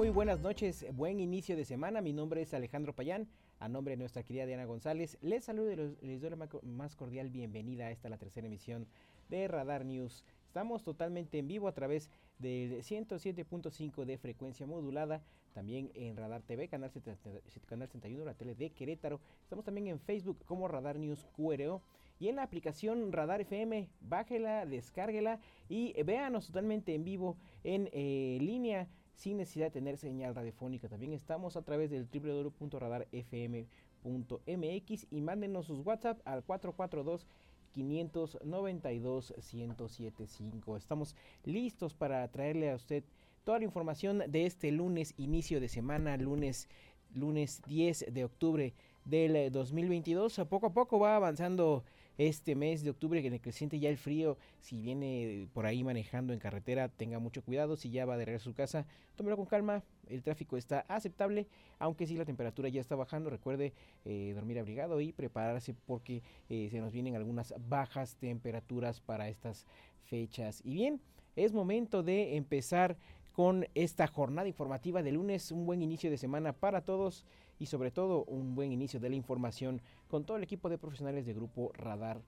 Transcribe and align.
Muy 0.00 0.08
buenas 0.08 0.40
noches, 0.40 0.86
buen 0.94 1.20
inicio 1.20 1.58
de 1.58 1.66
semana. 1.66 2.00
Mi 2.00 2.14
nombre 2.14 2.40
es 2.40 2.54
Alejandro 2.54 2.94
Payán. 2.94 3.28
A 3.58 3.68
nombre 3.68 3.92
de 3.92 3.98
nuestra 3.98 4.22
querida 4.22 4.46
Diana 4.46 4.64
González, 4.64 5.18
les 5.20 5.44
saludo 5.44 5.72
y 5.72 5.76
les 6.06 6.22
doy 6.22 6.30
la 6.30 6.48
más 6.62 6.96
cordial 6.96 7.28
bienvenida 7.28 7.84
a 7.84 7.90
esta, 7.90 8.08
la 8.08 8.16
tercera 8.16 8.46
emisión 8.46 8.86
de 9.28 9.46
Radar 9.46 9.84
News. 9.84 10.24
Estamos 10.46 10.84
totalmente 10.84 11.38
en 11.38 11.48
vivo 11.48 11.68
a 11.68 11.74
través 11.74 12.08
del 12.38 12.82
107.5 12.82 14.06
de 14.06 14.16
frecuencia 14.16 14.66
modulada, 14.66 15.20
también 15.52 15.90
en 15.92 16.16
Radar 16.16 16.40
TV, 16.40 16.66
canal, 16.68 16.90
71, 16.90 18.24
la 18.24 18.32
tele 18.32 18.54
de 18.54 18.70
Querétaro. 18.70 19.20
Estamos 19.42 19.66
también 19.66 19.88
en 19.88 20.00
Facebook 20.00 20.38
como 20.46 20.66
Radar 20.66 20.98
News 20.98 21.26
QRO 21.36 21.82
y 22.18 22.28
en 22.28 22.36
la 22.36 22.44
aplicación 22.44 23.12
Radar 23.12 23.42
FM. 23.42 23.90
Bájela, 24.00 24.64
descárguela 24.64 25.40
y 25.68 25.92
véanos 26.04 26.46
totalmente 26.46 26.94
en 26.94 27.04
vivo 27.04 27.36
en 27.64 27.90
eh, 27.92 28.38
línea 28.40 28.88
sin 29.14 29.38
necesidad 29.38 29.66
de 29.66 29.72
tener 29.72 29.96
señal 29.96 30.34
radiofónica. 30.34 30.88
También 30.88 31.12
estamos 31.12 31.56
a 31.56 31.62
través 31.62 31.90
del 31.90 32.06
www.radarfm.mx 32.06 35.06
y 35.10 35.20
mándenos 35.20 35.66
sus 35.66 35.84
WhatsApp 35.84 36.20
al 36.24 36.44
442 36.44 37.26
592 37.72 39.34
1075. 39.52 40.76
Estamos 40.76 41.16
listos 41.44 41.94
para 41.94 42.26
traerle 42.28 42.70
a 42.70 42.76
usted 42.76 43.04
toda 43.44 43.58
la 43.58 43.64
información 43.64 44.22
de 44.28 44.46
este 44.46 44.72
lunes, 44.72 45.14
inicio 45.16 45.60
de 45.60 45.68
semana, 45.68 46.16
lunes 46.16 46.68
lunes 47.14 47.62
10 47.66 48.12
de 48.12 48.24
octubre 48.24 48.74
del 49.04 49.50
2022. 49.50 50.38
A 50.38 50.48
poco 50.48 50.66
a 50.66 50.72
poco 50.72 50.98
va 50.98 51.16
avanzando 51.16 51.84
este 52.28 52.54
mes 52.54 52.84
de 52.84 52.90
octubre 52.90 53.26
en 53.26 53.32
el 53.32 53.40
que 53.40 53.50
siente 53.50 53.78
ya 53.78 53.88
el 53.88 53.96
frío. 53.96 54.36
Si 54.60 54.82
viene 54.82 55.48
por 55.54 55.64
ahí 55.64 55.82
manejando 55.82 56.34
en 56.34 56.38
carretera, 56.38 56.88
tenga 56.88 57.18
mucho 57.18 57.42
cuidado. 57.42 57.76
Si 57.76 57.90
ya 57.90 58.04
va 58.04 58.18
de 58.18 58.26
regreso 58.26 58.50
a 58.50 58.52
su 58.52 58.54
casa, 58.54 58.86
tómelo 59.16 59.38
con 59.38 59.46
calma. 59.46 59.82
El 60.06 60.22
tráfico 60.22 60.58
está 60.58 60.80
aceptable, 60.80 61.46
aunque 61.78 62.06
sí 62.06 62.18
la 62.18 62.26
temperatura 62.26 62.68
ya 62.68 62.82
está 62.82 62.94
bajando. 62.94 63.30
Recuerde 63.30 63.72
eh, 64.04 64.32
dormir 64.34 64.58
abrigado 64.58 65.00
y 65.00 65.12
prepararse 65.12 65.74
porque 65.86 66.22
eh, 66.50 66.68
se 66.70 66.80
nos 66.80 66.92
vienen 66.92 67.16
algunas 67.16 67.54
bajas 67.68 68.16
temperaturas 68.16 69.00
para 69.00 69.30
estas 69.30 69.64
fechas. 70.04 70.60
Y 70.62 70.74
bien, 70.74 71.00
es 71.36 71.54
momento 71.54 72.02
de 72.02 72.36
empezar 72.36 72.98
con 73.32 73.66
esta 73.74 74.06
jornada 74.06 74.46
informativa 74.46 75.02
de 75.02 75.12
lunes. 75.12 75.52
Un 75.52 75.64
buen 75.64 75.80
inicio 75.80 76.10
de 76.10 76.18
semana 76.18 76.52
para 76.52 76.82
todos 76.82 77.24
y 77.58 77.66
sobre 77.66 77.90
todo 77.90 78.24
un 78.24 78.54
buen 78.54 78.72
inicio 78.72 78.98
de 79.00 79.10
la 79.10 79.16
información 79.16 79.80
con 80.10 80.24
todo 80.24 80.36
el 80.36 80.42
equipo 80.42 80.68
de 80.68 80.76
profesionales 80.76 81.24
de 81.24 81.32
Grupo 81.32 81.72
Radar 81.72 82.20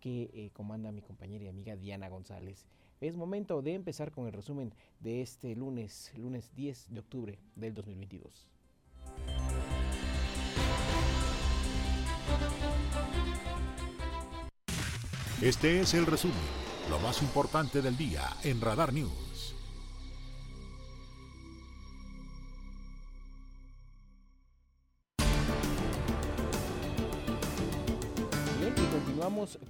que 0.00 0.30
eh, 0.32 0.50
comanda 0.54 0.90
mi 0.90 1.02
compañera 1.02 1.44
y 1.44 1.48
amiga 1.48 1.76
Diana 1.76 2.08
González. 2.08 2.66
Es 3.00 3.14
momento 3.14 3.60
de 3.60 3.74
empezar 3.74 4.10
con 4.10 4.26
el 4.26 4.32
resumen 4.32 4.72
de 5.00 5.20
este 5.20 5.54
lunes, 5.54 6.10
lunes 6.16 6.50
10 6.56 6.94
de 6.94 7.00
octubre 7.00 7.38
del 7.54 7.74
2022. 7.74 8.48
Este 15.42 15.80
es 15.80 15.92
el 15.92 16.06
resumen, 16.06 16.36
lo 16.88 16.98
más 17.00 17.20
importante 17.20 17.82
del 17.82 17.98
día 17.98 18.22
en 18.42 18.62
Radar 18.62 18.94
News. 18.94 19.25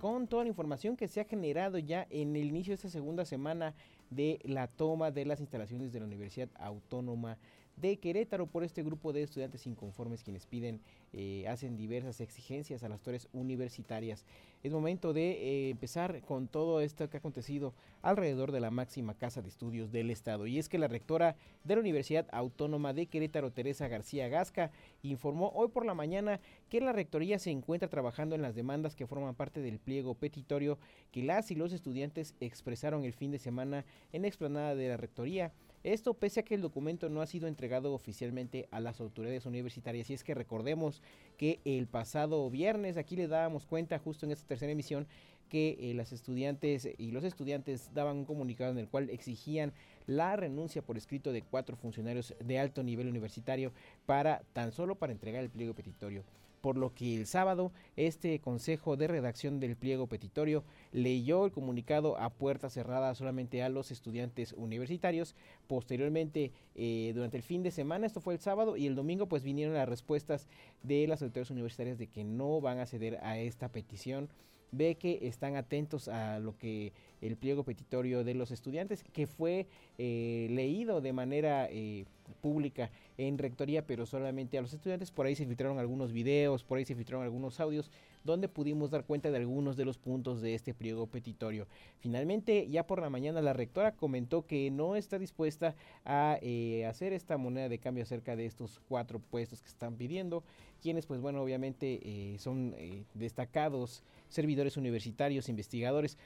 Con 0.00 0.26
toda 0.26 0.44
la 0.44 0.48
información 0.48 0.97
que 0.97 1.09
se 1.09 1.20
ha 1.20 1.25
generado 1.25 1.78
ya 1.78 2.06
en 2.10 2.37
el 2.37 2.47
inicio 2.47 2.70
de 2.70 2.76
esta 2.76 2.88
segunda 2.88 3.25
semana 3.25 3.75
de 4.10 4.38
la 4.44 4.69
toma 4.69 5.10
de 5.10 5.25
las 5.25 5.41
instalaciones 5.41 5.92
de 5.92 6.00
la 6.00 6.06
Universidad 6.06 6.48
Autónoma 6.54 7.38
de 7.76 7.98
Querétaro 7.98 8.47
por 8.47 8.64
este 8.64 8.82
grupo 8.82 9.12
de 9.12 9.22
estudiantes 9.22 9.66
inconformes 9.66 10.25
quienes 10.25 10.47
piden, 10.47 10.81
eh, 11.12 11.47
hacen 11.48 11.76
diversas 11.76 12.20
exigencias 12.20 12.82
a 12.82 12.88
las 12.88 13.00
torres 13.00 13.28
universitarias. 13.32 14.25
Es 14.62 14.72
momento 14.72 15.12
de 15.12 15.31
eh, 15.31 15.70
empezar 15.70 16.22
con 16.22 16.48
todo 16.48 16.81
esto 16.81 17.09
que 17.09 17.16
ha 17.16 17.20
acontecido 17.20 17.75
alrededor 18.03 18.50
de 18.50 18.60
la 18.60 18.70
máxima 18.70 19.15
casa 19.15 19.42
de 19.42 19.48
estudios 19.48 19.92
del 19.92 20.10
Estado. 20.10 20.47
Y 20.47 20.59
es 20.59 20.69
que 20.69 20.78
la 20.78 20.88
rectora 20.88 21.36
de 21.65 21.75
la 21.75 21.81
Universidad 21.81 22.26
Autónoma 22.32 22.92
de 22.92 23.06
Querétaro, 23.06 23.53
Teresa 23.53 23.88
García 23.88 24.28
Gasca, 24.28 24.70
informó 25.03 25.50
hoy 25.54 25.69
por 25.69 25.84
la 25.84 25.94
mañana 25.94 26.41
que 26.69 26.81
la 26.81 26.92
rectoría 26.92 27.38
se 27.38 27.50
encuentra 27.50 27.88
trabajando 27.88 28.34
en 28.34 28.42
las 28.42 28.54
demandas 28.54 28.97
que 28.97 29.06
forman 29.06 29.34
parte 29.34 29.60
del 29.60 29.78
pliego 29.78 30.15
petitorio 30.15 30.78
que 31.12 31.22
las 31.22 31.50
y 31.50 31.54
los 31.54 31.72
estudiantes 31.72 32.34
expresaron 32.41 33.04
el 33.04 33.12
fin 33.12 33.31
de 33.31 33.38
semana 33.38 33.84
en 34.12 34.22
la 34.22 34.28
explanada 34.28 34.75
de 34.75 34.88
la 34.88 34.97
rectoría. 34.97 35.53
Esto 35.86 36.14
pese 36.14 36.41
a 36.41 36.42
que 36.42 36.56
el 36.56 36.62
documento 36.62 37.08
no 37.08 37.22
ha 37.22 37.28
sido 37.28 37.47
entregado 37.47 37.94
oficialmente 37.94 38.66
a 38.72 38.80
las 38.80 39.00
autoridades 39.00 39.47
universitarias. 39.47 40.10
Y 40.10 40.14
es 40.14 40.24
que 40.24 40.34
recordemos 40.34 41.00
que 41.36 41.60
el 41.64 41.86
pasado 41.86 42.50
viernes, 42.50 42.97
aquí 42.97 43.14
le 43.14 43.28
dábamos 43.28 43.66
cuenta 43.66 44.00
justo 44.00 44.26
en 44.26 44.32
esta 44.32 44.48
tercera 44.48 44.72
emisión, 44.72 45.06
que 45.48 45.76
eh, 45.78 45.94
las 45.94 46.10
estudiantes 46.10 46.88
y 46.98 47.12
los 47.12 47.22
estudiantes 47.22 47.94
daban 47.94 48.16
un 48.16 48.24
comunicado 48.24 48.72
en 48.72 48.78
el 48.78 48.88
cual 48.88 49.10
exigían 49.10 49.72
la 50.08 50.34
renuncia 50.34 50.82
por 50.82 50.97
escrito 50.97 51.30
de 51.30 51.42
cuatro 51.42 51.76
funcionarios 51.76 52.34
de 52.44 52.58
alto 52.58 52.82
nivel 52.82 53.06
universitario 53.06 53.70
para 54.06 54.42
tan 54.54 54.72
solo 54.72 54.97
para 54.97 55.12
entregar 55.12 55.44
el 55.44 55.50
pliego 55.50 55.72
petitorio 55.72 56.24
por 56.61 56.77
lo 56.77 56.94
que 56.94 57.17
el 57.17 57.27
sábado 57.27 57.72
este 57.97 58.41
consejo 58.41 58.97
de 58.97 59.06
redacción 59.06 59.61
del 59.61 59.77
pliego 59.77 60.06
petitorio 60.06 60.65
leyó 60.93 61.44
el 61.44 61.53
comunicado 61.53 62.19
a 62.19 62.31
puerta 62.31 62.71
cerrada 62.71 63.15
solamente 63.15 63.62
a 63.62 63.69
los 63.69 63.91
estudiantes 63.91 64.53
universitarios. 64.53 65.34
Posteriormente, 65.66 66.53
eh, 66.75 67.12
durante 67.15 67.37
el 67.37 67.43
fin 67.43 67.62
de 67.62 67.71
semana, 67.71 68.06
esto 68.06 68.21
fue 68.21 68.34
el 68.34 68.41
sábado, 68.41 68.77
y 68.77 68.87
el 68.87 68.95
domingo 68.95 69.27
pues 69.27 69.43
vinieron 69.43 69.75
las 69.75 69.89
respuestas 69.89 70.49
de 70.83 71.06
las 71.06 71.22
autoridades 71.22 71.50
universitarias 71.50 71.99
de 71.99 72.06
que 72.09 72.25
no 72.25 72.61
van 72.61 72.78
a 72.78 72.87
ceder 72.87 73.19
a 73.22 73.39
esta 73.39 73.69
petición 73.71 74.28
ve 74.72 74.97
que 74.97 75.21
están 75.22 75.56
atentos 75.56 76.09
a 76.09 76.39
lo 76.39 76.56
que 76.56 76.93
el 77.21 77.37
pliego 77.37 77.65
petitorio 77.65 78.25
de 78.25 78.34
los 78.34 78.50
estudiantes, 78.50 79.05
que 79.12 79.27
fue 79.27 79.66
eh, 79.99 80.49
leído 80.50 81.00
de 81.00 81.12
manera 81.12 81.69
eh, 81.71 82.05
pública 82.41 82.91
en 83.19 83.38
rectoría, 83.38 83.87
pero 83.87 84.06
solamente 84.06 84.59
a 84.59 84.62
los 84.62 84.72
estudiantes. 84.72 85.10
Por 85.10 85.26
ahí 85.26 85.34
se 85.34 85.47
filtraron 85.47 85.78
algunos 85.78 86.12
videos, 86.12 86.64
por 86.64 86.78
ahí 86.78 86.84
se 86.84 86.94
filtraron 86.94 87.25
algunos 87.25 87.60
audios, 87.60 87.91
donde 88.25 88.48
pudimos 88.48 88.91
dar 88.91 89.04
cuenta 89.04 89.31
de 89.31 89.37
algunos 89.37 89.76
de 89.76 89.84
los 89.84 89.98
puntos 89.98 90.41
de 90.41 90.54
este 90.54 90.75
pliego 90.75 91.06
petitorio. 91.06 91.66
Finalmente, 92.00 92.69
ya 92.69 92.86
por 92.86 93.00
la 93.00 93.10
mañana, 93.10 93.41
la 93.41 93.53
rectora 93.53 93.92
comentó 93.92 94.47
que 94.47 94.70
no 94.70 94.97
está 94.97 95.19
dispuesta 95.19 95.75
a 96.04 96.38
eh, 96.42 96.86
hacer 96.86 97.12
esta 97.12 97.36
moneda 97.36 97.69
de 97.69 97.78
cambio 97.78 98.03
acerca 98.03 98.36
de 98.36 98.47
estos 98.47 98.81
cuatro 98.88 99.19
puestos 99.19 99.62
que 99.62 99.69
están 99.69 99.97
pidiendo, 99.97 100.42
quienes, 100.82 101.06
pues 101.06 101.20
bueno, 101.20 101.42
obviamente 101.42 102.36
son 102.38 102.75
destacados 103.15 104.03
servidores 104.28 104.76
universitarios, 104.76 105.48
investigadores. 105.48 106.19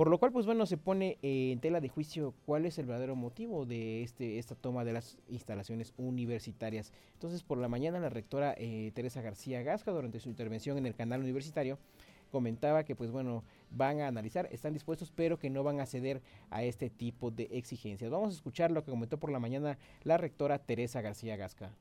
Por 0.00 0.08
lo 0.08 0.16
cual, 0.16 0.32
pues 0.32 0.46
bueno, 0.46 0.64
se 0.64 0.78
pone 0.78 1.18
eh, 1.20 1.52
en 1.52 1.60
tela 1.60 1.78
de 1.78 1.90
juicio 1.90 2.32
cuál 2.46 2.64
es 2.64 2.78
el 2.78 2.86
verdadero 2.86 3.16
motivo 3.16 3.66
de 3.66 4.02
este, 4.02 4.38
esta 4.38 4.54
toma 4.54 4.82
de 4.82 4.94
las 4.94 5.18
instalaciones 5.28 5.92
universitarias. 5.98 6.90
Entonces, 7.12 7.42
por 7.42 7.58
la 7.58 7.68
mañana, 7.68 8.00
la 8.00 8.08
rectora 8.08 8.54
eh, 8.56 8.92
Teresa 8.94 9.20
García 9.20 9.60
Gasca, 9.60 9.92
durante 9.92 10.18
su 10.18 10.30
intervención 10.30 10.78
en 10.78 10.86
el 10.86 10.94
canal 10.94 11.20
universitario, 11.20 11.78
comentaba 12.32 12.84
que, 12.84 12.96
pues 12.96 13.10
bueno, 13.10 13.44
van 13.70 14.00
a 14.00 14.06
analizar, 14.06 14.48
están 14.52 14.72
dispuestos, 14.72 15.12
pero 15.14 15.38
que 15.38 15.50
no 15.50 15.62
van 15.64 15.80
a 15.80 15.84
ceder 15.84 16.22
a 16.48 16.62
este 16.62 16.88
tipo 16.88 17.30
de 17.30 17.50
exigencias. 17.50 18.10
Vamos 18.10 18.30
a 18.30 18.36
escuchar 18.36 18.70
lo 18.70 18.82
que 18.82 18.92
comentó 18.92 19.18
por 19.18 19.30
la 19.30 19.38
mañana 19.38 19.76
la 20.04 20.16
rectora 20.16 20.60
Teresa 20.60 21.02
García 21.02 21.36
Gasca. 21.36 21.72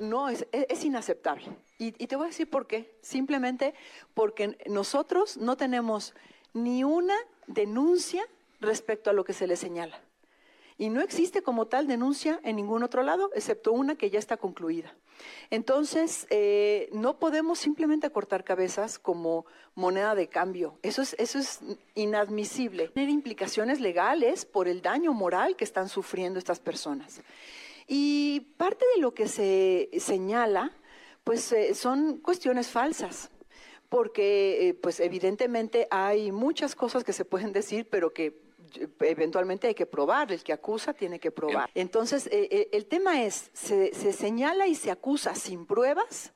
No, 0.00 0.28
es, 0.28 0.46
inaceptable. 0.84 1.46
Y, 1.78 1.92
te 1.92 2.16
voy 2.16 2.26
a 2.26 2.28
decir 2.28 2.48
por 2.48 2.66
qué. 2.66 2.96
Simplemente 3.00 3.74
porque 4.14 4.58
nosotros 4.66 5.36
no 5.36 5.56
tenemos 5.56 6.14
ni 6.52 6.84
una 6.84 7.16
denuncia 7.46 8.22
respecto 8.60 9.10
a 9.10 9.12
lo 9.12 9.24
que 9.24 9.32
se 9.32 9.46
le 9.46 9.56
señala. 9.56 10.00
y 10.78 10.88
no 10.88 11.02
existe 11.02 11.42
como 11.42 11.66
tal 11.66 11.86
denuncia 11.86 12.40
en 12.42 12.56
ningún 12.56 12.82
otro 12.82 13.02
lado, 13.02 13.30
excepto 13.34 13.70
una 13.72 13.96
que 13.96 14.08
ya 14.08 14.18
está 14.18 14.38
concluida. 14.38 14.94
Entonces, 15.50 16.26
eh, 16.30 16.88
no 16.92 17.18
podemos 17.18 17.58
simplemente 17.58 18.10
cortar 18.10 18.44
cabezas 18.44 18.98
como 18.98 19.44
moneda 19.74 20.14
de 20.14 20.28
cambio. 20.28 20.78
Eso 20.82 21.02
es, 21.02 21.14
eso 21.18 21.38
es 21.38 21.60
inadmisible. 21.94 22.88
Tener 22.88 23.10
implicaciones 23.10 23.80
legales 23.80 24.44
por 24.44 24.68
el 24.68 24.80
daño 24.80 25.12
moral 25.12 25.56
que 25.56 25.64
están 25.64 25.88
sufriendo 25.88 26.38
estas 26.38 26.60
personas. 26.60 27.20
Y 27.92 28.54
parte 28.56 28.84
de 28.94 29.02
lo 29.02 29.12
que 29.12 29.26
se 29.26 29.90
señala, 29.98 30.72
pues 31.24 31.52
eh, 31.52 31.74
son 31.74 32.18
cuestiones 32.18 32.68
falsas 32.68 33.30
porque 33.90 34.68
eh, 34.68 34.74
pues 34.74 35.00
evidentemente 35.00 35.88
hay 35.90 36.30
muchas 36.32 36.74
cosas 36.74 37.02
que 37.04 37.12
se 37.12 37.24
pueden 37.24 37.52
decir, 37.52 37.88
pero 37.90 38.14
que 38.14 38.40
eventualmente 39.00 39.66
hay 39.66 39.74
que 39.74 39.84
probar, 39.84 40.30
el 40.30 40.42
que 40.44 40.52
acusa 40.52 40.94
tiene 40.94 41.18
que 41.18 41.32
probar. 41.32 41.68
Entonces, 41.74 42.28
eh, 42.28 42.48
eh, 42.50 42.68
el 42.72 42.86
tema 42.86 43.24
es, 43.24 43.50
se, 43.52 43.92
señala 44.12 44.68
y 44.68 44.76
se 44.76 44.92
acusa 44.92 45.34
sin 45.34 45.66
pruebas, 45.66 46.32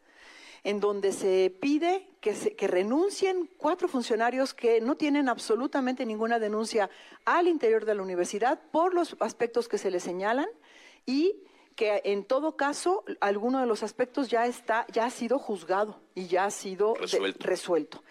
en 0.65 0.81
donde 0.81 1.13
se 1.13 1.55
pide 1.61 2.09
que, 2.21 2.33
que 2.57 2.67
renuncien 2.67 3.49
cuatro 3.57 3.87
funcionarios 3.87 4.53
que 4.53 4.81
no 4.81 4.97
tienen 4.97 5.29
absolutamente 5.29 6.05
ninguna 6.05 6.41
denuncia 6.41 6.91
al 7.25 7.47
interior 7.47 7.85
de 7.85 7.95
la 7.95 8.03
universidad 8.03 8.59
por 8.73 8.95
los 8.95 9.15
aspectos 9.21 9.69
que 9.69 9.79
se 9.79 9.93
les 9.93 10.03
señalan 10.03 10.49
y 11.07 11.43
que 11.77 12.03
en 12.05 12.25
todo 12.25 12.57
caso 12.57 13.05
alguno 13.21 13.61
de 13.61 13.67
los 13.67 13.83
aspectos 13.83 14.29
ya 14.29 14.47
está 14.47 14.87
ya 14.93 15.07
ha 15.07 15.11
sido 15.11 15.39
juzgado 15.39 16.01
y 16.15 16.27
ya 16.27 16.45
ha 16.45 16.51
sido 16.51 16.95
resuelto. 17.41 18.03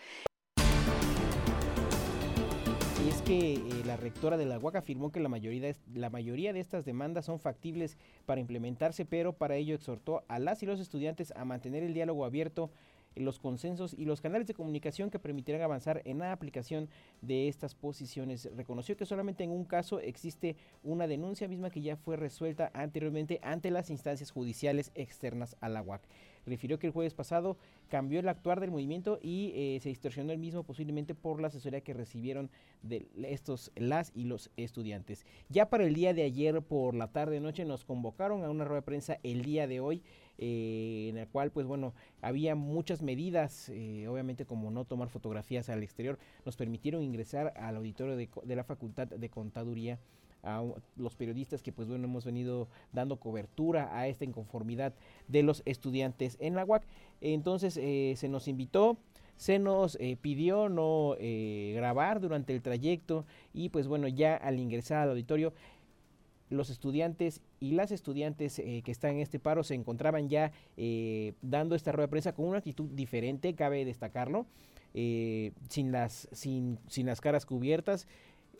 que 3.26 3.54
eh, 3.54 3.84
la 3.86 3.96
rectora 3.96 4.36
de 4.36 4.46
la 4.46 4.60
UAC 4.60 4.76
afirmó 4.76 5.12
que 5.12 5.22
la 5.22 5.30
mayoría, 5.30 5.62
de, 5.62 5.76
la 5.94 6.10
mayoría 6.10 6.52
de 6.52 6.60
estas 6.60 6.84
demandas 6.84 7.26
son 7.26 7.40
factibles 7.40 7.98
para 8.26 8.42
implementarse, 8.42 9.06
pero 9.06 9.34
para 9.34 9.56
ello 9.56 9.76
exhortó 9.76 10.24
a 10.28 10.40
las 10.40 10.62
y 10.62 10.66
los 10.66 10.82
estudiantes 10.82 11.32
a 11.36 11.46
mantener 11.46 11.84
el 11.84 11.94
diálogo 11.94 12.26
abierto 12.26 12.70
los 13.16 13.40
consensos 13.40 13.94
y 13.94 14.06
los 14.06 14.22
canales 14.22 14.48
de 14.48 14.54
comunicación 14.54 15.10
que 15.10 15.20
permitirán 15.20 15.62
avanzar 15.62 16.02
en 16.06 16.20
la 16.20 16.32
aplicación 16.32 16.90
de 17.22 17.48
estas 17.48 17.76
posiciones. 17.76 18.50
Reconoció 18.56 18.98
que 18.98 19.06
solamente 19.06 19.44
en 19.44 19.52
un 19.52 19.66
caso 19.66 20.00
existe 20.00 20.56
una 20.84 21.08
denuncia 21.08 21.48
misma 21.48 21.70
que 21.70 21.82
ya 21.82 21.96
fue 21.98 22.18
resuelta 22.18 22.72
anteriormente 22.74 23.40
ante 23.44 23.72
las 23.72 23.90
instancias 23.90 24.32
judiciales 24.32 24.92
externas 24.96 25.56
a 25.62 25.70
la 25.70 25.82
UAC 25.82 26.02
refirió 26.46 26.80
que 26.80 26.88
el 26.88 26.94
jueves 26.94 27.14
pasado 27.14 27.58
cambió 27.90 28.20
el 28.20 28.30
actuar 28.30 28.60
del 28.60 28.72
movimiento 28.72 29.20
y 29.22 29.52
eh, 29.56 29.80
se 29.82 29.90
distorsionó 29.90 30.32
el 30.32 30.40
mismo 30.40 30.64
posiblemente 30.64 31.16
por 31.16 31.40
la 31.40 31.48
asesoría 31.48 31.82
que 31.82 31.94
recibieron 31.94 32.50
de 32.82 33.08
estos 33.24 33.72
las 33.76 34.12
y 34.16 34.26
los 34.26 34.50
estudiantes. 34.58 35.26
Ya 35.50 35.70
para 35.70 35.86
el 35.86 35.94
día 35.94 36.14
de 36.14 36.24
ayer 36.24 36.62
por 36.62 36.96
la 36.96 37.12
tarde 37.12 37.40
noche 37.40 37.66
nos 37.66 37.86
convocaron 37.86 38.44
a 38.44 38.50
una 38.50 38.66
rueda 38.66 38.82
de 38.82 38.86
prensa 38.86 39.20
el 39.24 39.44
día 39.44 39.68
de 39.68 39.80
hoy 39.80 40.04
eh, 40.46 41.08
en 41.08 41.18
el 41.18 41.26
cual 41.30 41.52
pues 41.52 41.66
bueno 41.66 41.94
había 42.22 42.54
muchas 42.54 43.02
medidas 43.02 43.70
eh, 43.70 44.10
obviamente 44.10 44.44
como 44.44 44.72
no 44.72 44.84
tomar 44.84 45.08
fotografías 45.08 45.70
al 45.70 45.84
exterior 45.84 46.20
nos 46.46 46.58
permitieron 46.58 47.02
ingresar 47.02 47.54
al 47.56 47.78
auditorio 47.78 48.18
de, 48.18 48.28
la 48.54 48.66
facultad 48.66 49.08
de 49.08 49.30
contaduría 49.30 50.00
a 50.44 50.62
los 50.98 51.16
periodistas 51.16 51.64
que 51.64 51.72
pues 51.72 51.88
bueno 51.88 52.04
hemos 52.04 52.26
venido 52.26 52.68
dando 52.92 53.22
cobertura 53.22 53.98
a 53.98 54.10
esta 54.10 54.26
inconformidad 54.26 54.94
de 55.30 55.44
los 55.44 55.62
estudiantes 55.64 56.36
en 56.42 56.56
la 56.56 56.66
UAC. 56.66 56.84
Entonces 57.22 57.78
eh, 57.78 58.16
se 58.18 58.28
nos 58.28 58.50
invitó, 58.50 58.98
se 59.38 59.60
nos 59.60 59.98
pidió 60.20 60.68
no 60.68 61.16
grabar 61.74 62.20
durante 62.20 62.54
el 62.54 62.62
trayecto 62.62 63.26
y 63.54 63.70
pues 63.70 63.88
bueno 63.88 64.10
ya 64.10 64.36
al 64.36 64.60
ingresar 64.60 65.04
al 65.04 65.12
auditorio 65.12 65.54
los 66.54 66.70
estudiantes 66.70 67.42
y 67.60 67.72
las 67.72 67.92
estudiantes 67.92 68.56
que 68.56 68.92
están 68.92 69.16
en 69.16 69.20
este 69.20 69.40
paro 69.40 69.64
se 69.64 69.76
encontraban 69.76 70.30
ya 70.30 70.52
dando 71.42 71.76
esta 71.76 71.92
rueda 71.92 72.08
de 72.08 72.12
prensa 72.12 72.34
con 72.34 72.46
una 72.46 72.60
actitud 72.60 72.90
diferente, 72.92 73.56
cabe 73.56 73.86
destacarlo, 73.86 74.46
sin, 74.94 75.92
las, 75.92 76.28
sin, 76.32 76.80
sin 76.88 77.06
las 77.08 77.22
caras 77.22 77.46
cubiertas, 77.46 78.08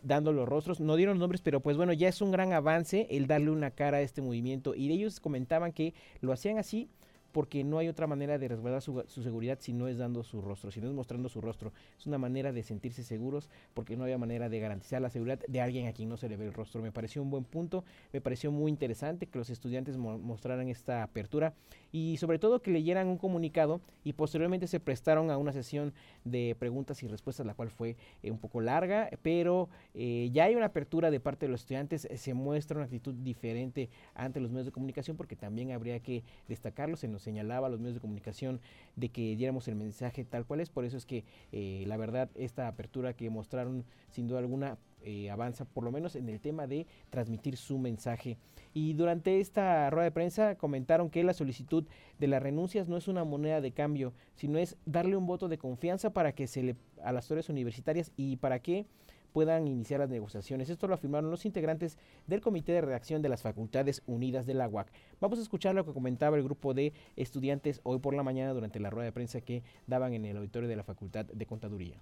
dando 0.04 0.34
los 0.34 0.48
rostros, 0.48 0.80
no 0.80 0.96
dieron 0.96 1.18
nombres, 1.18 1.42
pero 1.42 1.62
pues 1.62 1.78
bueno, 1.78 1.94
ya 1.94 2.10
es 2.10 2.22
un 2.22 2.32
gran 2.32 2.54
avance 2.54 3.08
el 3.10 3.26
darle 3.26 3.50
una 3.50 3.72
cara 3.72 3.98
a 3.98 4.02
este 4.02 4.22
movimiento. 4.22 4.76
Y 4.76 4.92
ellos 4.92 5.20
comentaban 5.20 5.72
que 5.72 5.94
lo 6.22 6.34
hacían 6.34 6.60
así 6.60 6.90
porque 7.34 7.64
no 7.64 7.80
hay 7.80 7.90
otra 7.90 8.08
manera 8.08 8.38
de 8.38 8.48
resguardar 8.48 8.82
su, 8.82 9.04
seguridad 9.08 9.58
si 9.60 9.74
no 9.74 9.88
es 9.88 9.98
dando 9.98 10.24
su 10.24 10.40
rostro, 10.42 10.72
si 10.72 10.80
no 10.80 10.88
es 10.88 10.94
mostrando 10.94 11.28
su 11.28 11.42
rostro. 11.42 11.74
Es 11.98 12.06
una 12.06 12.18
manera 12.18 12.54
de 12.54 12.64
sentirse 12.64 13.04
seguros 13.04 13.50
porque 13.74 13.98
no 13.98 14.04
había 14.04 14.18
manera 14.18 14.48
de 14.50 14.60
garantizar 14.60 15.02
la 15.02 15.10
seguridad 15.10 15.40
de 15.48 15.60
alguien 15.60 15.88
a 15.88 15.94
quien 15.94 16.10
no 16.10 16.16
se 16.16 16.30
le 16.30 16.38
ve 16.38 16.46
el 16.46 16.54
rostro. 16.54 16.82
Me 16.82 16.92
pareció 16.92 17.22
un 17.22 17.32
buen 17.32 17.44
punto, 17.44 17.84
me 18.14 18.22
pareció 18.22 18.52
muy 18.52 18.72
interesante 18.72 19.26
que 19.28 19.40
los 19.40 19.50
estudiantes 19.50 19.98
mostraran 19.98 20.70
esta 20.70 21.04
apertura 21.04 21.54
y 21.92 22.18
sobre 22.18 22.40
todo 22.40 22.62
que 22.62 22.72
leyeran 22.72 23.08
un 23.08 23.18
comunicado 23.18 23.82
y 24.04 24.14
posteriormente 24.14 24.68
se 24.68 24.80
prestaron 24.80 25.32
a 25.32 25.38
una 25.38 25.54
sesión 25.54 25.94
de 26.24 26.56
preguntas 26.58 27.02
y 27.02 27.08
respuestas, 27.08 27.46
la 27.46 27.56
cual 27.56 27.70
fue 27.70 27.96
eh, 28.22 28.32
un 28.32 28.38
poco 28.38 28.62
larga, 28.62 29.10
pero 29.22 29.70
eh, 29.96 30.30
ya 30.32 30.46
hay 30.46 30.56
una 30.56 30.68
apertura 30.68 31.10
de 31.10 31.20
parte 31.20 31.46
de 31.48 31.52
los 31.52 31.62
estudiantes, 31.62 32.08
se 32.14 32.34
muestra 32.34 32.78
una 32.78 32.86
actitud 32.86 33.14
diferente 33.16 33.90
ante 34.14 34.40
los 34.40 34.52
medios 34.52 34.68
de 34.68 34.72
comunicación 34.72 35.18
porque 35.18 35.36
también 35.36 35.72
habría 35.72 36.00
que 36.00 36.24
destacarlo, 36.48 36.96
se 36.96 37.08
nos 37.08 37.23
señalaba 37.24 37.68
a 37.68 37.70
los 37.70 37.80
medios 37.80 37.96
de 37.96 38.02
comunicación 38.02 38.62
de 38.96 39.10
que 39.10 39.36
diéramos 39.36 39.68
el 39.68 39.76
mensaje 39.76 40.24
tal 40.24 40.46
cual 40.46 40.60
es. 40.60 40.70
Por 40.70 40.86
eso 40.86 40.98
es 40.98 41.06
que 41.06 41.24
eh, 41.52 41.84
la 41.88 41.98
verdad 41.98 42.30
esta 42.36 42.68
apertura 42.68 43.14
que 43.14 43.30
mostraron 43.30 43.86
sin 44.12 44.28
duda 44.28 44.40
alguna 44.40 44.78
eh, 45.06 45.30
avanza 45.30 45.66
por 45.66 45.84
lo 45.84 45.92
menos 45.92 46.16
en 46.16 46.30
el 46.30 46.40
tema 46.40 46.66
de 46.68 46.88
transmitir 47.10 47.58
su 47.58 47.78
mensaje. 47.78 48.38
Y 48.74 48.94
durante 48.94 49.40
esta 49.40 49.90
rueda 49.90 50.06
de 50.06 50.12
prensa 50.12 50.56
comentaron 50.56 51.10
que 51.10 51.24
la 51.24 51.34
solicitud 51.34 51.86
de 52.20 52.28
las 52.28 52.42
renuncias 52.42 52.88
no 52.88 52.98
es 52.98 53.08
una 53.08 53.24
moneda 53.24 53.60
de 53.60 53.72
cambio, 53.72 54.14
sino 54.36 54.58
es 54.58 54.78
darle 54.86 55.18
un 55.18 55.28
voto 55.28 55.50
de 55.50 55.58
confianza 55.58 56.12
para 56.12 56.34
que 56.34 56.48
se 56.48 56.64
le 56.64 56.76
a 57.04 57.12
las 57.12 57.26
historias 57.26 57.50
universitarias 57.50 58.12
y 58.16 58.38
para 58.38 58.60
que 58.60 58.86
puedan 59.34 59.68
iniciar 59.68 60.00
las 60.00 60.10
negociaciones. 60.10 60.70
Esto 60.70 60.88
lo 60.88 60.94
afirmaron 60.94 61.32
los 61.32 61.46
integrantes 61.46 61.98
del 62.28 62.40
Comité 62.40 62.72
de 62.72 62.82
Redacción 62.82 63.22
de 63.22 63.30
las 63.30 63.42
Facultades 63.42 64.02
Unidas 64.06 64.46
de 64.46 64.54
la 64.54 64.70
UAC. 64.70 64.92
Vamos 65.20 65.40
a 65.40 65.42
escuchar 65.42 65.76
lo 65.76 65.86
que 65.86 65.92
comentaba 65.92 66.38
el 66.38 66.44
grupo 66.44 66.74
de 66.74 66.94
estudiantes 67.18 67.82
hoy 67.84 68.00
por 68.00 68.14
la 68.14 68.24
mañana 68.24 68.54
durante 68.54 68.80
la 68.80 68.90
rueda 68.90 69.06
de 69.06 69.12
prensa 69.12 69.42
que 69.42 69.64
daban 69.88 70.14
en 70.14 70.26
el 70.26 70.38
auditorio 70.38 70.70
de 70.70 70.76
la 70.76 70.84
Facultad 70.84 71.26
de 71.26 71.46
Contaduría. 71.46 72.00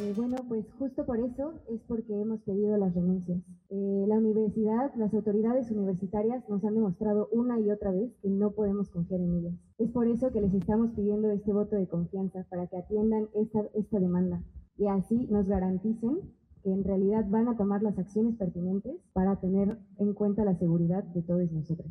Eh, 0.00 0.12
bueno, 0.14 0.36
pues 0.46 0.64
justo 0.78 1.04
por 1.04 1.18
eso 1.18 1.54
es 1.68 1.80
porque 1.88 2.20
hemos 2.20 2.40
pedido 2.42 2.76
las 2.76 2.94
renuncias. 2.94 3.40
Eh, 3.68 4.04
la 4.06 4.18
universidad, 4.18 4.94
las 4.94 5.12
autoridades 5.12 5.72
universitarias 5.72 6.48
nos 6.48 6.62
han 6.64 6.74
demostrado 6.74 7.28
una 7.32 7.58
y 7.58 7.68
otra 7.68 7.90
vez 7.90 8.12
que 8.22 8.28
no 8.28 8.52
podemos 8.52 8.88
confiar 8.90 9.20
en 9.20 9.34
ellas. 9.34 9.54
Es 9.76 9.90
por 9.90 10.06
eso 10.06 10.30
que 10.30 10.40
les 10.40 10.54
estamos 10.54 10.92
pidiendo 10.92 11.28
este 11.32 11.52
voto 11.52 11.74
de 11.74 11.88
confianza 11.88 12.46
para 12.48 12.68
que 12.68 12.76
atiendan 12.76 13.28
esta, 13.34 13.64
esta 13.74 13.98
demanda 13.98 14.40
y 14.76 14.86
así 14.86 15.26
nos 15.30 15.48
garanticen 15.48 16.20
que 16.62 16.70
en 16.70 16.84
realidad 16.84 17.26
van 17.28 17.48
a 17.48 17.56
tomar 17.56 17.82
las 17.82 17.98
acciones 17.98 18.36
pertinentes 18.36 18.94
para 19.12 19.40
tener 19.40 19.78
en 19.98 20.14
cuenta 20.14 20.44
la 20.44 20.56
seguridad 20.58 21.02
de 21.02 21.22
todos 21.22 21.50
nosotros. 21.50 21.90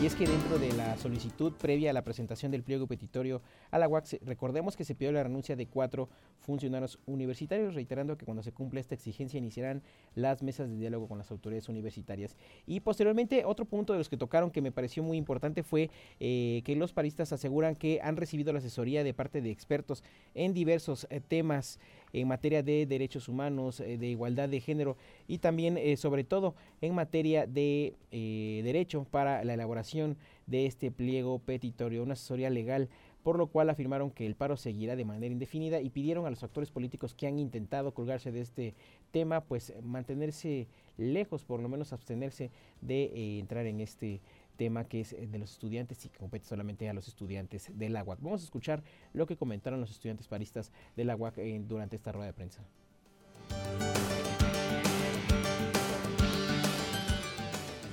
Y 0.00 0.06
es 0.06 0.14
que 0.14 0.28
dentro 0.28 0.60
de 0.60 0.72
la 0.74 0.96
solicitud 0.96 1.52
previa 1.54 1.90
a 1.90 1.92
la 1.92 2.04
presentación 2.04 2.52
del 2.52 2.62
pliego 2.62 2.86
petitorio 2.86 3.42
a 3.72 3.80
la 3.80 3.88
UAC, 3.88 4.20
recordemos 4.24 4.76
que 4.76 4.84
se 4.84 4.94
pidió 4.94 5.10
la 5.10 5.24
renuncia 5.24 5.56
de 5.56 5.66
cuatro 5.66 6.08
funcionarios 6.38 7.00
universitarios, 7.06 7.74
reiterando 7.74 8.16
que 8.16 8.24
cuando 8.24 8.44
se 8.44 8.52
cumpla 8.52 8.78
esta 8.78 8.94
exigencia 8.94 9.38
iniciarán 9.38 9.82
las 10.14 10.40
mesas 10.44 10.68
de 10.68 10.76
diálogo 10.76 11.08
con 11.08 11.18
las 11.18 11.32
autoridades 11.32 11.68
universitarias. 11.68 12.36
Y 12.64 12.78
posteriormente, 12.78 13.44
otro 13.44 13.64
punto 13.64 13.92
de 13.92 13.98
los 13.98 14.08
que 14.08 14.16
tocaron 14.16 14.52
que 14.52 14.62
me 14.62 14.70
pareció 14.70 15.02
muy 15.02 15.16
importante 15.16 15.64
fue 15.64 15.90
eh, 16.20 16.62
que 16.64 16.76
los 16.76 16.92
paristas 16.92 17.32
aseguran 17.32 17.74
que 17.74 18.00
han 18.00 18.16
recibido 18.16 18.52
la 18.52 18.60
asesoría 18.60 19.02
de 19.02 19.14
parte 19.14 19.42
de 19.42 19.50
expertos 19.50 20.04
en 20.32 20.54
diversos 20.54 21.08
eh, 21.10 21.20
temas 21.26 21.80
en 22.12 22.28
materia 22.28 22.62
de 22.62 22.86
derechos 22.86 23.28
humanos, 23.28 23.80
eh, 23.80 23.98
de 23.98 24.06
igualdad 24.06 24.48
de 24.48 24.60
género 24.60 24.96
y 25.26 25.38
también 25.38 25.76
eh, 25.76 25.96
sobre 25.96 26.24
todo 26.24 26.54
en 26.80 26.94
materia 26.94 27.46
de 27.46 27.94
eh, 28.10 28.60
derecho 28.64 29.04
para 29.10 29.44
la 29.44 29.54
elaboración 29.54 30.16
de 30.46 30.66
este 30.66 30.90
pliego 30.90 31.38
petitorio, 31.38 32.02
una 32.02 32.14
asesoría 32.14 32.50
legal 32.50 32.88
por 33.22 33.36
lo 33.36 33.48
cual 33.48 33.68
afirmaron 33.68 34.10
que 34.10 34.24
el 34.24 34.36
paro 34.36 34.56
seguirá 34.56 34.96
de 34.96 35.04
manera 35.04 35.32
indefinida 35.32 35.80
y 35.80 35.90
pidieron 35.90 36.24
a 36.24 36.30
los 36.30 36.42
actores 36.44 36.70
políticos 36.70 37.14
que 37.14 37.26
han 37.26 37.38
intentado 37.38 37.92
colgarse 37.92 38.32
de 38.32 38.40
este 38.40 38.74
tema, 39.10 39.42
pues 39.42 39.74
mantenerse 39.82 40.66
lejos, 40.96 41.44
por 41.44 41.60
lo 41.60 41.68
menos 41.68 41.92
abstenerse 41.92 42.50
de 42.80 43.38
entrar 43.38 43.66
en 43.66 43.80
este 43.80 44.20
tema 44.58 44.84
que 44.84 45.00
es 45.00 45.16
de 45.16 45.38
los 45.38 45.52
estudiantes 45.52 46.04
y 46.04 46.10
que 46.10 46.18
compete 46.18 46.44
solamente 46.44 46.86
a 46.90 46.92
los 46.92 47.08
estudiantes 47.08 47.70
del 47.78 47.94
UAC. 47.94 48.20
Vamos 48.20 48.42
a 48.42 48.44
escuchar 48.44 48.82
lo 49.14 49.26
que 49.26 49.36
comentaron 49.36 49.80
los 49.80 49.90
estudiantes 49.90 50.28
paristas 50.28 50.72
del 50.96 51.08
UAC 51.08 51.36
durante 51.66 51.96
esta 51.96 52.12
rueda 52.12 52.26
de 52.26 52.32
prensa. 52.34 52.62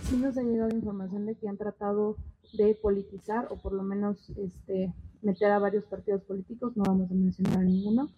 Sí 0.01 0.17
nos 0.17 0.37
ha 0.37 0.43
llegado 0.43 0.75
información 0.75 1.25
de 1.25 1.35
que 1.35 1.47
han 1.47 1.57
tratado 1.57 2.17
de 2.53 2.75
politizar 2.75 3.47
o 3.51 3.57
por 3.57 3.73
lo 3.73 3.83
menos 3.83 4.29
este, 4.37 4.93
meter 5.21 5.51
a 5.51 5.59
varios 5.59 5.85
partidos 5.85 6.23
políticos, 6.23 6.75
no 6.75 6.83
vamos 6.83 7.09
a 7.11 7.13
mencionar 7.13 7.59
a 7.59 7.63
ninguno, 7.63 8.11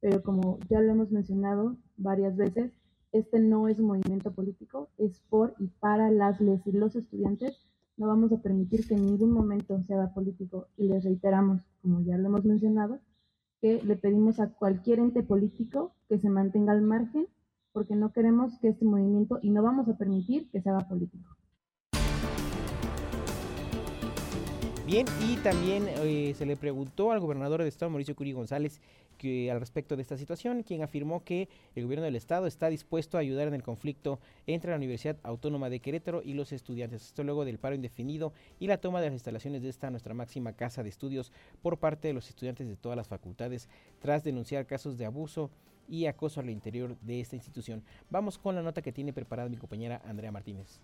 pero 0.00 0.22
como 0.22 0.58
ya 0.68 0.80
lo 0.80 0.92
hemos 0.92 1.10
mencionado 1.10 1.76
varias 1.96 2.36
veces, 2.36 2.72
este 3.12 3.38
no 3.38 3.68
es 3.68 3.78
un 3.78 3.86
movimiento 3.86 4.32
político, 4.32 4.90
es 4.98 5.20
por 5.30 5.54
y 5.58 5.68
para 5.80 6.10
las 6.10 6.40
les 6.40 6.66
y 6.66 6.72
los 6.72 6.96
estudiantes. 6.96 7.64
No 7.96 8.08
vamos 8.08 8.32
a 8.32 8.42
permitir 8.42 8.86
que 8.88 8.94
en 8.94 9.06
ningún 9.06 9.30
momento 9.30 9.80
se 9.86 9.94
haga 9.94 10.12
político 10.12 10.68
y 10.76 10.88
les 10.88 11.04
reiteramos, 11.04 11.62
como 11.80 12.00
ya 12.00 12.18
lo 12.18 12.28
hemos 12.28 12.44
mencionado, 12.44 12.98
que 13.60 13.82
le 13.82 13.96
pedimos 13.96 14.40
a 14.40 14.50
cualquier 14.50 14.98
ente 14.98 15.22
político 15.22 15.94
que 16.08 16.18
se 16.18 16.28
mantenga 16.28 16.72
al 16.72 16.82
margen 16.82 17.26
porque 17.72 17.96
no 17.96 18.12
queremos 18.12 18.58
que 18.58 18.68
este 18.68 18.84
movimiento 18.84 19.38
y 19.42 19.50
no 19.50 19.62
vamos 19.62 19.88
a 19.88 19.96
permitir 19.96 20.50
que 20.50 20.60
se 20.60 20.70
haga 20.70 20.88
político. 20.88 21.36
Bien, 24.86 25.06
y 25.26 25.36
también 25.36 25.86
eh, 25.88 26.34
se 26.36 26.44
le 26.44 26.56
preguntó 26.56 27.10
al 27.10 27.18
gobernador 27.18 27.60
del 27.60 27.68
estado, 27.68 27.88
Mauricio 27.88 28.14
Curi 28.14 28.32
González, 28.32 28.82
que 29.16 29.50
al 29.50 29.58
respecto 29.58 29.96
de 29.96 30.02
esta 30.02 30.18
situación, 30.18 30.62
quien 30.62 30.82
afirmó 30.82 31.24
que 31.24 31.48
el 31.74 31.84
gobierno 31.84 32.04
del 32.04 32.16
estado 32.16 32.46
está 32.46 32.68
dispuesto 32.68 33.16
a 33.16 33.20
ayudar 33.20 33.48
en 33.48 33.54
el 33.54 33.62
conflicto 33.62 34.20
entre 34.46 34.72
la 34.72 34.76
Universidad 34.76 35.16
Autónoma 35.22 35.70
de 35.70 35.80
Querétaro 35.80 36.20
y 36.22 36.34
los 36.34 36.52
estudiantes. 36.52 37.06
Esto 37.06 37.24
luego 37.24 37.46
del 37.46 37.58
paro 37.58 37.74
indefinido 37.74 38.34
y 38.60 38.66
la 38.66 38.76
toma 38.76 39.00
de 39.00 39.06
las 39.06 39.14
instalaciones 39.14 39.62
de 39.62 39.70
esta 39.70 39.90
nuestra 39.90 40.12
máxima 40.12 40.52
casa 40.52 40.82
de 40.82 40.90
estudios 40.90 41.32
por 41.62 41.78
parte 41.78 42.08
de 42.08 42.14
los 42.14 42.28
estudiantes 42.28 42.68
de 42.68 42.76
todas 42.76 42.96
las 42.96 43.08
facultades 43.08 43.70
tras 44.00 44.22
denunciar 44.22 44.66
casos 44.66 44.98
de 44.98 45.06
abuso 45.06 45.50
y 45.88 46.04
acoso 46.04 46.40
al 46.40 46.50
interior 46.50 46.94
de 47.00 47.20
esta 47.20 47.36
institución. 47.36 47.82
Vamos 48.10 48.36
con 48.36 48.54
la 48.54 48.62
nota 48.62 48.82
que 48.82 48.92
tiene 48.92 49.14
preparada 49.14 49.48
mi 49.48 49.56
compañera 49.56 50.02
Andrea 50.04 50.30
Martínez. 50.30 50.82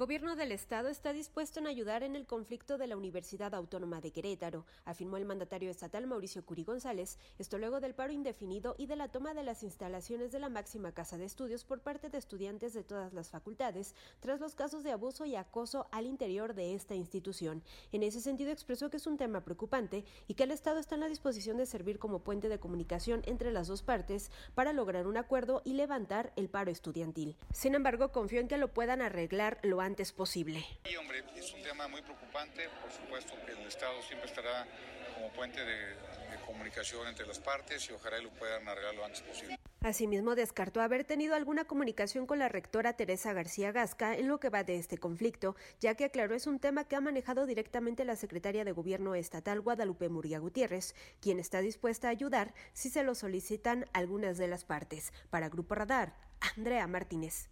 Gobierno 0.00 0.34
del 0.34 0.50
Estado 0.50 0.88
está 0.88 1.12
dispuesto 1.12 1.60
en 1.60 1.66
ayudar 1.66 2.02
en 2.02 2.16
el 2.16 2.26
conflicto 2.26 2.78
de 2.78 2.86
la 2.86 2.96
Universidad 2.96 3.54
Autónoma 3.54 4.00
de 4.00 4.12
Querétaro, 4.12 4.64
afirmó 4.86 5.18
el 5.18 5.26
mandatario 5.26 5.70
estatal 5.70 6.06
Mauricio 6.06 6.42
Curi 6.42 6.64
González, 6.64 7.18
esto 7.38 7.58
luego 7.58 7.80
del 7.80 7.94
paro 7.94 8.10
indefinido 8.10 8.74
y 8.78 8.86
de 8.86 8.96
la 8.96 9.08
toma 9.08 9.34
de 9.34 9.42
las 9.42 9.62
instalaciones 9.62 10.32
de 10.32 10.38
la 10.38 10.48
máxima 10.48 10.92
casa 10.92 11.18
de 11.18 11.26
estudios 11.26 11.66
por 11.66 11.80
parte 11.80 12.08
de 12.08 12.16
estudiantes 12.16 12.72
de 12.72 12.82
todas 12.82 13.12
las 13.12 13.28
facultades, 13.28 13.94
tras 14.20 14.40
los 14.40 14.54
casos 14.54 14.84
de 14.84 14.90
abuso 14.90 15.26
y 15.26 15.36
acoso 15.36 15.86
al 15.92 16.06
interior 16.06 16.54
de 16.54 16.74
esta 16.74 16.94
institución. 16.94 17.62
En 17.92 18.02
ese 18.02 18.22
sentido 18.22 18.52
expresó 18.52 18.88
que 18.88 18.96
es 18.96 19.06
un 19.06 19.18
tema 19.18 19.44
preocupante 19.44 20.06
y 20.26 20.32
que 20.32 20.44
el 20.44 20.50
Estado 20.50 20.78
está 20.78 20.94
en 20.94 21.02
la 21.02 21.08
disposición 21.08 21.58
de 21.58 21.66
servir 21.66 21.98
como 21.98 22.20
puente 22.20 22.48
de 22.48 22.58
comunicación 22.58 23.20
entre 23.26 23.52
las 23.52 23.68
dos 23.68 23.82
partes 23.82 24.30
para 24.54 24.72
lograr 24.72 25.06
un 25.06 25.18
acuerdo 25.18 25.60
y 25.62 25.74
levantar 25.74 26.32
el 26.36 26.48
paro 26.48 26.70
estudiantil. 26.70 27.36
Sin 27.52 27.74
embargo, 27.74 28.12
confió 28.12 28.40
en 28.40 28.48
que 28.48 28.56
lo 28.56 28.72
puedan 28.72 29.02
arreglar 29.02 29.60
lo 29.62 29.82
antes 29.82 29.89
antes 29.90 30.12
posible. 30.12 30.64
Sí, 30.84 30.96
hombre, 30.96 31.24
es 31.34 31.52
un 31.52 31.62
tema 31.62 31.88
muy 31.88 32.00
preocupante. 32.02 32.68
Por 32.80 32.92
supuesto 32.92 33.34
que 33.44 33.52
el 33.52 33.66
Estado 33.66 34.00
siempre 34.02 34.28
estará 34.28 34.66
como 35.14 35.28
puente 35.32 35.60
de, 35.64 35.94
de 36.30 36.40
comunicación 36.46 37.08
entre 37.08 37.26
las 37.26 37.40
partes 37.40 37.88
y 37.90 37.92
ojalá 37.92 38.18
lo 38.20 38.30
puedan 38.30 38.66
arreglar 38.68 38.94
lo 38.94 39.04
antes 39.04 39.20
posible. 39.22 39.58
Asimismo, 39.80 40.34
descartó 40.34 40.80
haber 40.80 41.04
tenido 41.04 41.34
alguna 41.34 41.64
comunicación 41.64 42.26
con 42.26 42.38
la 42.38 42.48
rectora 42.48 42.92
Teresa 42.92 43.32
García 43.32 43.72
Gasca 43.72 44.14
en 44.14 44.28
lo 44.28 44.38
que 44.38 44.50
va 44.50 44.62
de 44.62 44.76
este 44.76 44.98
conflicto, 44.98 45.56
ya 45.80 45.94
que 45.94 46.04
aclaró 46.04 46.34
es 46.34 46.46
un 46.46 46.60
tema 46.60 46.84
que 46.84 46.96
ha 46.96 47.00
manejado 47.00 47.46
directamente 47.46 48.04
la 48.04 48.14
secretaria 48.14 48.64
de 48.64 48.72
Gobierno 48.72 49.14
estatal 49.14 49.60
Guadalupe 49.60 50.08
Muria 50.08 50.38
Gutiérrez, 50.38 50.94
quien 51.20 51.40
está 51.40 51.60
dispuesta 51.60 52.08
a 52.08 52.10
ayudar 52.10 52.54
si 52.74 52.90
se 52.90 53.02
lo 53.02 53.14
solicitan 53.14 53.86
algunas 53.92 54.38
de 54.38 54.48
las 54.48 54.64
partes. 54.64 55.12
Para 55.30 55.48
Grupo 55.48 55.74
Radar, 55.74 56.14
Andrea 56.56 56.86
Martínez. 56.86 57.48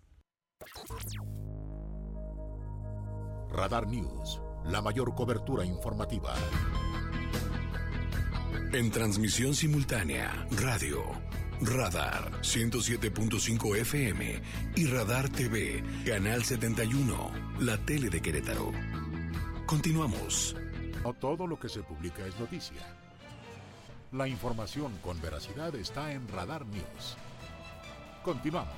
Radar 3.53 3.87
News, 3.87 4.41
la 4.67 4.83
mayor 4.83 5.15
cobertura 5.15 5.65
informativa. 5.65 6.35
En 8.73 8.91
transmisión 8.91 9.55
simultánea, 9.55 10.47
radio, 10.51 11.03
Radar 11.63 12.31
107.5 12.43 13.77
FM 13.79 14.43
y 14.77 14.87
Radar 14.87 15.29
TV, 15.31 15.83
Canal 16.05 16.45
71, 16.45 17.31
la 17.61 17.79
tele 17.79 18.11
de 18.11 18.21
Querétaro. 18.21 18.71
Continuamos. 19.67 20.55
No 21.03 21.15
todo 21.15 21.47
lo 21.47 21.59
que 21.59 21.69
se 21.69 21.83
publica 21.83 22.27
es 22.27 22.39
noticia. 22.39 22.95
La 24.13 24.29
información 24.29 24.93
con 25.03 25.21
veracidad 25.21 25.75
está 25.75 26.13
en 26.13 26.29
Radar 26.29 26.67
News. 26.67 27.17
Continuamos. 28.23 28.75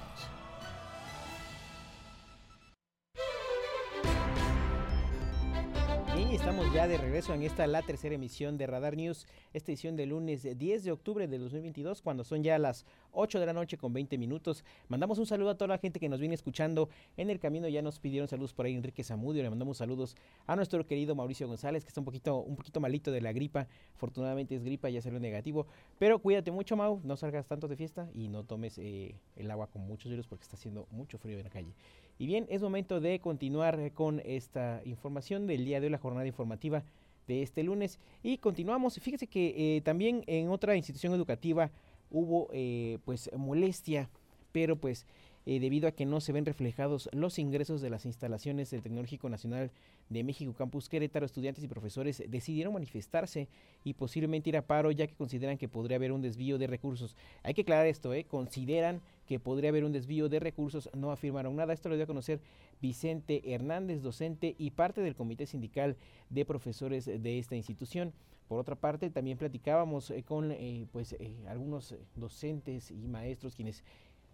Estamos 6.32 6.72
ya 6.72 6.86
de 6.86 6.96
regreso 6.96 7.34
en 7.34 7.42
esta 7.42 7.66
la 7.66 7.82
tercera 7.82 8.14
emisión 8.14 8.56
de 8.56 8.68
Radar 8.68 8.96
News, 8.96 9.26
esta 9.52 9.72
edición 9.72 9.96
del 9.96 10.10
lunes 10.10 10.46
10 10.56 10.84
de 10.84 10.92
octubre 10.92 11.26
de 11.26 11.38
2022, 11.38 12.02
cuando 12.02 12.22
son 12.22 12.44
ya 12.44 12.56
las 12.56 12.86
8 13.10 13.40
de 13.40 13.46
la 13.46 13.52
noche 13.52 13.76
con 13.76 13.92
20 13.92 14.16
minutos. 14.16 14.64
Mandamos 14.88 15.18
un 15.18 15.26
saludo 15.26 15.50
a 15.50 15.56
toda 15.56 15.66
la 15.66 15.78
gente 15.78 15.98
que 15.98 16.08
nos 16.08 16.20
viene 16.20 16.36
escuchando 16.36 16.88
en 17.16 17.30
el 17.30 17.40
camino, 17.40 17.66
ya 17.66 17.82
nos 17.82 17.98
pidieron 17.98 18.28
saludos 18.28 18.54
por 18.54 18.66
ahí 18.66 18.74
Enrique 18.74 19.02
Zamudio, 19.02 19.42
le 19.42 19.50
mandamos 19.50 19.78
saludos 19.78 20.14
a 20.46 20.54
nuestro 20.54 20.86
querido 20.86 21.16
Mauricio 21.16 21.48
González, 21.48 21.82
que 21.82 21.88
está 21.88 22.00
un 22.00 22.04
poquito, 22.04 22.36
un 22.36 22.54
poquito 22.54 22.78
malito 22.78 23.10
de 23.10 23.20
la 23.20 23.32
gripa, 23.32 23.66
afortunadamente 23.96 24.54
es 24.54 24.62
gripa, 24.62 24.88
ya 24.88 25.02
salió 25.02 25.18
negativo, 25.18 25.66
pero 25.98 26.20
cuídate 26.20 26.52
mucho 26.52 26.76
Mau, 26.76 27.00
no 27.02 27.16
salgas 27.16 27.48
tanto 27.48 27.66
de 27.66 27.74
fiesta 27.74 28.08
y 28.14 28.28
no 28.28 28.44
tomes 28.44 28.78
eh, 28.78 29.16
el 29.34 29.50
agua 29.50 29.66
con 29.66 29.82
muchos 29.82 30.12
hilos 30.12 30.28
porque 30.28 30.44
está 30.44 30.54
haciendo 30.54 30.86
mucho 30.92 31.18
frío 31.18 31.38
en 31.38 31.44
la 31.44 31.50
calle. 31.50 31.74
Y 32.20 32.26
bien, 32.26 32.44
es 32.50 32.60
momento 32.60 33.00
de 33.00 33.18
continuar 33.18 33.92
con 33.94 34.20
esta 34.26 34.82
información 34.84 35.46
del 35.46 35.64
día 35.64 35.80
de 35.80 35.86
hoy, 35.86 35.92
la 35.92 35.96
jornada 35.96 36.26
informativa 36.26 36.84
de 37.26 37.42
este 37.42 37.62
lunes. 37.62 37.98
Y 38.22 38.36
continuamos. 38.36 39.00
Fíjese 39.00 39.26
que 39.26 39.76
eh, 39.76 39.80
también 39.80 40.22
en 40.26 40.50
otra 40.50 40.76
institución 40.76 41.14
educativa 41.14 41.70
hubo 42.10 42.50
eh, 42.52 42.98
pues 43.06 43.30
molestia, 43.34 44.10
pero 44.52 44.76
pues 44.76 45.06
eh, 45.46 45.60
debido 45.60 45.88
a 45.88 45.92
que 45.92 46.04
no 46.04 46.20
se 46.20 46.32
ven 46.32 46.44
reflejados 46.44 47.08
los 47.12 47.38
ingresos 47.38 47.80
de 47.80 47.88
las 47.88 48.04
instalaciones 48.04 48.70
del 48.70 48.82
Tecnológico 48.82 49.30
Nacional 49.30 49.70
de 50.10 50.22
México 50.22 50.52
Campus 50.52 50.90
Querétaro, 50.90 51.24
estudiantes 51.24 51.64
y 51.64 51.68
profesores 51.68 52.22
decidieron 52.28 52.74
manifestarse 52.74 53.48
y 53.82 53.94
posiblemente 53.94 54.50
ir 54.50 54.58
a 54.58 54.66
paro 54.66 54.90
ya 54.90 55.06
que 55.06 55.14
consideran 55.14 55.56
que 55.56 55.68
podría 55.68 55.96
haber 55.96 56.12
un 56.12 56.20
desvío 56.20 56.58
de 56.58 56.66
recursos. 56.66 57.16
Hay 57.42 57.54
que 57.54 57.62
aclarar 57.62 57.86
esto, 57.86 58.12
¿eh? 58.12 58.24
consideran 58.24 59.00
que 59.30 59.38
podría 59.38 59.70
haber 59.70 59.84
un 59.84 59.92
desvío 59.92 60.28
de 60.28 60.40
recursos, 60.40 60.90
no 60.92 61.12
afirmaron 61.12 61.54
nada. 61.54 61.72
Esto 61.72 61.88
lo 61.88 61.94
dio 61.94 62.02
a 62.02 62.08
conocer 62.08 62.40
Vicente 62.82 63.54
Hernández, 63.54 64.02
docente 64.02 64.56
y 64.58 64.72
parte 64.72 65.02
del 65.02 65.14
Comité 65.14 65.46
Sindical 65.46 65.96
de 66.30 66.44
Profesores 66.44 67.04
de 67.04 67.38
esta 67.38 67.54
institución. 67.54 68.12
Por 68.48 68.58
otra 68.58 68.74
parte, 68.74 69.08
también 69.08 69.38
platicábamos 69.38 70.10
eh, 70.10 70.24
con 70.24 70.50
eh, 70.50 70.84
pues, 70.90 71.12
eh, 71.12 71.36
algunos 71.46 71.94
docentes 72.16 72.90
y 72.90 73.06
maestros 73.06 73.54
quienes 73.54 73.84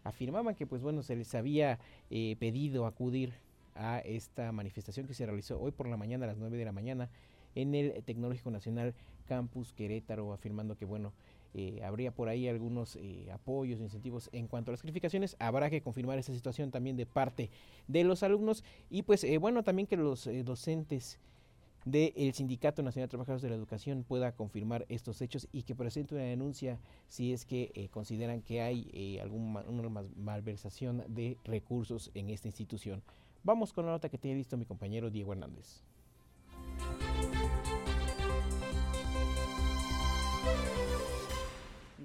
afirmaban 0.03 0.55
que 0.55 0.67
pues 0.67 0.81
bueno 0.81 1.03
se 1.03 1.15
les 1.15 1.35
había 1.35 1.79
pedido 2.09 2.87
acudir 2.87 3.35
a 3.75 3.99
esta 3.99 4.51
manifestación 4.51 5.07
que 5.07 5.13
se 5.13 5.27
realizó 5.27 5.61
hoy 5.61 5.73
por 5.73 5.89
la 5.89 5.99
mañana 5.99 6.25
a 6.25 6.29
las 6.29 6.39
9 6.39 6.57
de 6.57 6.65
la 6.65 6.73
mañana 6.73 7.11
en 7.55 7.75
el 7.75 8.03
Tecnológico 8.05 8.51
Nacional 8.51 8.95
Campus 9.27 9.75
Querétaro, 9.75 10.33
afirmando 10.33 10.77
que 10.77 10.87
bueno, 10.87 11.13
eh, 11.57 11.83
habría 11.83 12.13
por 12.13 12.29
ahí 12.29 12.49
algunos 12.49 12.97
eh, 12.97 13.31
apoyos, 13.33 13.81
incentivos 13.81 14.29
en 14.33 14.47
cuanto 14.47 14.71
a 14.71 14.73
las 14.73 14.83
calificaciones. 14.83 15.37
Habrá 15.39 15.71
que 15.71 15.81
confirmar 15.81 16.19
esa 16.19 16.35
situación 16.35 16.71
también 16.71 16.97
de 16.99 17.07
parte 17.07 17.51
de 17.89 18.05
los 18.05 18.23
alumnos 18.23 18.63
y 18.91 19.03
pues 19.03 19.25
eh, 19.25 19.39
bueno, 19.39 19.65
también 19.65 19.87
que 19.87 19.97
los 19.97 20.27
eh, 20.27 20.43
docentes 20.45 21.19
del 21.87 22.35
Sindicato 22.35 22.83
Nacional 22.83 23.07
de 23.07 23.11
Trabajadores 23.11 23.43
de 23.43 23.49
la 23.49 23.55
Educación 23.55 24.05
pueda 24.05 24.33
confirmar 24.33 24.85
estos 24.91 25.23
hechos 25.23 25.49
y 25.51 25.63
que 25.63 25.75
presente 25.75 26.15
una 26.15 26.25
denuncia 26.25 26.79
si 27.09 27.33
es 27.33 27.47
que 27.47 27.89
consideran 27.93 28.43
que 28.43 28.61
hay 28.61 28.91
eh, 28.93 29.21
alguna 29.23 29.89
malversación 30.17 31.05
de 31.09 31.39
recursos 31.45 32.11
en 32.15 32.29
esta 32.29 32.49
institución. 32.49 33.03
Vamos 33.45 33.73
con 33.73 33.87
la 33.87 33.93
nota 33.93 34.09
que 34.09 34.19
tiene 34.19 34.37
listo 34.37 34.57
mi 34.57 34.67
compañero 34.67 35.11
Diego 35.11 35.33
Hernández. 35.33 35.85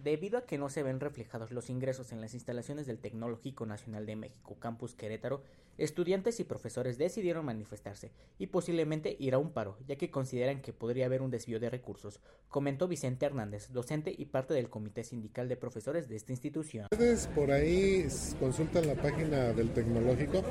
Debido 0.04 0.40
a 0.40 0.46
que 0.48 0.58
no 0.58 0.70
se 0.70 0.82
ven 0.82 1.00
reflejados 1.00 1.52
los 1.52 1.70
ingresos 1.70 2.12
en 2.12 2.22
las 2.22 2.34
instalaciones 2.34 2.88
del 2.88 2.98
Tecnológico 2.98 3.68
Nacional 3.68 4.08
de 4.08 4.16
México 4.16 4.58
Campus 4.60 4.96
Querétaro, 4.96 5.44
estudiantes 5.78 6.40
y 6.40 6.44
profesores 6.44 6.98
decidieron 6.98 7.46
manifestarse 7.46 8.12
y 8.40 8.48
posiblemente 8.48 9.16
ir 9.20 9.36
a 9.36 9.38
un 9.38 9.52
paro, 9.52 9.78
ya 9.88 9.98
que 9.98 10.10
consideran 10.10 10.62
que 10.62 10.74
podría 10.74 11.06
haber 11.06 11.22
un 11.22 11.30
desvío 11.30 11.60
de 11.60 11.70
recursos, 11.70 12.20
comentó 12.50 12.88
Vicente 12.88 13.28
Hernández, 13.28 13.70
docente 13.72 14.12
y 14.18 14.26
parte 14.26 14.56
del 14.56 14.70
Comité 14.72 15.04
Sindical 15.04 15.48
de 15.48 15.58
Profesores 15.58 16.10
de 16.10 16.16
esta 16.16 16.32
institución. 16.32 16.88
Ustedes 16.92 17.28
por 17.28 17.52
ahí 17.52 18.08
consultan 18.40 18.88
la 18.88 18.96
página 18.96 19.54
del 19.54 19.72
Tecnológico, 19.72 20.42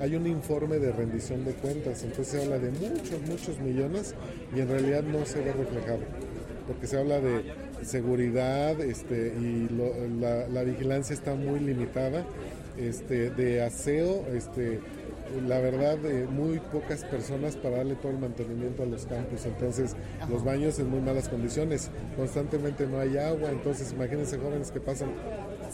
hay 0.00 0.16
un 0.16 0.26
informe 0.26 0.78
de 0.78 0.90
rendición 0.90 1.44
de 1.44 1.54
cuentas, 1.54 2.02
entonces 2.02 2.26
se 2.26 2.42
habla 2.42 2.58
de 2.58 2.72
muchos, 2.72 3.20
muchos 3.22 3.60
millones 3.60 4.16
y 4.52 4.60
en 4.60 4.68
realidad 4.68 5.04
no 5.04 5.24
se 5.24 5.40
ve 5.42 5.52
reflejado 5.52 6.02
porque 6.66 6.86
se 6.86 6.98
habla 6.98 7.20
de 7.20 7.44
seguridad 7.82 8.80
este, 8.80 9.34
y 9.38 9.68
lo, 9.68 9.92
la, 10.20 10.48
la, 10.48 10.62
vigilancia 10.62 11.14
está 11.14 11.34
muy 11.34 11.60
limitada, 11.60 12.24
este, 12.76 13.30
de 13.30 13.62
aseo, 13.62 14.26
este, 14.34 14.80
la 15.46 15.58
verdad, 15.60 15.98
eh, 16.04 16.26
muy 16.30 16.60
pocas 16.60 17.04
personas 17.04 17.56
para 17.56 17.78
darle 17.78 17.96
todo 17.96 18.12
el 18.12 18.18
mantenimiento 18.18 18.82
a 18.82 18.86
los 18.86 19.06
campos. 19.06 19.44
Entonces, 19.44 19.96
los 20.28 20.44
baños 20.44 20.78
en 20.78 20.90
muy 20.90 21.00
malas 21.00 21.28
condiciones. 21.28 21.90
Constantemente 22.16 22.86
no 22.86 23.00
hay 23.00 23.16
agua. 23.18 23.50
Entonces, 23.50 23.92
imagínense 23.92 24.38
jóvenes 24.38 24.70
que 24.70 24.80
pasan 24.80 25.10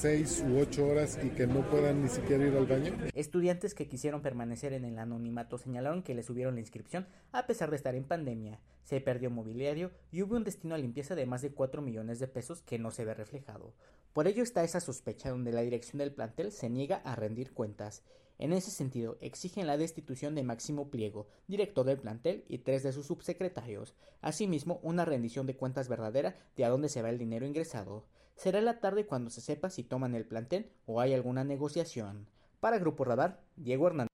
seis 0.03 0.45
u 0.45 0.59
ocho 0.59 0.85
horas 0.89 1.17
y 1.23 1.29
que 1.29 1.47
no 1.47 1.63
puedan 1.71 2.03
ni 2.03 2.09
siquiera 2.09 2.45
ir 2.45 2.57
al 2.57 2.67
baño. 2.67 2.93
Estudiantes 3.15 3.73
que 3.73 3.87
quisieron 3.87 4.21
permanecer 4.21 4.73
en 4.73 4.85
el 4.85 4.99
anonimato 4.99 5.59
señalaron 5.59 6.03
que 6.03 6.13
les 6.13 6.27
subieron 6.27 6.57
la 6.57 6.61
inscripción 6.61 7.07
a 7.31 7.47
pesar 7.47 7.71
de 7.71 7.77
estar 7.77 7.95
en 7.95 8.03
pandemia. 8.03 8.59
Se 8.83 9.01
perdió 9.01 9.31
mobiliario 9.31 9.93
y 10.11 10.23
hubo 10.23 10.35
un 10.35 10.43
destino 10.43 10.75
a 10.75 10.79
limpieza 10.79 11.15
de 11.15 11.25
más 11.25 11.41
de 11.41 11.53
4 11.53 11.83
millones 11.83 12.19
de 12.19 12.27
pesos 12.27 12.63
que 12.63 12.81
no 12.81 12.91
se 12.91 13.05
ve 13.05 13.15
reflejado. 13.15 13.75
Por 14.13 14.27
ello 14.27 14.43
está 14.43 14.65
esa 14.65 14.81
sospecha 14.81 15.31
donde 15.31 15.53
la 15.53 15.61
dirección 15.61 15.99
del 15.99 16.13
plantel 16.13 16.51
se 16.51 16.69
niega 16.69 16.97
a 17.05 17.15
rendir 17.15 17.53
cuentas. 17.53 18.03
En 18.39 18.53
ese 18.53 18.73
sentido, 18.73 19.19
exigen 19.21 19.69
la 19.69 19.77
destitución 19.77 20.35
de 20.35 20.43
Máximo 20.43 20.91
Pliego, 20.91 21.29
director 21.47 21.87
del 21.87 21.99
plantel, 22.01 22.45
y 22.49 22.59
tres 22.59 22.83
de 22.83 22.93
sus 22.93 23.07
subsecretarios. 23.07 23.95
Asimismo, 24.21 24.81
una 24.83 25.05
rendición 25.05 25.47
de 25.47 25.55
cuentas 25.55 25.89
verdadera 25.89 26.35
de 26.57 26.65
a 26.65 26.71
dónde 26.71 26.89
se 26.89 27.03
va 27.03 27.11
el 27.11 27.19
dinero 27.19 27.47
ingresado. 27.47 28.05
Será 28.37 28.61
la 28.61 28.81
tarde 28.81 29.07
cuando 29.07 29.31
se 29.31 29.41
sepa 29.41 29.71
si 29.71 29.85
toman 29.85 30.15
el 30.15 30.27
plantel 30.27 30.73
o 30.87 31.01
hay 31.01 31.15
alguna 31.15 31.45
negociación. 31.45 32.29
Para 32.61 32.79
Grupo 32.79 33.05
Radar, 33.05 33.41
Diego 33.57 33.87
Hernández. 33.87 34.12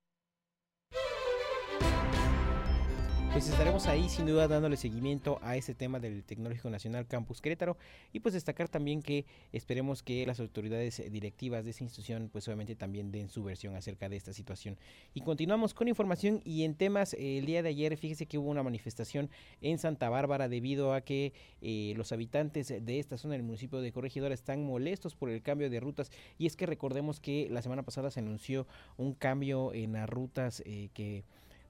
Pues 3.38 3.50
estaremos 3.50 3.86
ahí 3.86 4.08
sin 4.08 4.26
duda 4.26 4.48
dándole 4.48 4.76
seguimiento 4.76 5.38
a 5.42 5.54
ese 5.54 5.72
tema 5.72 6.00
del 6.00 6.24
Tecnológico 6.24 6.70
Nacional 6.70 7.06
Campus 7.06 7.40
Querétaro 7.40 7.76
y 8.12 8.18
pues 8.18 8.34
destacar 8.34 8.68
también 8.68 9.00
que 9.00 9.26
esperemos 9.52 10.02
que 10.02 10.26
las 10.26 10.40
autoridades 10.40 11.00
directivas 11.12 11.64
de 11.64 11.70
esa 11.70 11.84
institución 11.84 12.30
pues 12.32 12.48
obviamente 12.48 12.74
también 12.74 13.12
den 13.12 13.28
su 13.28 13.44
versión 13.44 13.76
acerca 13.76 14.08
de 14.08 14.16
esta 14.16 14.32
situación. 14.32 14.76
Y 15.14 15.20
continuamos 15.20 15.72
con 15.72 15.86
información 15.86 16.40
y 16.44 16.64
en 16.64 16.74
temas 16.74 17.14
el 17.14 17.46
día 17.46 17.62
de 17.62 17.68
ayer 17.68 17.96
fíjese 17.96 18.26
que 18.26 18.38
hubo 18.38 18.50
una 18.50 18.64
manifestación 18.64 19.30
en 19.60 19.78
Santa 19.78 20.08
Bárbara 20.08 20.48
debido 20.48 20.92
a 20.92 21.02
que 21.02 21.32
eh, 21.62 21.94
los 21.96 22.10
habitantes 22.10 22.66
de 22.84 22.98
esta 22.98 23.18
zona 23.18 23.34
del 23.34 23.44
municipio 23.44 23.80
de 23.80 23.92
Corregidora 23.92 24.34
están 24.34 24.64
molestos 24.64 25.14
por 25.14 25.30
el 25.30 25.42
cambio 25.42 25.70
de 25.70 25.78
rutas 25.78 26.10
y 26.38 26.46
es 26.46 26.56
que 26.56 26.66
recordemos 26.66 27.20
que 27.20 27.46
la 27.52 27.62
semana 27.62 27.84
pasada 27.84 28.10
se 28.10 28.18
anunció 28.18 28.66
un 28.96 29.14
cambio 29.14 29.72
en 29.74 29.92
las 29.92 30.10
rutas 30.10 30.60
eh, 30.66 30.88
que 30.92 31.22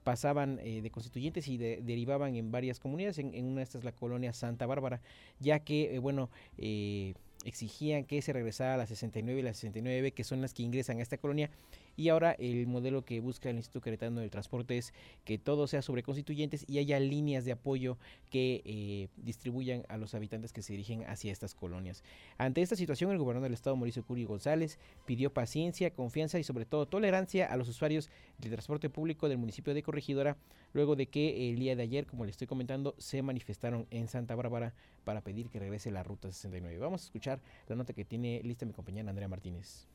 pasaban 0.09 0.59
eh, 0.63 0.81
de 0.81 0.89
constituyentes 0.89 1.49
y 1.49 1.59
derivaban 1.59 2.35
en 2.35 2.51
varias 2.51 2.81
comunidades. 2.81 3.19
En, 3.19 3.45
una 3.45 3.57
de 3.57 3.65
estas 3.65 3.85
la 3.85 3.93
colonia 3.93 4.33
Santa 4.33 4.65
Bárbara, 4.65 5.03
ya 5.39 5.59
que, 5.59 5.95
eh, 5.95 5.99
bueno, 5.99 6.31
eh, 6.57 7.13
exigían 7.45 8.05
que 8.05 8.23
se 8.23 8.33
regresara 8.33 8.73
a 8.73 8.77
la 8.79 8.87
69 8.87 9.41
y 9.41 9.43
la 9.43 9.53
69, 9.53 10.13
que 10.13 10.25
son 10.25 10.41
las 10.41 10.55
que 10.55 10.63
ingresan 10.63 11.01
a 11.01 11.03
esta 11.03 11.19
colonia, 11.19 11.51
y 11.99 12.11
ahora 12.11 12.31
el 12.39 12.69
modelo 12.69 13.05
que 13.05 13.19
busca 13.19 13.51
el 13.51 13.57
Instituto 13.57 13.83
Queretano 13.83 14.21
del 14.21 14.31
Transporte 14.31 14.79
es 14.79 14.95
que 15.25 15.37
todo 15.37 15.67
sea 15.67 15.83
sobre 15.83 16.05
constituyentes 16.05 16.65
y 16.69 16.79
haya 16.79 17.01
líneas 17.01 17.45
de 17.45 17.51
apoyo 17.51 17.99
que 18.31 18.63
eh, 18.65 19.09
distribuyan 19.17 19.85
a 19.89 19.97
los 19.97 20.15
habitantes 20.15 20.53
que 20.53 20.63
se 20.63 20.75
dirigen 20.75 21.03
hacia 21.09 21.33
estas 21.33 21.57
colonias. 21.57 22.05
Ante 22.39 22.63
esta 22.63 22.77
situación, 22.77 23.11
el 23.11 23.19
gobernador 23.19 23.49
del 23.49 23.55
estado, 23.55 23.75
Mauricio 23.75 24.05
Curi 24.05 24.25
González, 24.25 24.79
pidió 25.07 25.33
paciencia, 25.35 25.91
confianza 25.91 26.39
y 26.39 26.45
sobre 26.45 26.67
todo 26.67 26.87
tolerancia 26.87 27.47
a 27.47 27.57
los 27.57 27.69
usuarios 27.69 28.11
del 28.39 28.53
transporte 28.53 28.89
público 28.89 29.29
del 29.29 29.39
municipio 29.39 29.75
de 29.75 29.83
Corregidora, 29.83 30.37
luego 30.75 30.95
de 30.95 31.07
que 31.07 31.51
el 31.51 31.59
día 31.59 31.75
de 31.75 31.83
ayer, 31.83 32.07
como 32.07 32.25
le 32.25 32.31
estoy 32.31 32.47
comentando, 32.47 32.95
se 32.99 33.23
manifestaron 33.23 33.89
en 33.91 34.07
Santa 34.07 34.37
Bárbara 34.37 34.73
para 35.03 35.21
pedir 35.23 35.49
que 35.49 35.59
regrese 35.59 35.91
la 35.91 36.05
ruta 36.05 36.31
69. 36.31 36.79
Vamos 36.79 37.03
a 37.03 37.05
escuchar 37.07 37.41
la 37.67 37.75
nota 37.75 37.93
que 37.93 38.05
tiene 38.05 38.41
lista 38.45 38.67
mi 38.67 38.73
compañera 38.73 39.11
Andrea 39.11 39.27
Martínez. 39.27 39.89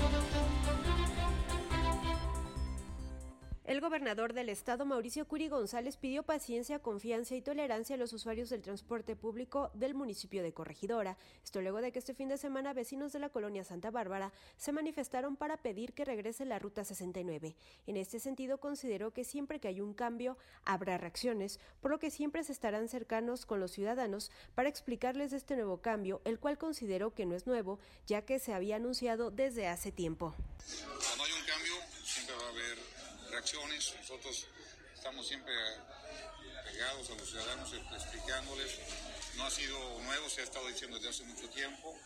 Thank 0.00 0.54
you. 0.54 0.59
El 3.70 3.80
gobernador 3.80 4.32
del 4.32 4.48
estado, 4.48 4.84
Mauricio 4.84 5.28
Curi 5.28 5.46
González, 5.46 5.96
pidió 5.96 6.24
paciencia, 6.24 6.80
confianza 6.80 7.36
y 7.36 7.40
tolerancia 7.40 7.94
a 7.94 7.98
los 8.00 8.12
usuarios 8.12 8.50
del 8.50 8.62
transporte 8.62 9.14
público 9.14 9.70
del 9.74 9.94
municipio 9.94 10.42
de 10.42 10.52
Corregidora. 10.52 11.16
Esto 11.44 11.60
luego 11.60 11.80
de 11.80 11.92
que 11.92 12.00
este 12.00 12.12
fin 12.12 12.28
de 12.28 12.36
semana 12.36 12.72
vecinos 12.72 13.12
de 13.12 13.20
la 13.20 13.28
colonia 13.28 13.62
Santa 13.62 13.92
Bárbara 13.92 14.32
se 14.56 14.72
manifestaron 14.72 15.36
para 15.36 15.56
pedir 15.56 15.92
que 15.92 16.04
regrese 16.04 16.46
la 16.46 16.58
Ruta 16.58 16.82
69. 16.82 17.54
En 17.86 17.96
este 17.96 18.18
sentido, 18.18 18.58
consideró 18.58 19.12
que 19.12 19.22
siempre 19.22 19.60
que 19.60 19.68
hay 19.68 19.80
un 19.80 19.94
cambio, 19.94 20.36
habrá 20.64 20.98
reacciones, 20.98 21.60
por 21.80 21.92
lo 21.92 22.00
que 22.00 22.10
siempre 22.10 22.42
se 22.42 22.50
estarán 22.50 22.88
cercanos 22.88 23.46
con 23.46 23.60
los 23.60 23.70
ciudadanos 23.70 24.32
para 24.56 24.68
explicarles 24.68 25.32
este 25.32 25.54
nuevo 25.54 25.80
cambio, 25.80 26.22
el 26.24 26.40
cual 26.40 26.58
consideró 26.58 27.14
que 27.14 27.24
no 27.24 27.36
es 27.36 27.46
nuevo, 27.46 27.78
ya 28.04 28.22
que 28.22 28.40
se 28.40 28.52
había 28.52 28.74
anunciado 28.74 29.30
desde 29.30 29.68
hace 29.68 29.92
tiempo. 29.92 30.34
Hay 31.22 31.32
un 31.32 31.46
cambio, 31.46 31.69
reacciones. 33.40 33.94
Nosotros 34.00 34.46
estamos 34.94 35.26
siempre 35.26 35.54
pegados 36.70 37.08
a 37.10 37.14
los 37.14 37.30
ciudadanos 37.30 37.72
explicándoles. 37.72 38.78
No 39.36 39.46
ha 39.46 39.50
sido 39.50 39.78
nuevo, 40.00 40.28
se 40.28 40.42
ha 40.42 40.44
estado 40.44 40.68
diciendo 40.68 40.98
desde 40.98 41.08
hace 41.08 41.24
mucho 41.24 41.48
tiempo 41.48 41.98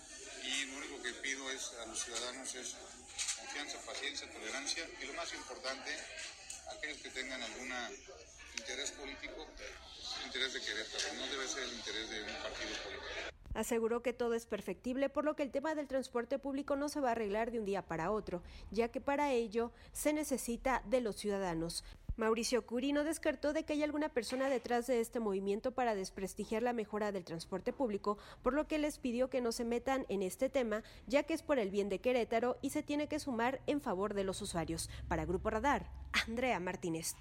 y 0.44 0.66
lo 0.66 0.76
único 0.76 1.02
que 1.02 1.12
pido 1.14 1.50
es 1.50 1.72
a 1.82 1.86
los 1.86 1.98
ciudadanos 1.98 2.54
es 2.54 2.76
confianza, 3.40 3.78
paciencia, 3.84 4.30
tolerancia 4.30 4.86
y 5.02 5.06
lo 5.06 5.14
más 5.14 5.32
importante, 5.34 5.90
aquellos 6.76 6.98
que 6.98 7.10
tengan 7.10 7.42
algún 7.42 7.72
interés 8.56 8.92
político, 8.92 9.48
interés 10.24 10.52
de 10.52 10.60
Querétaro, 10.60 11.14
no 11.14 11.26
debe 11.26 11.48
ser 11.48 11.64
el 11.64 11.72
interés 11.72 12.10
de 12.10 12.22
un 12.22 12.42
partido 12.42 12.76
político. 12.84 13.33
Aseguró 13.54 14.02
que 14.02 14.12
todo 14.12 14.34
es 14.34 14.46
perfectible, 14.46 15.08
por 15.08 15.24
lo 15.24 15.36
que 15.36 15.42
el 15.42 15.50
tema 15.50 15.74
del 15.74 15.88
transporte 15.88 16.38
público 16.38 16.76
no 16.76 16.88
se 16.88 17.00
va 17.00 17.08
a 17.08 17.12
arreglar 17.12 17.50
de 17.50 17.60
un 17.60 17.64
día 17.64 17.82
para 17.82 18.10
otro, 18.10 18.42
ya 18.70 18.88
que 18.88 19.00
para 19.00 19.32
ello 19.32 19.72
se 19.92 20.12
necesita 20.12 20.82
de 20.86 21.00
los 21.00 21.16
ciudadanos. 21.16 21.84
Mauricio 22.16 22.64
Curi 22.64 22.92
no 22.92 23.02
descartó 23.02 23.52
de 23.52 23.64
que 23.64 23.72
haya 23.72 23.84
alguna 23.84 24.08
persona 24.08 24.48
detrás 24.48 24.86
de 24.86 25.00
este 25.00 25.18
movimiento 25.18 25.72
para 25.72 25.96
desprestigiar 25.96 26.62
la 26.62 26.72
mejora 26.72 27.10
del 27.10 27.24
transporte 27.24 27.72
público, 27.72 28.18
por 28.42 28.52
lo 28.52 28.68
que 28.68 28.78
les 28.78 28.98
pidió 28.98 29.30
que 29.30 29.40
no 29.40 29.50
se 29.50 29.64
metan 29.64 30.06
en 30.08 30.22
este 30.22 30.48
tema, 30.48 30.84
ya 31.08 31.24
que 31.24 31.34
es 31.34 31.42
por 31.42 31.58
el 31.58 31.70
bien 31.70 31.88
de 31.88 31.98
Querétaro 31.98 32.56
y 32.62 32.70
se 32.70 32.84
tiene 32.84 33.08
que 33.08 33.18
sumar 33.18 33.60
en 33.66 33.80
favor 33.80 34.14
de 34.14 34.22
los 34.22 34.40
usuarios. 34.42 34.90
Para 35.08 35.24
Grupo 35.24 35.50
Radar, 35.50 35.90
Andrea 36.28 36.60
Martínez. 36.60 37.16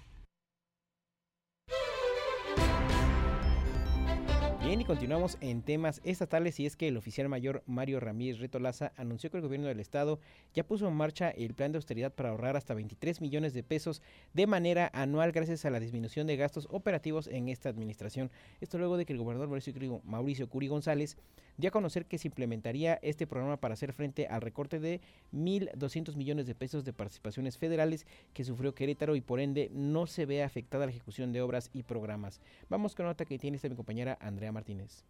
Bien, 4.64 4.80
y 4.80 4.86
continuamos 4.86 5.36
en 5.42 5.60
temas 5.60 6.00
estatales 6.04 6.58
y 6.58 6.64
es 6.64 6.74
que 6.74 6.88
el 6.88 6.96
oficial 6.96 7.28
mayor 7.28 7.62
Mario 7.66 8.00
Ramírez 8.00 8.38
Retolaza 8.38 8.92
anunció 8.96 9.30
que 9.30 9.36
el 9.36 9.42
gobierno 9.42 9.68
del 9.68 9.78
estado 9.78 10.20
ya 10.54 10.66
puso 10.66 10.88
en 10.88 10.94
marcha 10.94 11.28
el 11.28 11.52
plan 11.52 11.70
de 11.70 11.76
austeridad 11.76 12.14
para 12.14 12.30
ahorrar 12.30 12.56
hasta 12.56 12.72
23 12.72 13.20
millones 13.20 13.52
de 13.52 13.62
pesos 13.62 14.00
de 14.32 14.46
manera 14.46 14.90
anual 14.94 15.32
gracias 15.32 15.66
a 15.66 15.70
la 15.70 15.80
disminución 15.80 16.26
de 16.26 16.38
gastos 16.38 16.66
operativos 16.70 17.26
en 17.26 17.50
esta 17.50 17.68
administración. 17.68 18.30
Esto 18.62 18.78
luego 18.78 18.96
de 18.96 19.04
que 19.04 19.12
el 19.12 19.18
gobernador 19.18 19.50
Mauricio, 19.50 20.48
Curi 20.48 20.68
González 20.68 21.18
dio 21.58 21.68
a 21.68 21.70
conocer 21.70 22.06
que 22.06 22.16
se 22.16 22.28
implementaría 22.28 22.98
este 23.02 23.26
programa 23.26 23.58
para 23.58 23.74
hacer 23.74 23.92
frente 23.92 24.28
al 24.28 24.40
recorte 24.40 24.80
de 24.80 25.02
1.200 25.34 26.16
millones 26.16 26.46
de 26.46 26.54
pesos 26.54 26.84
de 26.84 26.94
participaciones 26.94 27.58
federales 27.58 28.06
que 28.32 28.44
sufrió 28.44 28.74
Querétaro 28.74 29.14
y 29.14 29.20
por 29.20 29.40
ende 29.40 29.70
no 29.74 30.06
se 30.06 30.24
ve 30.24 30.42
afectada 30.42 30.86
la 30.86 30.90
ejecución 30.90 31.32
de 31.32 31.42
obras 31.42 31.68
y 31.74 31.82
programas. 31.82 32.40
Vamos 32.70 32.94
con 32.94 33.04
la 33.04 33.10
nota 33.10 33.26
que 33.26 33.38
tiene 33.38 33.56
esta 33.56 33.68
mi 33.68 33.76
compañera 33.76 34.16
Andrea 34.22 34.53
Martínez. 34.54 35.04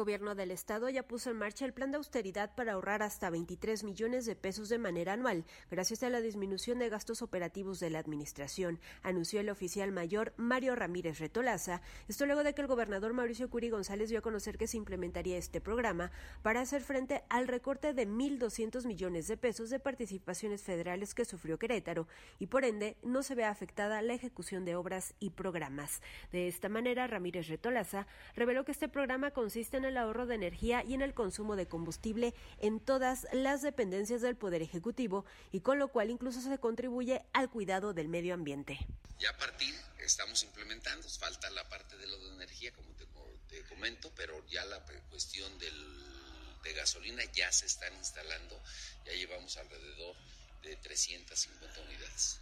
Gobierno 0.00 0.34
del 0.34 0.50
estado 0.50 0.88
ya 0.88 1.02
puso 1.02 1.28
en 1.28 1.36
marcha 1.36 1.66
el 1.66 1.74
plan 1.74 1.90
de 1.90 1.98
austeridad 1.98 2.54
para 2.54 2.72
ahorrar 2.72 3.02
hasta 3.02 3.28
23 3.28 3.84
millones 3.84 4.24
de 4.24 4.34
pesos 4.34 4.70
de 4.70 4.78
manera 4.78 5.12
anual, 5.12 5.44
gracias 5.70 6.02
a 6.02 6.08
la 6.08 6.22
disminución 6.22 6.78
de 6.78 6.88
gastos 6.88 7.20
operativos 7.20 7.80
de 7.80 7.90
la 7.90 7.98
administración, 7.98 8.80
anunció 9.02 9.40
el 9.40 9.50
oficial 9.50 9.92
mayor 9.92 10.32
Mario 10.38 10.74
Ramírez 10.74 11.18
Retolaza. 11.18 11.82
Esto 12.08 12.24
luego 12.24 12.44
de 12.44 12.54
que 12.54 12.62
el 12.62 12.66
gobernador 12.66 13.12
Mauricio 13.12 13.50
Curi 13.50 13.68
González 13.68 14.08
dio 14.08 14.20
a 14.20 14.22
conocer 14.22 14.56
que 14.56 14.66
se 14.66 14.78
implementaría 14.78 15.36
este 15.36 15.60
programa 15.60 16.12
para 16.40 16.62
hacer 16.62 16.80
frente 16.80 17.22
al 17.28 17.46
recorte 17.46 17.92
de 17.92 18.08
1.200 18.08 18.86
millones 18.86 19.28
de 19.28 19.36
pesos 19.36 19.68
de 19.68 19.80
participaciones 19.80 20.62
federales 20.62 21.12
que 21.12 21.26
sufrió 21.26 21.58
Querétaro 21.58 22.08
y 22.38 22.46
por 22.46 22.64
ende 22.64 22.96
no 23.02 23.22
se 23.22 23.34
ve 23.34 23.44
afectada 23.44 24.00
la 24.00 24.14
ejecución 24.14 24.64
de 24.64 24.76
obras 24.76 25.14
y 25.20 25.28
programas. 25.28 26.00
De 26.32 26.48
esta 26.48 26.70
manera, 26.70 27.06
Ramírez 27.06 27.48
Retolaza 27.48 28.06
reveló 28.34 28.64
que 28.64 28.72
este 28.72 28.88
programa 28.88 29.32
consiste 29.32 29.76
en 29.76 29.89
el 29.90 29.98
ahorro 29.98 30.26
de 30.26 30.34
energía 30.34 30.82
y 30.82 30.94
en 30.94 31.02
el 31.02 31.14
consumo 31.14 31.56
de 31.56 31.68
combustible 31.68 32.34
en 32.58 32.80
todas 32.80 33.26
las 33.32 33.60
dependencias 33.62 34.22
del 34.22 34.36
Poder 34.36 34.62
Ejecutivo 34.62 35.24
y 35.52 35.60
con 35.60 35.78
lo 35.78 35.88
cual 35.88 36.10
incluso 36.10 36.40
se 36.40 36.58
contribuye 36.58 37.22
al 37.32 37.50
cuidado 37.50 37.92
del 37.92 38.08
medio 38.08 38.34
ambiente. 38.34 38.78
Ya 39.18 39.30
a 39.30 39.36
partir 39.36 39.74
estamos 39.98 40.42
implementando, 40.42 41.08
falta 41.08 41.50
la 41.50 41.68
parte 41.68 41.96
de 41.96 42.06
lo 42.06 42.18
de 42.18 42.34
energía, 42.36 42.72
como 42.72 42.88
te, 42.94 43.62
comento, 43.68 44.12
pero 44.16 44.46
ya 44.48 44.64
la 44.64 44.80
cuestión 45.10 45.58
del, 45.58 46.62
de 46.62 46.72
gasolina 46.72 47.22
ya 47.32 47.50
se 47.52 47.66
están 47.66 47.94
instalando, 47.96 48.60
ya 49.04 49.12
llevamos 49.12 49.56
alrededor 49.56 50.16
de 50.62 50.76
350 50.76 51.80
unidades. 51.82 52.40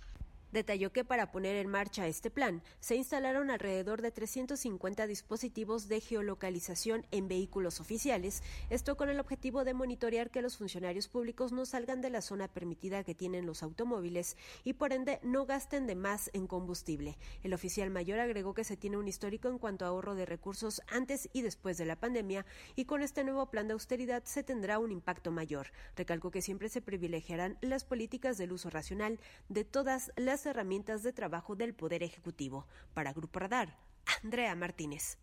Detalló 0.52 0.92
que 0.92 1.04
para 1.04 1.30
poner 1.30 1.56
en 1.56 1.68
marcha 1.68 2.06
este 2.06 2.30
plan 2.30 2.62
se 2.80 2.96
instalaron 2.96 3.50
alrededor 3.50 4.00
de 4.00 4.10
350 4.10 5.06
dispositivos 5.06 5.88
de 5.88 6.00
geolocalización 6.00 7.06
en 7.10 7.28
vehículos 7.28 7.80
oficiales, 7.80 8.42
esto 8.70 8.96
con 8.96 9.10
el 9.10 9.20
objetivo 9.20 9.64
de 9.64 9.74
monitorear 9.74 10.30
que 10.30 10.40
los 10.40 10.56
funcionarios 10.56 11.08
públicos 11.08 11.52
no 11.52 11.66
salgan 11.66 12.00
de 12.00 12.08
la 12.08 12.22
zona 12.22 12.48
permitida 12.48 13.04
que 13.04 13.14
tienen 13.14 13.44
los 13.44 13.62
automóviles 13.62 14.36
y 14.64 14.72
por 14.72 14.94
ende 14.94 15.20
no 15.22 15.44
gasten 15.44 15.86
de 15.86 15.94
más 15.94 16.30
en 16.32 16.46
combustible. 16.46 17.18
El 17.42 17.52
oficial 17.52 17.90
mayor 17.90 18.18
agregó 18.18 18.54
que 18.54 18.64
se 18.64 18.76
tiene 18.78 18.96
un 18.96 19.08
histórico 19.08 19.48
en 19.48 19.58
cuanto 19.58 19.84
a 19.84 19.88
ahorro 19.88 20.14
de 20.14 20.24
recursos 20.24 20.80
antes 20.88 21.28
y 21.34 21.42
después 21.42 21.76
de 21.76 21.84
la 21.84 21.96
pandemia 21.96 22.46
y 22.74 22.86
con 22.86 23.02
este 23.02 23.22
nuevo 23.22 23.50
plan 23.50 23.68
de 23.68 23.74
austeridad 23.74 24.22
se 24.24 24.42
tendrá 24.42 24.78
un 24.78 24.92
impacto 24.92 25.30
mayor. 25.30 25.72
Recalcó 25.94 26.30
que 26.30 26.40
siempre 26.40 26.70
se 26.70 26.80
privilegiarán 26.80 27.58
las 27.60 27.84
políticas 27.84 28.38
del 28.38 28.52
uso 28.52 28.70
racional 28.70 29.20
de 29.48 29.64
todas 29.64 30.10
las 30.16 30.37
herramientas 30.46 31.02
de 31.02 31.12
trabajo 31.12 31.56
del 31.56 31.74
Poder 31.74 32.02
Ejecutivo. 32.02 32.66
Para 32.94 33.12
Grupo 33.12 33.38
Radar, 33.38 33.76
Andrea 34.22 34.54
Martínez. 34.54 35.18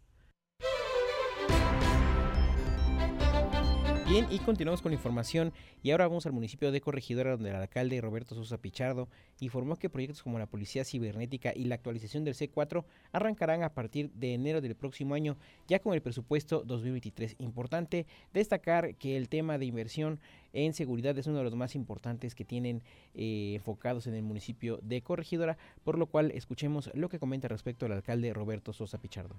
Bien, 4.07 4.27
y 4.29 4.37
continuamos 4.37 4.83
con 4.83 4.91
la 4.91 4.97
información 4.97 5.51
y 5.81 5.89
ahora 5.89 6.07
vamos 6.07 6.27
al 6.27 6.31
municipio 6.31 6.71
de 6.71 6.79
Corregidora 6.79 7.31
donde 7.31 7.49
el 7.49 7.55
alcalde 7.55 7.99
Roberto 8.01 8.35
Sosa 8.35 8.59
Pichardo 8.59 9.09
informó 9.39 9.77
que 9.77 9.89
proyectos 9.89 10.21
como 10.21 10.37
la 10.37 10.45
policía 10.45 10.85
cibernética 10.85 11.53
y 11.55 11.65
la 11.65 11.73
actualización 11.73 12.23
del 12.23 12.35
C4 12.35 12.85
arrancarán 13.11 13.63
a 13.63 13.73
partir 13.73 14.11
de 14.11 14.35
enero 14.35 14.61
del 14.61 14.75
próximo 14.75 15.15
año 15.15 15.37
ya 15.67 15.79
con 15.79 15.95
el 15.95 16.03
presupuesto 16.03 16.61
2023. 16.63 17.37
Importante 17.39 18.05
destacar 18.31 18.93
que 18.93 19.17
el 19.17 19.27
tema 19.27 19.57
de 19.57 19.65
inversión 19.65 20.19
en 20.53 20.75
seguridad 20.75 21.17
es 21.17 21.25
uno 21.25 21.39
de 21.39 21.43
los 21.45 21.55
más 21.55 21.73
importantes 21.73 22.35
que 22.35 22.45
tienen 22.45 22.83
eh, 23.15 23.53
enfocados 23.55 24.05
en 24.05 24.13
el 24.13 24.21
municipio 24.21 24.79
de 24.83 25.01
Corregidora, 25.01 25.57
por 25.83 25.97
lo 25.97 26.05
cual 26.05 26.29
escuchemos 26.29 26.91
lo 26.93 27.09
que 27.09 27.17
comenta 27.17 27.47
respecto 27.47 27.87
al 27.87 27.93
alcalde 27.93 28.33
Roberto 28.33 28.71
Sosa 28.71 28.99
Pichardo. 28.99 29.35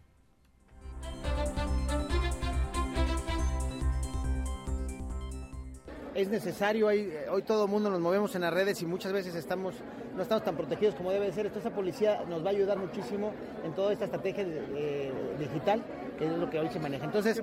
Es 6.16 6.28
necesario, 6.28 6.86
hoy, 6.86 7.12
hoy 7.30 7.42
todo 7.42 7.66
el 7.66 7.70
mundo 7.70 7.90
nos 7.90 8.00
movemos 8.00 8.34
en 8.34 8.40
las 8.40 8.52
redes 8.52 8.80
y 8.80 8.86
muchas 8.86 9.12
veces 9.12 9.34
estamos, 9.34 9.74
no 10.16 10.22
estamos 10.22 10.42
tan 10.42 10.56
protegidos 10.56 10.94
como 10.94 11.10
debe 11.10 11.30
ser. 11.30 11.46
Entonces, 11.46 11.66
esta 11.66 11.76
policía 11.76 12.22
nos 12.28 12.42
va 12.42 12.48
a 12.48 12.52
ayudar 12.52 12.78
muchísimo 12.78 13.32
en 13.64 13.74
toda 13.74 13.92
esta 13.92 14.06
estrategia 14.06 14.44
eh, 14.46 15.12
digital, 15.38 15.82
que 16.18 16.26
es 16.26 16.32
lo 16.32 16.48
que 16.48 16.58
hoy 16.58 16.68
se 16.70 16.80
maneja. 16.80 17.04
Entonces, 17.04 17.42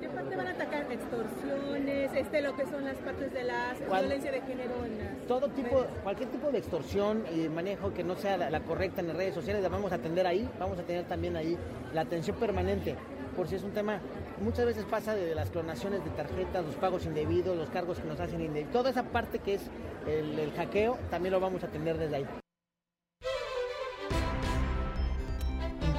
¿Qué 0.00 0.08
parte 0.08 0.34
van 0.34 0.48
a 0.48 0.50
atacar? 0.50 0.90
¿Extorsiones? 0.90 2.10
Este, 2.12 2.42
lo 2.42 2.56
que 2.56 2.66
son 2.66 2.84
las 2.84 2.96
partes 2.96 3.32
de 3.32 3.44
la 3.44 3.72
violencia 3.88 4.32
de 4.32 4.40
género 4.40 4.84
en 4.84 4.98
las 4.98 5.26
Todo 5.28 5.46
tipo, 5.50 5.86
cualquier 6.02 6.28
tipo 6.28 6.50
de 6.50 6.58
extorsión 6.58 7.22
y 7.32 7.48
manejo 7.48 7.94
que 7.94 8.02
no 8.02 8.16
sea 8.16 8.36
la, 8.36 8.50
la, 8.50 8.60
correcta 8.64 9.00
en 9.00 9.08
las 9.08 9.16
redes 9.16 9.32
sociales, 9.32 9.62
la 9.62 9.68
vamos 9.68 9.92
a 9.92 9.94
atender 9.94 10.26
ahí. 10.26 10.50
Vamos 10.58 10.76
a 10.80 10.82
tener 10.82 11.04
también 11.04 11.36
ahí 11.36 11.56
la 11.94 12.00
atención 12.00 12.36
permanente, 12.36 12.96
por 13.36 13.46
si 13.46 13.54
es 13.54 13.62
un 13.62 13.70
tema 13.70 14.00
muchas 14.42 14.66
veces 14.66 14.84
pasa 14.84 15.14
de 15.14 15.34
las 15.34 15.50
clonaciones 15.50 16.04
de 16.04 16.10
tarjetas, 16.10 16.64
los 16.64 16.74
pagos 16.76 17.06
indebidos, 17.06 17.56
los 17.56 17.70
cargos 17.70 17.98
que 17.98 18.08
nos 18.08 18.20
hacen 18.20 18.40
indebidos. 18.40 18.72
Toda 18.72 18.90
esa 18.90 19.04
parte 19.04 19.38
que 19.38 19.54
es 19.54 19.62
el, 20.06 20.38
el 20.38 20.52
hackeo, 20.52 20.98
también 21.10 21.32
lo 21.32 21.40
vamos 21.40 21.62
a 21.62 21.66
atender 21.66 21.96
desde 21.96 22.16
ahí. 22.16 22.26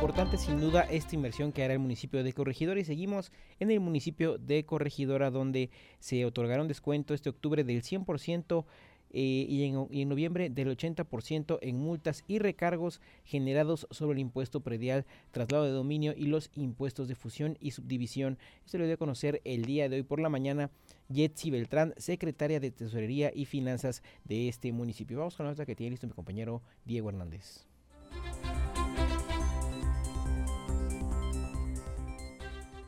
Importante 0.03 0.38
sin 0.38 0.60
duda 0.60 0.82
esta 0.82 1.15
inversión 1.15 1.53
que 1.53 1.63
hará 1.63 1.73
el 1.73 1.79
municipio 1.79 2.25
de 2.25 2.34
Corregidora 2.34 2.77
y 2.77 2.84
seguimos 2.84 3.32
en 3.60 3.71
el 3.71 3.79
municipio 3.79 4.38
de 4.38 4.65
Corregidora 4.65 5.32
donde 5.32 5.69
se 5.99 6.25
otorgaron 6.25 6.67
descuento 6.67 7.13
este 7.13 7.29
octubre 7.29 7.63
del 7.63 7.84
100% 7.84 8.65
eh, 9.13 9.45
y, 9.47 9.63
en, 9.63 10.10
noviembre 10.10 10.49
del 10.49 10.76
80% 10.76 11.60
en 11.62 11.80
multas 11.80 12.23
y 12.28 12.39
recargos 12.39 12.99
generados 13.23 13.88
sobre 13.91 14.13
el 14.13 14.19
impuesto 14.19 14.62
predial, 14.62 15.06
traslado 15.32 15.65
de 15.65 15.71
dominio 15.71 16.13
y 16.17 16.26
los 16.26 16.49
impuestos 16.56 17.08
de 17.08 17.15
fusión 17.15 17.58
y 17.60 17.71
subdivisión. 17.71 18.38
Esto 18.65 18.80
lo 18.80 18.86
dio 18.86 18.95
a 18.95 18.97
conocer 18.97 19.41
el 19.45 19.65
día 19.65 19.88
de 19.88 19.97
hoy 19.97 20.04
por 20.04 20.19
la 20.19 20.30
mañana 20.30 20.71
Yetsi 21.10 21.52
Beltrán, 21.52 21.93
secretaria 21.97 22.60
de 22.60 22.71
Tesorería 22.71 23.32
y 23.34 23.45
Finanzas 23.45 24.02
de 24.23 24.49
este 24.49 24.71
municipio. 24.71 25.19
Vamos 25.19 25.36
con 25.36 25.45
la 25.45 25.52
nota 25.52 25.65
que 25.65 25.76
tiene 25.76 25.91
listo 25.91 26.08
mi 26.08 26.13
compañero 26.13 26.62
Diego 26.86 27.10
Hernández. 27.10 27.67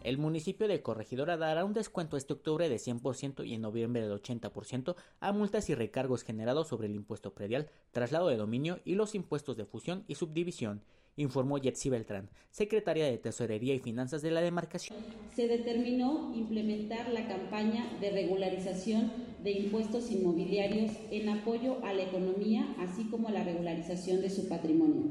El 0.06 0.20
municipio 0.20 0.68
de 0.68 0.84
Corregidora 0.84 1.36
dará 1.36 1.66
un 1.66 1.74
descuento 1.74 2.16
este 2.16 2.34
octubre 2.34 2.70
de 2.70 2.76
100% 2.76 3.44
y 3.44 3.56
en 3.56 3.62
noviembre 3.62 4.04
del 4.04 4.22
80% 4.22 4.96
a 5.20 5.32
multas 5.32 5.68
y 5.72 5.74
recargos 5.74 6.22
generados 6.22 6.68
sobre 6.68 6.86
el 6.86 6.94
impuesto 6.94 7.34
predial, 7.34 7.72
traslado 7.90 8.28
de 8.28 8.38
dominio 8.38 8.80
y 8.86 8.94
los 8.94 9.16
impuestos 9.16 9.58
de 9.58 9.66
fusión 9.66 10.04
y 10.08 10.14
subdivisión, 10.14 10.84
informó 11.16 11.58
Yetsi 11.58 11.90
Beltrán, 11.90 12.30
secretaria 12.52 13.06
de 13.06 13.18
Tesorería 13.18 13.74
y 13.74 13.80
Finanzas 13.80 14.22
de 14.22 14.30
la 14.30 14.42
demarcación. 14.42 14.96
Se 15.36 15.48
determinó 15.48 16.36
implementar 16.36 17.12
la 17.12 17.28
campaña 17.28 17.98
de 18.00 18.12
regularización 18.12 19.12
de 19.44 19.54
impuestos 19.54 20.12
inmobiliarios 20.12 20.92
en 21.10 21.30
apoyo 21.30 21.84
a 21.84 21.94
la 21.94 22.04
economía, 22.04 22.76
así 22.78 23.06
como 23.06 23.30
la 23.30 23.44
regularización 23.44 24.22
de 24.22 24.30
su 24.30 24.48
patrimonio. 24.48 25.06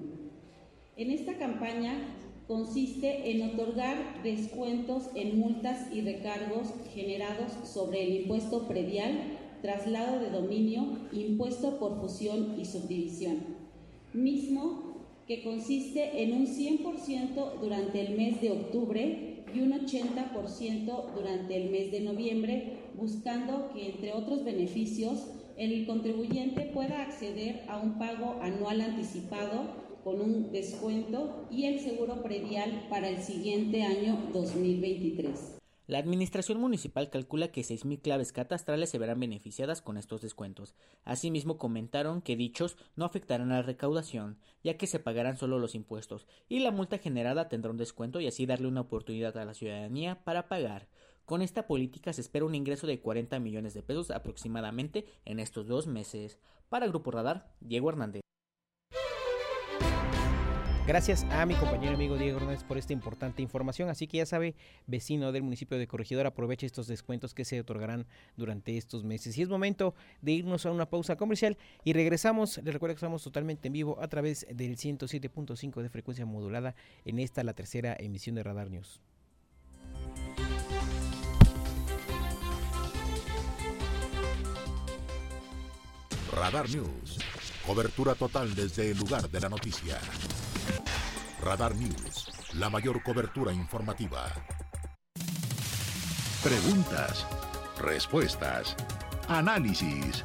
En 0.97 1.11
esta 1.11 1.37
campaña 1.37 1.99
consiste 2.47 3.31
en 3.31 3.43
otorgar 3.43 4.23
descuentos 4.23 5.05
en 5.15 5.39
multas 5.39 5.93
y 5.93 6.03
recargos 6.03 6.69
generados 6.93 7.53
sobre 7.65 8.03
el 8.05 8.23
impuesto 8.23 8.69
predial, 8.69 9.39
traslado 9.63 10.21
de 10.21 10.31
dominio, 10.31 10.85
impuesto 11.13 11.79
por 11.79 12.01
fusión 12.01 12.57
y 12.61 12.67
subdivisión, 12.67 13.39
mismo 14.13 14.95
que 15.27 15.43
consiste 15.43 16.23
en 16.23 16.35
un 16.35 16.47
100% 16.47 17.61
durante 17.61 18.01
el 18.03 18.17
mes 18.17 18.43
de 18.43 18.51
octubre 18.51 19.45
y 19.55 19.61
un 19.61 19.73
80% 19.73 21.15
durante 21.15 21.57
el 21.57 21.71
mes 21.71 21.91
de 21.91 22.01
noviembre, 22.01 22.79
buscando 22.99 23.71
que, 23.73 23.87
entre 23.87 24.13
otros 24.13 24.45
beneficios, 24.45 25.31
el 25.57 25.87
contribuyente 25.87 26.63
pueda 26.75 27.01
acceder 27.03 27.63
a 27.69 27.79
un 27.79 27.97
pago 27.99 28.37
anual 28.43 28.81
anticipado 28.83 29.84
con 30.05 30.21
un 30.21 30.53
descuento 30.53 31.49
y 31.51 31.65
el 31.65 31.81
seguro 31.81 32.23
predial 32.23 32.87
para 32.91 33.09
el 33.09 33.23
siguiente 33.23 33.83
año 33.83 34.29
2023. 34.33 35.59
La 35.87 35.99
administración 35.99 36.59
municipal 36.61 37.11
calcula 37.11 37.49
que 37.49 37.61
6.000 37.61 38.01
claves 38.01 38.33
catastrales 38.33 38.89
se 38.89 38.99
verán 38.99 39.21
beneficiadas 39.21 39.83
con 39.83 39.99
estos 39.99 40.23
descuentos. 40.23 40.75
Asimismo, 41.05 41.59
comentaron 41.59 42.23
que 42.23 42.37
dichos 42.37 42.79
no 42.97 43.05
afectarán 43.05 43.53
a 43.53 43.57
la 43.57 43.63
recaudación, 43.63 44.39
ya 44.63 44.79
que 44.79 44.87
se 44.87 44.99
pagarán 44.99 45.37
solo 45.37 45.59
los 45.59 45.75
impuestos, 45.75 46.27
y 46.49 46.61
la 46.61 46.71
multa 46.71 46.97
generada 46.97 47.51
tendrá 47.51 47.71
un 47.71 47.77
descuento 47.77 48.19
y 48.21 48.27
así 48.27 48.47
darle 48.47 48.69
una 48.69 48.81
oportunidad 48.83 49.37
a 49.37 49.45
la 49.45 49.53
ciudadanía 49.53 50.25
para 50.25 50.49
pagar. 50.49 50.89
Con 51.27 51.43
esta 51.43 51.67
política 51.67 52.15
se 52.15 52.23
espera 52.23 52.47
un 52.47 52.55
ingreso 52.55 52.87
de 52.87 53.01
40 53.01 53.39
millones 53.41 53.75
de 53.75 53.83
pesos 53.83 54.11
aproximadamente 54.11 55.05
en 55.27 55.39
estos 55.39 55.67
dos 55.67 55.87
meses. 55.87 56.39
Para 56.71 56.87
Grupo 56.87 57.11
Radar, 57.11 57.53
Diego 57.61 57.91
Hernández. 57.91 58.24
Gracias 60.87 61.25
a 61.31 61.47
mi 61.47 61.55
compañero 61.55 61.95
amigo 61.95 62.19
Diego 62.19 62.37
Hernández 62.37 62.63
por 62.63 62.77
esta 62.77 62.93
importante 62.93 63.41
información. 63.41 63.89
Así 63.89 64.07
que 64.07 64.19
ya 64.19 64.27
sabe, 64.27 64.55
vecino 64.87 65.33
del 65.33 65.43
municipio 65.43 65.79
de 65.79 65.87
Corregidor, 65.87 66.27
aproveche 66.27 66.67
estos 66.67 66.87
descuentos 66.87 67.33
que 67.33 67.47
se 67.47 67.59
otorgarán 67.59 68.07
durante 68.37 68.77
estos 68.77 69.03
meses. 69.03 69.39
Y 69.39 69.43
es 69.43 69.49
momento 69.49 69.95
de 70.21 70.33
irnos 70.33 70.67
a 70.67 70.71
una 70.71 70.85
pausa 70.85 71.17
comercial 71.17 71.57
y 71.85 71.95
regresamos. 71.95 72.59
Les 72.59 72.75
recuerdo 72.75 72.95
que 72.95 72.99
estamos 72.99 73.23
totalmente 73.23 73.69
en 73.69 73.73
vivo 73.73 73.99
a 73.99 74.09
través 74.09 74.47
del 74.53 74.77
107.5 74.77 75.81
de 75.81 75.89
frecuencia 75.89 76.27
modulada 76.27 76.75
en 77.07 77.19
esta, 77.19 77.43
la 77.45 77.55
tercera 77.55 77.97
emisión 77.99 78.37
de 78.37 78.43
Radar 78.43 78.71
News. 78.71 79.01
Radar 86.31 86.69
News. 86.69 87.19
Cobertura 87.67 88.15
total 88.15 88.55
desde 88.55 88.91
el 88.91 88.99
lugar 88.99 89.31
de 89.31 89.41
la 89.41 89.49
noticia. 89.49 89.99
Radar 91.45 91.75
News, 91.77 92.31
la 92.55 92.71
mayor 92.71 93.03
cobertura 93.03 93.53
informativa. 93.53 94.33
Preguntas, 96.43 97.27
respuestas, 97.79 98.75
análisis. 99.29 100.23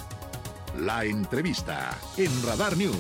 La 0.78 1.04
entrevista 1.04 1.98
en 2.16 2.32
Radar 2.44 2.78
News. 2.78 2.96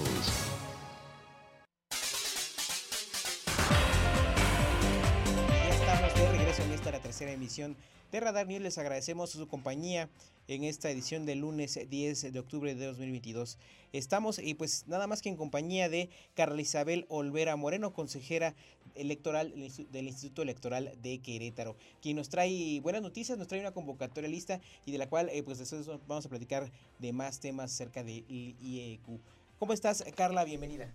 Ya 5.47 5.69
estamos 5.69 6.13
de 6.13 6.31
regreso 6.33 6.63
en 6.63 6.71
esta 6.73 6.91
tercera 6.99 7.31
emisión 7.31 7.77
de 8.11 8.19
Radar. 8.19 8.47
Les 8.47 8.77
agradecemos 8.77 9.31
su 9.31 9.47
compañía 9.47 10.09
en 10.47 10.63
esta 10.63 10.89
edición 10.89 11.25
del 11.25 11.39
lunes 11.39 11.79
10 11.89 12.33
de 12.33 12.39
octubre 12.39 12.73
de 12.73 12.85
2022. 12.85 13.57
Estamos 13.93 14.39
y 14.39 14.55
pues 14.55 14.85
nada 14.87 15.05
más 15.07 15.21
que 15.21 15.29
en 15.29 15.35
compañía 15.35 15.89
de 15.89 16.09
Carla 16.35 16.61
Isabel 16.61 17.05
Olvera 17.09 17.55
Moreno, 17.55 17.93
consejera 17.93 18.55
electoral 18.95 19.53
del 19.91 20.07
Instituto 20.07 20.41
Electoral 20.41 20.91
de 21.01 21.19
Querétaro, 21.19 21.75
quien 22.01 22.17
nos 22.17 22.29
trae 22.29 22.79
buenas 22.81 23.01
noticias, 23.01 23.37
nos 23.37 23.47
trae 23.47 23.61
una 23.61 23.71
convocatoria 23.71 24.29
lista 24.29 24.59
y 24.85 24.91
de 24.91 24.97
la 24.97 25.07
cual 25.07 25.29
eh, 25.29 25.43
pues 25.43 25.59
después 25.59 25.87
vamos 26.07 26.25
a 26.25 26.29
platicar 26.29 26.71
de 26.97 27.13
más 27.13 27.39
temas 27.39 27.71
acerca 27.73 28.03
del 28.03 28.25
IEQ. 28.27 29.19
¿Cómo 29.59 29.73
estás, 29.73 30.05
Carla? 30.15 30.45
Bienvenida. 30.45 30.93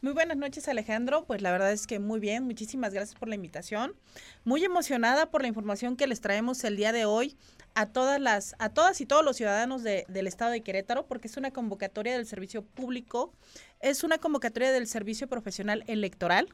Muy 0.00 0.14
buenas 0.14 0.38
noches, 0.38 0.66
Alejandro. 0.68 1.26
Pues 1.26 1.42
la 1.42 1.52
verdad 1.52 1.70
es 1.70 1.86
que 1.86 1.98
muy 1.98 2.18
bien. 2.18 2.44
Muchísimas 2.44 2.94
gracias 2.94 3.18
por 3.18 3.28
la 3.28 3.34
invitación. 3.34 3.94
Muy 4.42 4.64
emocionada 4.64 5.30
por 5.30 5.42
la 5.42 5.48
información 5.48 5.96
que 5.96 6.06
les 6.06 6.22
traemos 6.22 6.64
el 6.64 6.76
día 6.76 6.92
de 6.92 7.04
hoy 7.04 7.36
a 7.74 7.84
todas 7.84 8.18
las, 8.18 8.56
a 8.58 8.70
todas 8.70 9.02
y 9.02 9.06
todos 9.06 9.22
los 9.22 9.36
ciudadanos 9.36 9.82
del 9.82 10.26
estado 10.26 10.52
de 10.52 10.62
Querétaro, 10.62 11.06
porque 11.06 11.28
es 11.28 11.36
una 11.36 11.50
convocatoria 11.50 12.16
del 12.16 12.26
servicio 12.26 12.64
público, 12.64 13.34
es 13.80 14.02
una 14.02 14.16
convocatoria 14.16 14.72
del 14.72 14.86
servicio 14.86 15.28
profesional 15.28 15.84
electoral 15.86 16.48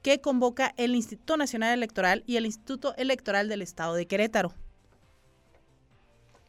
que 0.00 0.22
convoca 0.22 0.72
el 0.78 0.94
Instituto 0.94 1.36
Nacional 1.36 1.74
Electoral 1.74 2.24
y 2.26 2.36
el 2.36 2.46
Instituto 2.46 2.96
Electoral 2.96 3.50
del 3.50 3.60
estado 3.60 3.94
de 3.96 4.06
Querétaro. 4.06 4.54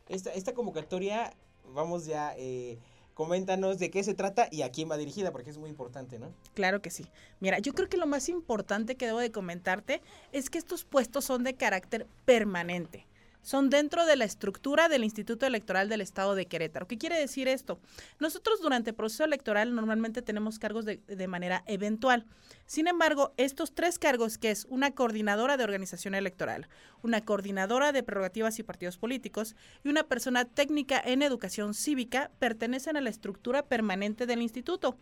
Esta, 0.08 0.32
esta 0.32 0.54
convocatoria, 0.54 1.34
vamos 1.73 2.06
ya, 2.06 2.34
eh, 2.38 2.80
coméntanos 3.13 3.80
de 3.80 3.89
qué 3.89 4.04
se 4.04 4.13
trata 4.13 4.47
y 4.52 4.62
a 4.62 4.71
quién 4.71 4.89
va 4.89 4.97
dirigida, 4.97 5.32
porque 5.32 5.49
es 5.49 5.58
muy 5.58 5.69
importante, 5.69 6.19
¿no? 6.19 6.34
Claro 6.54 6.82
que 6.82 6.89
sí. 6.89 7.06
Mira, 7.39 7.60
yo 7.60 7.73
creo 7.73 7.89
que 7.89 7.97
lo 7.97 8.08
más 8.08 8.30
importante 8.30 8.95
que 8.95 9.06
debo 9.06 9.19
de 9.19 9.32
comentarte 9.32 10.02
es 10.32 10.49
que 10.49 10.58
estos 10.58 10.84
puestos 10.84 11.26
son 11.26 11.43
de 11.43 11.56
carácter 11.56 12.08
permanente 12.26 13.08
son 13.43 13.69
dentro 13.69 14.08
de 14.08 14.15
la 14.15 14.25
estructura 14.25 14.89
del 14.89 15.03
Instituto 15.03 15.45
Electoral 15.45 15.89
del 15.89 16.01
Estado 16.01 16.34
de 16.34 16.47
Querétaro. 16.47 16.88
¿Qué 16.88 16.97
quiere 16.97 17.19
decir 17.19 17.47
esto? 17.47 17.79
Nosotros 18.19 18.62
durante 18.62 18.89
el 18.91 18.95
proceso 18.95 19.23
electoral 19.23 19.75
normalmente 19.75 20.21
tenemos 20.21 20.58
cargos 20.58 20.86
de, 20.86 20.97
de, 21.06 21.27
manera 21.27 21.63
eventual. 21.67 22.25
Sin 22.65 22.88
embargo, 22.88 23.34
estos 23.38 23.75
tres 23.75 23.99
cargos, 23.99 24.38
que 24.38 24.49
es 24.49 24.65
una 24.69 24.91
coordinadora 24.91 25.58
de 25.58 25.65
organización 25.65 26.15
electoral, 26.15 26.67
una 27.03 27.21
coordinadora 27.21 27.91
de 27.91 28.01
prerrogativas 28.01 28.58
y 28.58 28.63
partidos 28.63 28.97
políticos 28.97 29.56
y 29.84 29.89
una 29.89 30.03
persona 30.03 30.45
técnica 30.45 31.01
en 31.03 31.21
educación 31.21 31.73
cívica, 31.73 32.32
pertenecen 32.39 32.97
a 32.97 33.01
la 33.01 33.10
estructura 33.10 33.63
permanente 33.63 34.25
del 34.25 34.41
instituto. 34.41 34.97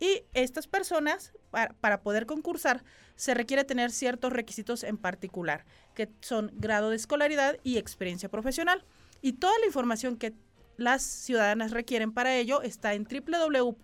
Y 0.00 0.24
estas 0.32 0.66
personas, 0.66 1.32
para, 1.50 2.02
poder 2.02 2.24
concursar, 2.24 2.82
se 3.16 3.34
requiere 3.34 3.64
tener 3.64 3.90
ciertos 3.90 4.32
requisitos 4.32 4.82
en 4.82 4.96
particular, 4.96 5.66
que 5.94 6.08
son 6.22 6.50
grado 6.54 6.88
de 6.88 6.96
escolaridad 6.96 7.58
y 7.62 7.76
experiencia 7.76 8.30
profesional. 8.30 8.82
Y 9.20 9.34
toda 9.34 9.52
la 9.60 9.66
información 9.66 10.16
que 10.16 10.32
las 10.78 11.02
ciudadanas 11.02 11.72
requieren 11.72 12.12
para 12.12 12.34
ello 12.34 12.62
está 12.62 12.94
en 12.94 13.04
www.ieeq.mx. 13.04 13.76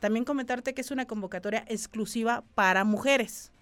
También 0.00 0.24
comentarte 0.24 0.74
que 0.74 0.80
es 0.80 0.90
una 0.90 1.06
convocatoria 1.06 1.64
exclusiva 1.68 2.42
para 2.56 2.82
mujeres. 2.82 3.52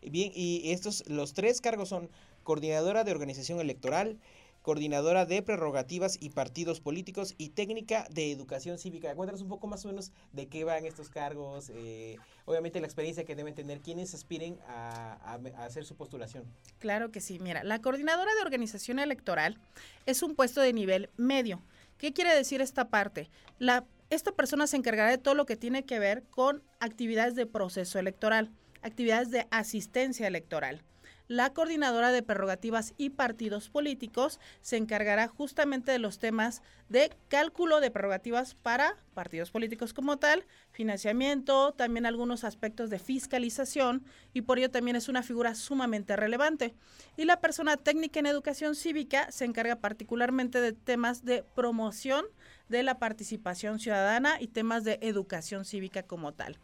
Bien, 0.00 0.30
y 0.32 0.70
estos, 0.70 1.02
los 1.08 1.34
tres 1.34 1.60
cargos 1.60 1.88
son 1.88 2.08
coordinadora 2.44 3.02
de 3.02 3.10
organización 3.10 3.58
electoral, 3.58 4.20
coordinadora 4.66 5.26
de 5.26 5.42
prerrogativas 5.42 6.18
y 6.20 6.30
partidos 6.30 6.80
políticos 6.80 7.36
y 7.38 7.50
técnica 7.50 8.08
de 8.10 8.32
educación 8.32 8.78
cívica. 8.78 9.14
Cuéntanos 9.14 9.40
un 9.40 9.48
poco 9.48 9.68
más 9.68 9.84
o 9.84 9.88
menos 9.88 10.10
de 10.32 10.48
qué 10.48 10.64
van 10.64 10.84
estos 10.84 11.08
cargos, 11.08 11.70
eh, 11.72 12.16
obviamente 12.46 12.80
la 12.80 12.88
experiencia 12.88 13.24
que 13.24 13.36
deben 13.36 13.54
tener 13.54 13.80
quienes 13.80 14.12
aspiren 14.12 14.58
a, 14.66 15.38
hacer 15.58 15.84
su 15.84 15.94
postulación. 15.94 16.42
Claro 16.80 17.12
que 17.12 17.20
sí, 17.20 17.38
mira, 17.38 17.62
la 17.62 17.80
coordinadora 17.80 18.34
de 18.34 18.40
organización 18.40 18.98
electoral 18.98 19.56
es 20.04 20.24
un 20.24 20.34
puesto 20.34 20.60
de 20.60 20.72
nivel 20.72 21.10
medio. 21.16 21.62
¿Qué 21.96 22.12
quiere 22.12 22.34
decir 22.34 22.60
esta 22.60 22.88
parte? 22.88 23.30
La, 23.60 23.84
esta 24.10 24.32
persona 24.32 24.66
se 24.66 24.76
encargará 24.76 25.12
de 25.12 25.18
todo 25.18 25.36
lo 25.36 25.46
que 25.46 25.54
tiene 25.54 25.84
que 25.84 26.00
ver 26.00 26.24
con 26.24 26.64
actividades 26.80 27.36
de 27.36 27.46
proceso 27.46 28.00
electoral, 28.00 28.50
actividades 28.82 29.30
de 29.30 29.46
asistencia 29.52 30.26
electoral 30.26 30.82
la 31.28 31.52
coordinadora 31.52 32.12
de 32.12 32.22
prerrogativas 32.22 32.94
y 32.96 33.10
partidos 33.10 33.68
políticos 33.68 34.38
se 34.60 34.76
encargará 34.76 35.28
justamente 35.28 35.90
de 35.90 35.98
los 35.98 36.18
temas 36.18 36.62
de 36.88 37.10
cálculo 37.28 37.80
de 37.80 37.90
prerrogativas 37.90 38.54
para 38.54 38.96
partidos 39.12 39.50
políticos 39.50 39.92
como 39.92 40.18
tal, 40.18 40.44
financiamiento, 40.70 41.72
también 41.72 42.06
algunos 42.06 42.44
aspectos 42.44 42.90
de 42.90 42.98
fiscalización 42.98 44.04
y 44.34 44.42
por 44.42 44.58
ello 44.58 44.70
también 44.70 44.96
es 44.96 45.08
una 45.08 45.22
figura 45.22 45.54
sumamente 45.54 46.14
relevante. 46.14 46.74
Y 47.16 47.24
la 47.24 47.40
persona 47.40 47.76
técnica 47.76 48.20
en 48.20 48.26
educación 48.26 48.76
cívica 48.76 49.30
se 49.32 49.44
encarga 49.44 49.76
particularmente 49.76 50.60
de 50.60 50.72
temas 50.72 51.24
de 51.24 51.42
promoción 51.54 52.24
de 52.68 52.82
la 52.82 52.98
participación 52.98 53.80
ciudadana 53.80 54.40
y 54.40 54.48
temas 54.48 54.84
de 54.84 54.98
educación 55.00 55.64
cívica 55.64 56.02
como 56.04 56.32
tal. 56.32 56.58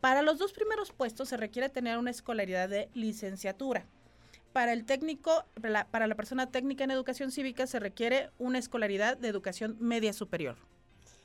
Para 0.00 0.22
los 0.22 0.38
dos 0.38 0.52
primeros 0.52 0.92
puestos 0.92 1.28
se 1.30 1.36
requiere 1.36 1.68
tener 1.68 1.98
una 1.98 2.10
escolaridad 2.10 2.68
de 2.68 2.88
licenciatura 2.94 3.86
para 4.56 4.72
el 4.72 4.86
técnico, 4.86 5.44
para 5.90 6.06
la 6.06 6.14
persona 6.14 6.50
técnica 6.50 6.82
en 6.82 6.90
educación 6.90 7.30
cívica 7.30 7.66
se 7.66 7.78
requiere 7.78 8.30
una 8.38 8.58
escolaridad 8.58 9.18
de 9.18 9.28
educación 9.28 9.76
media 9.80 10.14
superior. 10.14 10.56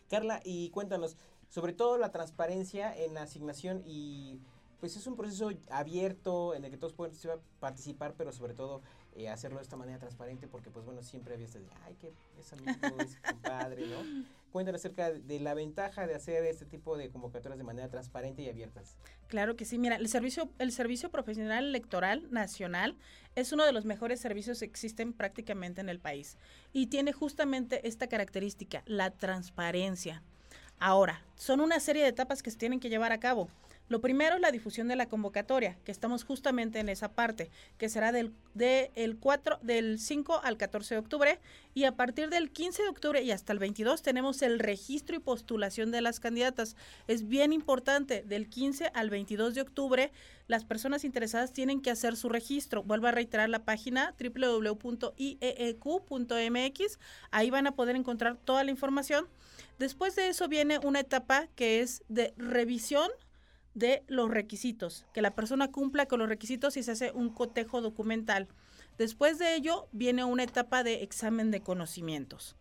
Carla, 0.10 0.42
y 0.44 0.70
cuéntanos, 0.72 1.16
sobre 1.48 1.72
todo 1.72 1.98
la 1.98 2.12
transparencia 2.12 2.94
en 2.94 3.14
la 3.14 3.22
asignación 3.22 3.84
y 3.86 4.42
pues 4.82 4.98
es 4.98 5.08
un 5.08 5.16
proceso 5.16 5.50
abierto 5.70 6.56
en 6.56 6.66
el 6.66 6.72
que 6.72 6.78
todos 6.78 6.92
pueden 6.92 7.16
participar, 7.62 8.16
pero 8.18 8.34
sobre 8.34 8.54
todo 8.54 8.82
eh, 9.14 9.30
hacerlo 9.30 9.58
de 9.58 9.64
esta 9.64 9.76
manera 9.76 10.00
transparente, 10.00 10.48
porque 10.48 10.70
pues 10.70 10.86
bueno, 10.86 11.04
siempre 11.04 11.34
había 11.34 11.46
este 11.46 11.60
de, 11.60 11.68
ay, 11.86 11.96
que 11.96 12.14
es 12.40 12.54
amigo, 12.54 12.72
es 13.00 13.18
compadre, 13.30 13.86
¿no? 13.88 14.26
Cuéntanos 14.52 14.80
acerca 14.82 15.12
de 15.12 15.40
la 15.40 15.54
ventaja 15.54 16.08
de 16.08 16.16
hacer 16.16 16.46
este 16.46 16.66
tipo 16.66 16.98
de 16.98 17.10
convocatorias 17.10 17.58
de 17.58 17.64
manera 17.64 17.90
transparente 17.90 18.42
y 18.42 18.50
abiertas. 18.50 18.96
Claro 19.28 19.56
que 19.56 19.66
sí, 19.66 19.78
mira, 19.78 19.96
el 19.96 20.08
servicio, 20.08 20.50
el 20.60 20.72
servicio 20.72 21.10
profesional 21.10 21.66
electoral 21.66 22.28
nacional 22.32 22.98
es 23.36 23.52
uno 23.54 23.66
de 23.66 23.72
los 23.72 23.86
mejores 23.86 24.20
servicios 24.20 24.60
que 24.60 24.66
existen 24.66 25.14
prácticamente 25.14 25.82
en 25.82 25.90
el 25.90 26.00
país 26.00 26.38
y 26.74 26.88
tiene 26.88 27.14
justamente 27.14 27.88
esta 27.88 28.08
característica, 28.08 28.84
la 28.86 29.12
transparencia. 29.12 30.22
Ahora, 30.80 31.24
son 31.36 31.60
una 31.60 31.80
serie 31.80 32.02
de 32.04 32.10
etapas 32.10 32.42
que 32.42 32.52
se 32.52 32.58
tienen 32.58 32.80
que 32.80 32.90
llevar 32.90 33.12
a 33.12 33.20
cabo. 33.20 33.50
Lo 33.92 34.00
primero 34.00 34.36
es 34.36 34.42
la 34.42 34.52
difusión 34.52 34.88
de 34.88 34.96
la 34.96 35.10
convocatoria, 35.10 35.78
que 35.84 35.92
estamos 35.92 36.24
justamente 36.24 36.80
en 36.80 36.88
esa 36.88 37.12
parte, 37.12 37.52
que 37.78 37.90
será 37.90 38.14
del, 38.14 38.32
el 38.56 39.18
4, 39.18 39.60
del 39.62 40.00
5 40.00 40.40
al 40.42 40.56
14 40.56 40.96
de 40.96 41.00
octubre 41.00 41.42
y 41.74 41.84
a 41.84 41.98
partir 41.98 42.30
del 42.30 42.52
15 42.52 42.84
de 42.84 42.88
octubre 42.88 43.22
y 43.22 43.32
hasta 43.32 43.52
el 43.52 43.60
22 43.60 44.02
tenemos 44.02 44.44
el 44.44 44.60
registro 44.60 45.18
y 45.18 45.20
postulación 45.20 45.92
de 45.92 46.00
las 46.00 46.22
candidatas. 46.22 46.78
Es 47.10 47.28
bien 47.28 47.52
importante, 47.52 48.24
del 48.24 48.48
15 48.48 48.92
al 48.94 49.10
22 49.10 49.56
de 49.56 49.62
octubre 49.62 50.14
las 50.48 50.64
personas 50.64 51.04
interesadas 51.04 51.52
tienen 51.52 51.82
que 51.82 51.92
hacer 51.92 52.16
su 52.16 52.30
registro. 52.30 52.84
Vuelvo 52.84 53.08
a 53.08 53.12
reiterar 53.12 53.50
la 53.50 53.66
página 53.66 54.16
www.ieeq.mx, 54.18 55.20
ahí 57.32 57.50
van 57.50 57.68
a 57.68 57.76
poder 57.76 57.98
encontrar 57.98 58.38
toda 58.38 58.64
la 58.64 58.72
información. 58.72 59.28
Después 59.80 60.16
de 60.16 60.30
eso 60.30 60.48
viene 60.48 60.80
una 60.80 61.02
etapa 61.02 61.48
que 61.58 61.82
es 61.82 62.04
de 62.08 62.34
revisión 62.38 63.12
de 63.74 64.04
los 64.08 64.30
requisitos, 64.30 65.06
que 65.14 65.22
la 65.22 65.36
persona 65.36 65.72
cumpla 65.72 66.06
con 66.06 66.20
los 66.20 66.30
requisitos 66.30 66.78
y 66.78 66.84
se 66.84 66.92
hace 66.92 67.12
un 67.12 67.30
cotejo 67.30 67.82
documental. 67.82 68.48
Después 68.98 69.40
de 69.40 69.56
ello 69.56 69.88
viene 69.92 70.24
una 70.26 70.44
etapa 70.44 70.84
de 70.84 71.04
examen 71.04 71.52
de 71.52 71.62
conocimientos. 71.62 72.56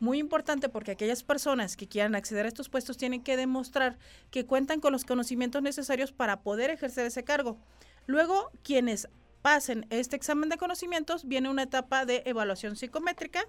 Muy 0.00 0.18
importante 0.18 0.68
porque 0.68 0.92
aquellas 0.92 1.24
personas 1.24 1.76
que 1.76 1.88
quieran 1.88 2.14
acceder 2.14 2.44
a 2.44 2.48
estos 2.48 2.68
puestos 2.68 2.96
tienen 2.96 3.22
que 3.22 3.36
demostrar 3.36 3.98
que 4.30 4.46
cuentan 4.46 4.80
con 4.80 4.92
los 4.92 5.04
conocimientos 5.04 5.62
necesarios 5.62 6.12
para 6.12 6.40
poder 6.42 6.70
ejercer 6.70 7.06
ese 7.06 7.24
cargo. 7.24 7.58
Luego, 8.06 8.50
quienes 8.62 9.08
pasen 9.42 9.86
este 9.90 10.14
examen 10.14 10.48
de 10.50 10.56
conocimientos, 10.56 11.26
viene 11.26 11.50
una 11.50 11.64
etapa 11.64 12.04
de 12.04 12.22
evaluación 12.26 12.76
psicométrica, 12.76 13.44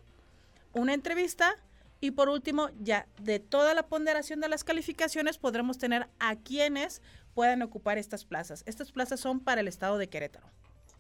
una 0.74 0.94
entrevista 0.94 1.56
y 2.02 2.12
por 2.12 2.30
último, 2.30 2.70
ya 2.80 3.08
de 3.22 3.40
toda 3.40 3.74
la 3.74 3.88
ponderación 3.88 4.40
de 4.40 4.50
las 4.50 4.64
calificaciones 4.64 5.38
podremos 5.38 5.78
tener 5.78 6.08
a 6.20 6.36
quienes 6.38 7.02
puedan 7.34 7.62
ocupar 7.62 7.98
estas 7.98 8.26
plazas. 8.26 8.64
Estas 8.66 8.92
plazas 8.92 9.20
son 9.20 9.40
para 9.40 9.62
el 9.62 9.68
estado 9.68 9.98
de 9.98 10.08
Querétaro. 10.08 10.48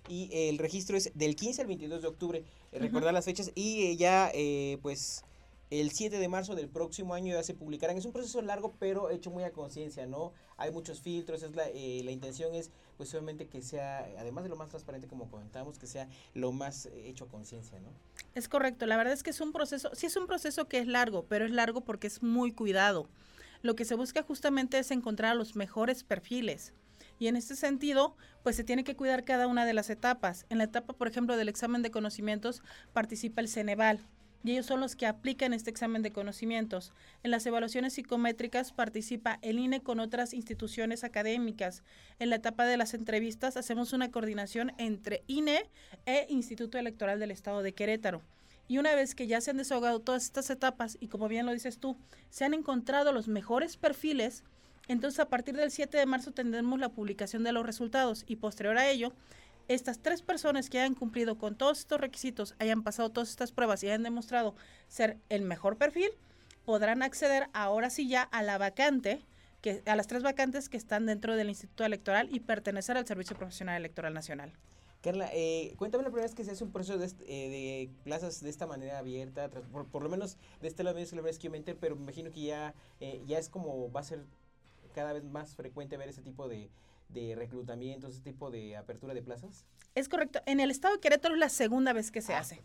Y 0.08 0.30
el 0.32 0.58
registro 0.58 0.98
es 0.98 1.12
del 1.14 1.36
15 1.36 1.62
al 1.62 1.68
22 1.68 2.02
de 2.02 2.08
octubre. 2.08 2.44
Eh, 2.72 2.80
recordar 2.80 3.14
las 3.14 3.26
fechas 3.26 3.52
y 3.56 3.86
eh, 3.86 3.96
ya 3.96 4.32
eh, 4.34 4.78
pues 4.82 5.24
el 5.70 5.92
7 5.92 6.18
de 6.18 6.28
marzo 6.28 6.56
del 6.56 6.68
próximo 6.68 7.14
año 7.14 7.34
ya 7.34 7.44
se 7.44 7.54
publicarán. 7.54 7.98
Es 7.98 8.06
un 8.06 8.12
proceso 8.12 8.42
largo, 8.42 8.74
pero 8.80 9.10
hecho 9.10 9.30
muy 9.30 9.44
a 9.44 9.52
conciencia, 9.52 10.08
¿no? 10.08 10.34
Hay 10.60 10.72
muchos 10.72 11.00
filtros, 11.00 11.42
es 11.42 11.56
la, 11.56 11.70
eh, 11.70 12.02
la 12.04 12.12
intención 12.12 12.54
es, 12.54 12.70
pues 12.98 13.14
obviamente 13.14 13.48
que 13.48 13.62
sea, 13.62 14.00
además 14.20 14.44
de 14.44 14.50
lo 14.50 14.58
más 14.58 14.68
transparente 14.68 15.08
como 15.08 15.32
comentamos, 15.32 15.80
que 15.80 15.88
sea 15.88 16.08
lo 16.34 16.52
más 16.52 16.86
eh, 16.86 17.08
hecho 17.08 17.28
conciencia, 17.28 17.80
¿no? 17.80 17.90
Es 18.36 18.50
correcto, 18.50 18.86
la 18.86 18.98
verdad 18.98 19.14
es 19.14 19.24
que 19.24 19.30
es 19.30 19.40
un 19.40 19.54
proceso, 19.54 19.90
sí 19.94 20.06
es 20.06 20.16
un 20.18 20.28
proceso 20.28 20.68
que 20.68 20.80
es 20.80 20.88
largo, 20.88 21.24
pero 21.24 21.46
es 21.46 21.52
largo 21.52 21.82
porque 21.82 22.08
es 22.08 22.22
muy 22.22 22.52
cuidado. 22.52 23.08
Lo 23.62 23.76
que 23.76 23.86
se 23.86 23.96
busca 23.96 24.22
justamente 24.22 24.78
es 24.78 24.92
encontrar 24.92 25.36
los 25.36 25.56
mejores 25.56 26.04
perfiles. 26.04 26.74
Y 27.20 27.28
en 27.28 27.36
este 27.36 27.56
sentido, 27.56 28.16
pues 28.44 28.56
se 28.56 28.64
tiene 28.64 28.84
que 28.84 28.96
cuidar 28.96 29.26
cada 29.26 29.48
una 29.48 29.66
de 29.66 29.74
las 29.74 29.90
etapas. 29.90 30.46
En 30.50 30.58
la 30.58 30.66
etapa, 30.66 30.94
por 30.94 31.08
ejemplo, 31.08 31.36
del 31.36 31.50
examen 31.50 31.82
de 31.82 31.92
conocimientos 31.92 32.64
participa 32.94 33.42
el 33.42 33.50
Ceneval, 33.50 34.00
y 34.44 34.52
ellos 34.52 34.66
son 34.66 34.80
los 34.80 34.96
que 34.96 35.06
aplican 35.06 35.54
este 35.54 35.70
examen 35.70 36.02
de 36.02 36.12
conocimientos. 36.12 36.94
En 37.24 37.32
las 37.32 37.46
evaluaciones 37.46 37.94
psicométricas 37.94 38.72
participa 38.72 39.40
el 39.42 39.60
INE 39.60 39.82
con 39.82 40.00
otras 40.00 40.34
instituciones 40.34 41.04
académicas. 41.04 41.84
En 42.20 42.30
la 42.30 42.38
etapa 42.38 42.66
de 42.66 42.78
las 42.78 42.94
entrevistas 42.94 43.58
hacemos 43.58 43.94
una 43.94 44.12
coordinación 44.12 44.72
entre 44.78 45.24
INE 45.28 45.70
e 46.06 46.26
Instituto 46.30 46.78
Electoral 46.78 47.20
del 47.20 47.32
Estado 47.32 47.62
de 47.62 47.74
Querétaro. 47.74 48.22
Y 48.70 48.78
una 48.78 48.94
vez 48.94 49.16
que 49.16 49.28
ya 49.28 49.42
se 49.42 49.52
han 49.52 49.58
desahogado 49.58 50.00
todas 50.00 50.24
estas 50.24 50.50
etapas 50.52 50.96
y 51.00 51.08
como 51.08 51.28
bien 51.28 51.46
lo 51.46 51.52
dices 51.52 51.80
tú, 51.80 51.98
se 52.30 52.46
han 52.46 52.54
encontrado 52.54 53.12
los 53.12 53.28
mejores 53.28 53.78
perfiles, 53.78 54.44
entonces 54.88 55.20
a 55.20 55.28
partir 55.30 55.56
del 55.56 55.72
7 55.72 55.98
de 55.98 56.06
marzo 56.06 56.32
tendremos 56.32 56.80
la 56.80 56.90
publicación 56.90 57.44
de 57.44 57.52
los 57.52 57.66
resultados 57.66 58.24
y 58.28 58.38
posterior 58.38 58.78
a 58.78 58.88
ello, 58.88 59.12
estas 59.70 60.00
tres 60.00 60.24
personas 60.24 60.70
que 60.70 60.80
hayan 60.80 60.96
cumplido 60.96 61.38
con 61.38 61.56
todos 61.56 61.80
estos 61.80 62.02
requisitos, 62.02 62.56
hayan 62.60 62.84
pasado 62.84 63.12
todas 63.12 63.30
estas 63.30 63.52
pruebas 63.52 63.84
y 63.84 63.88
hayan 63.88 64.04
demostrado 64.04 64.56
ser 64.88 65.18
el 65.30 65.44
mejor 65.44 65.78
perfil, 65.78 66.10
podrán 66.66 67.04
acceder 67.04 67.48
ahora 67.54 67.92
sí 67.92 68.10
ya 68.10 68.24
a 68.24 68.42
la 68.42 68.58
vacante, 68.58 69.24
que, 69.62 69.84
a 69.86 69.96
las 69.96 70.08
tres 70.08 70.24
vacantes 70.24 70.70
que 70.70 70.78
están 70.78 71.06
dentro 71.06 71.36
del 71.36 71.50
Instituto 71.50 71.86
Electoral 71.86 72.30
y 72.32 72.40
pertenecer 72.40 72.98
al 72.98 73.06
Servicio 73.06 73.38
Profesional 73.38 73.78
Electoral 73.78 74.14
Nacional. 74.14 74.52
Carla, 75.02 75.30
eh, 75.34 75.76
cuéntame 75.78 76.04
la 76.04 76.10
primera 76.10 76.26
vez 76.26 76.36
que 76.36 76.44
se 76.44 76.52
hace 76.52 76.64
un 76.64 76.72
proceso 76.72 76.98
de, 76.98 77.06
eh, 77.06 77.50
de 77.50 77.90
plazas 78.04 78.42
de 78.42 78.50
esta 78.50 78.66
manera 78.66 78.98
abierta, 78.98 79.50
por, 79.50 80.02
lo 80.02 80.10
menos 80.10 80.38
de 80.62 80.68
este 80.68 80.84
lado 80.84 80.98
es 80.98 81.14
la 81.14 81.22
vez 81.22 81.38
que 81.38 81.48
yo 81.48 81.76
pero 81.80 81.96
me 81.96 82.02
imagino 82.02 82.32
que 82.32 82.42
ya, 82.42 82.74
eh, 83.00 83.22
ya 83.26 83.38
es 83.38 83.50
como 83.50 83.92
va 83.92 84.02
a 84.02 84.04
ser 84.04 84.26
cada 84.94 85.14
vez 85.14 85.24
más 85.24 85.56
frecuente 85.56 85.96
ver 85.96 86.10
ese 86.10 86.22
tipo 86.22 86.50
de, 86.50 86.70
de 87.10 87.36
reclutamiento, 87.36 88.08
ese 88.08 88.22
tipo 88.22 88.52
de 88.52 88.78
apertura 88.78 89.14
de 89.14 89.22
plazas. 89.22 89.66
Es 89.96 90.08
correcto, 90.08 90.40
en 90.46 90.60
el 90.60 90.72
estado 90.72 90.96
de 90.96 91.02
Querétaro 91.02 91.34
es 91.34 91.40
la 91.40 91.50
segunda 91.50 91.94
vez 91.94 92.12
que 92.12 92.22
se 92.22 92.34
ah, 92.34 92.40
hace. 92.40 92.62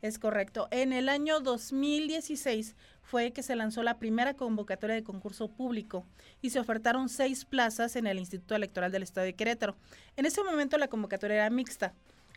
Es 0.00 0.18
correcto. 0.18 0.66
En 0.72 0.92
el 0.92 1.08
año 1.08 1.38
2016 1.38 2.74
fue 3.02 3.32
que 3.32 3.44
se 3.44 3.54
lanzó 3.54 3.84
la 3.84 3.98
primera 3.98 4.34
convocatoria 4.34 4.96
de 4.96 5.04
concurso 5.04 5.48
público 5.48 6.04
y 6.40 6.50
se 6.50 6.58
ofertaron 6.58 7.08
seis 7.08 7.44
plazas 7.44 7.94
en 7.94 8.08
el 8.08 8.18
Instituto 8.18 8.56
Electoral 8.56 8.90
del 8.90 9.04
Estado 9.04 9.26
de 9.26 9.34
Querétaro. 9.34 9.76
En 10.16 10.26
ese 10.26 10.42
momento 10.42 10.76
la 10.76 10.88
convocatoria 10.88 11.36
era 11.36 11.50
mixta 11.50 11.94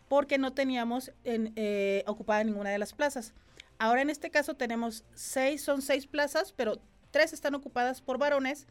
porque 0.08 0.38
no 0.38 0.52
teníamos 0.52 1.10
en, 1.24 1.52
eh, 1.56 2.04
ocupada 2.06 2.44
ninguna 2.44 2.70
de 2.70 2.78
las 2.78 2.92
plazas. 2.92 3.34
Ahora 3.78 4.02
en 4.02 4.10
este 4.10 4.30
caso 4.30 4.54
tenemos 4.54 5.04
seis, 5.14 5.62
son 5.62 5.82
seis 5.82 6.06
plazas, 6.06 6.52
pero 6.52 6.80
tres 7.10 7.32
están 7.32 7.56
ocupadas 7.56 8.00
por 8.00 8.18
varones 8.18 8.68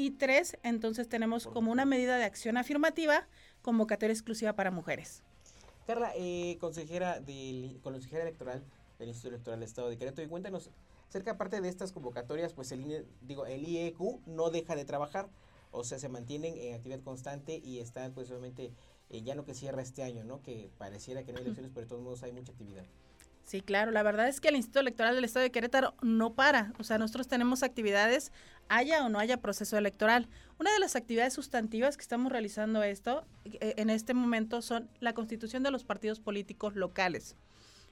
y 0.00 0.10
tres, 0.10 0.56
entonces 0.62 1.08
tenemos 1.08 1.46
como 1.46 1.70
una 1.70 1.84
medida 1.84 2.16
de 2.16 2.24
acción 2.24 2.56
afirmativa, 2.56 3.28
convocatoria 3.60 4.14
exclusiva 4.14 4.54
para 4.54 4.70
mujeres. 4.70 5.22
Carla, 5.86 6.12
eh, 6.16 6.56
consejera, 6.58 7.20
del, 7.20 7.78
consejera 7.82 8.22
electoral 8.22 8.64
del 8.98 9.08
Instituto 9.08 9.34
Electoral 9.34 9.60
del 9.60 9.68
Estado 9.68 9.90
de 9.90 9.98
Querétaro, 9.98 10.26
y 10.26 10.30
cuéntanos, 10.30 10.70
cerca 11.10 11.32
aparte 11.32 11.60
de 11.60 11.68
estas 11.68 11.92
convocatorias, 11.92 12.54
pues 12.54 12.72
el, 12.72 12.80
INE, 12.80 13.04
digo, 13.20 13.44
el 13.44 13.68
IEQ 13.68 14.26
no 14.26 14.50
deja 14.50 14.74
de 14.74 14.86
trabajar, 14.86 15.28
o 15.70 15.84
sea, 15.84 15.98
se 15.98 16.08
mantienen 16.08 16.56
en 16.56 16.74
actividad 16.74 17.00
constante 17.00 17.60
y 17.62 17.80
están 17.80 18.12
pues 18.12 18.30
obviamente 18.30 18.72
eh, 19.10 19.20
ya 19.22 19.34
no 19.34 19.44
que 19.44 19.52
cierra 19.52 19.82
este 19.82 20.02
año, 20.02 20.24
¿no? 20.24 20.40
Que 20.42 20.70
pareciera 20.78 21.24
que 21.24 21.32
no 21.32 21.38
hay 21.38 21.44
elecciones, 21.44 21.72
pero 21.74 21.84
de 21.84 21.88
todos 21.90 22.02
modos 22.02 22.22
hay 22.22 22.32
mucha 22.32 22.52
actividad. 22.52 22.86
Sí, 23.50 23.62
claro, 23.62 23.90
la 23.90 24.04
verdad 24.04 24.28
es 24.28 24.40
que 24.40 24.46
el 24.46 24.54
Instituto 24.54 24.78
Electoral 24.78 25.16
del 25.16 25.24
Estado 25.24 25.42
de 25.42 25.50
Querétaro 25.50 25.96
no 26.02 26.34
para, 26.34 26.72
o 26.78 26.84
sea, 26.84 26.98
nosotros 26.98 27.26
tenemos 27.26 27.64
actividades, 27.64 28.30
haya 28.68 29.04
o 29.04 29.08
no 29.08 29.18
haya 29.18 29.38
proceso 29.38 29.76
electoral. 29.76 30.28
Una 30.60 30.72
de 30.72 30.78
las 30.78 30.94
actividades 30.94 31.32
sustantivas 31.32 31.96
que 31.96 32.02
estamos 32.02 32.30
realizando 32.30 32.84
esto 32.84 33.24
eh, 33.44 33.74
en 33.76 33.90
este 33.90 34.14
momento 34.14 34.62
son 34.62 34.88
la 35.00 35.14
constitución 35.14 35.64
de 35.64 35.72
los 35.72 35.82
partidos 35.82 36.20
políticos 36.20 36.76
locales. 36.76 37.34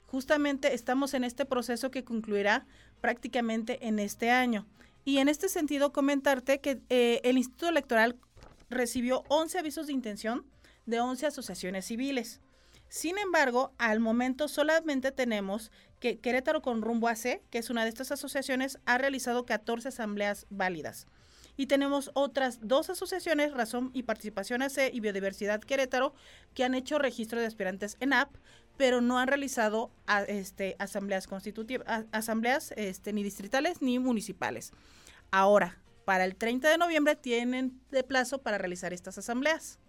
Justamente 0.07 0.75
estamos 0.75 1.13
en 1.13 1.25
este 1.25 1.45
proceso 1.45 1.91
que 1.91 2.05
concluirá 2.05 2.65
prácticamente 3.01 3.85
en 3.89 3.99
este 3.99 4.31
año. 4.31 4.65
Y 5.05 5.19
en 5.19 5.29
este 5.29 5.49
sentido, 5.49 5.93
comentarte 5.93 6.61
que 6.61 6.81
eh, 6.89 7.21
el 7.25 7.37
Instituto 7.37 7.71
Electoral 7.71 8.15
recibió 8.71 9.25
11 9.27 9.59
avisos 9.59 9.89
de 9.89 9.93
intención 9.93 10.47
de 10.87 11.01
11 11.01 11.27
asociaciones 11.27 11.85
civiles. 11.87 12.41
Sin 12.89 13.19
embargo, 13.19 13.73
al 13.79 14.01
momento 14.01 14.49
solamente 14.49 15.13
tenemos 15.13 15.71
que 16.01 16.19
Querétaro 16.19 16.63
con 16.63 16.83
rumbo 16.83 17.09
AC, 17.09 17.43
que 17.51 17.59
es 17.59 17.71
una 17.71 17.83
de 17.83 17.91
estas 17.91 18.13
asociaciones, 18.13 18.79
ha 18.87 18.99
realizado 18.99 19.45
14 19.45 19.89
asambleas 19.89 20.47
válidas. 20.49 21.07
Y 21.57 21.67
tenemos 21.67 22.13
otras 22.15 22.61
dos 22.63 22.89
asociaciones, 22.89 23.53
Razón 23.53 23.91
y 23.93 24.05
Participación 24.05 24.63
AC 24.63 24.91
y 24.93 25.01
Biodiversidad 25.01 25.61
Querétaro, 25.61 26.15
que 26.55 26.65
han 26.65 26.75
hecho 26.75 26.99
registro 26.99 27.41
de 27.41 27.47
aspirantes 27.47 27.97
en 28.01 28.13
app, 28.13 28.35
pero 28.77 29.01
no 29.01 29.19
han 29.19 29.27
realizado 29.27 29.91
este, 30.29 30.77
asambleas 30.79 31.27
constitutivas, 31.27 32.07
asambleas 32.13 32.73
este, 32.77 33.13
ni 33.13 33.25
distritales 33.25 33.83
ni 33.83 33.99
municipales. 33.99 34.73
Ahora, 35.33 35.79
para 36.05 36.25
el 36.25 36.37
30 36.37 36.71
de 36.71 36.79
noviembre 36.79 37.17
tienen 37.17 37.79
de 37.91 38.05
plazo 38.05 38.39
para 38.41 38.57
realizar 38.57 38.93
estas 38.93 39.19
asambleas. 39.19 39.81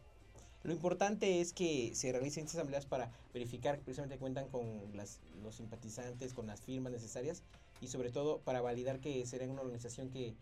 Lo 0.63 0.73
importante 0.73 1.39
es 1.39 1.53
que 1.53 1.91
se 1.95 2.11
realicen 2.11 2.43
estas 2.43 2.57
asambleas 2.57 2.85
para 2.85 3.11
verificar 3.33 3.77
que 3.77 3.83
precisamente 3.83 4.17
cuentan 4.17 4.49
con 4.49 4.95
las, 4.95 5.19
los 5.41 5.55
simpatizantes, 5.55 6.33
con 6.33 6.47
las 6.47 6.61
firmas 6.61 6.91
necesarias 6.91 7.43
y 7.81 7.87
sobre 7.87 8.11
todo 8.11 8.39
para 8.39 8.61
validar 8.61 8.99
que 8.99 9.25
será 9.25 9.45
una 9.47 9.61
organización 9.61 10.09
que 10.09 10.35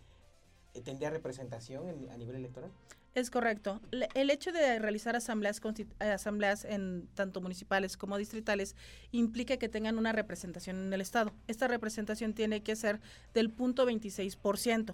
eh, 0.73 0.81
tendría 0.81 1.11
representación 1.11 2.09
a 2.09 2.17
nivel 2.17 2.35
electoral. 2.35 2.71
Es 3.13 3.31
correcto. 3.31 3.81
El 4.13 4.29
hecho 4.29 4.51
de 4.51 4.77
realizar 4.77 5.15
asambleas, 5.15 5.59
eh, 5.99 6.05
asambleas 6.05 6.65
en 6.65 7.07
tanto 7.15 7.41
municipales 7.41 7.97
como 7.97 8.17
distritales 8.17 8.75
implica 9.11 9.57
que 9.57 9.69
tengan 9.69 9.97
una 9.97 10.11
representación 10.11 10.77
en 10.85 10.93
el 10.93 11.01
Estado. 11.01 11.33
Esta 11.47 11.67
representación 11.67 12.33
tiene 12.33 12.61
que 12.61 12.75
ser 12.75 12.99
del 13.33 13.49
punto 13.49 13.87
26% 13.87 14.93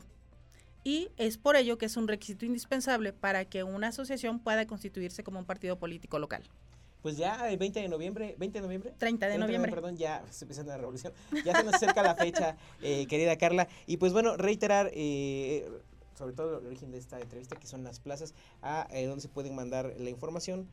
y 0.84 1.10
es 1.18 1.38
por 1.38 1.56
ello 1.56 1.78
que 1.78 1.86
es 1.86 1.98
un 1.98 2.08
requisito 2.08 2.46
indispensable 2.46 3.14
para 3.14 3.46
que 3.46 3.64
una 3.64 3.90
asociación 3.90 4.40
pueda 4.40 4.66
constituirse 4.68 5.24
como 5.24 5.40
un 5.40 5.46
partido 5.46 5.78
político 5.80 6.20
local. 6.20 6.44
Pues 7.02 7.18
ya 7.18 7.50
el 7.50 7.58
20 7.58 7.82
de 7.82 7.90
noviembre, 7.90 8.36
20 8.40 8.60
de 8.60 8.62
noviembre. 8.62 8.94
30 8.98 9.28
de 9.28 9.38
noviembre. 9.38 9.72
Perdón, 9.72 9.98
ya 9.98 10.24
se 10.32 10.46
empieza 10.46 10.64
la 10.64 10.78
revolución. 10.78 11.12
Ya 11.44 11.54
se 11.54 11.64
nos 11.66 11.74
acerca 11.74 12.02
la 12.02 12.16
fecha, 12.16 12.56
eh, 12.82 13.06
querida 13.08 13.38
Carla. 13.38 13.68
Y 13.88 13.98
pues 13.98 14.14
bueno, 14.14 14.38
reiterar, 14.38 14.90
eh, 14.94 15.70
sobre 16.18 16.34
todo 16.34 16.60
el 16.60 16.66
origen 16.66 16.92
de 16.92 16.98
esta 16.98 17.20
entrevista, 17.20 17.58
que 17.58 17.68
son 17.68 17.84
las 17.84 18.00
plazas, 18.00 18.34
a 18.62 18.88
eh, 18.90 19.06
donde 19.06 19.22
se 19.22 19.28
pueden 19.28 19.54
mandar 19.54 19.94
la 19.98 20.10
información 20.10 20.70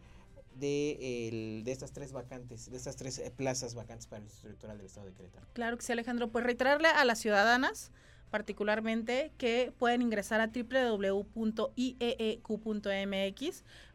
de, 0.54 1.62
de 1.64 1.72
estas 1.72 1.90
tres 1.90 2.12
vacantes, 2.12 2.70
de 2.70 2.76
estas 2.76 2.94
tres 2.94 3.20
plazas 3.36 3.74
vacantes 3.74 4.06
para 4.06 4.18
el 4.18 4.26
Instituto 4.26 4.50
Electoral 4.50 4.76
del 4.78 4.86
Estado 4.86 5.06
de 5.06 5.12
Querétaro. 5.14 5.46
Claro 5.52 5.78
que 5.78 5.84
sí, 5.84 5.90
Alejandro. 5.90 6.30
Pues 6.30 6.44
reiterarle 6.44 6.88
a 6.88 7.04
las 7.04 7.18
ciudadanas 7.18 7.90
particularmente 8.30 9.32
que 9.38 9.72
pueden 9.78 10.02
ingresar 10.02 10.40
a 10.40 10.48
www.ieeq.mx 10.48 11.24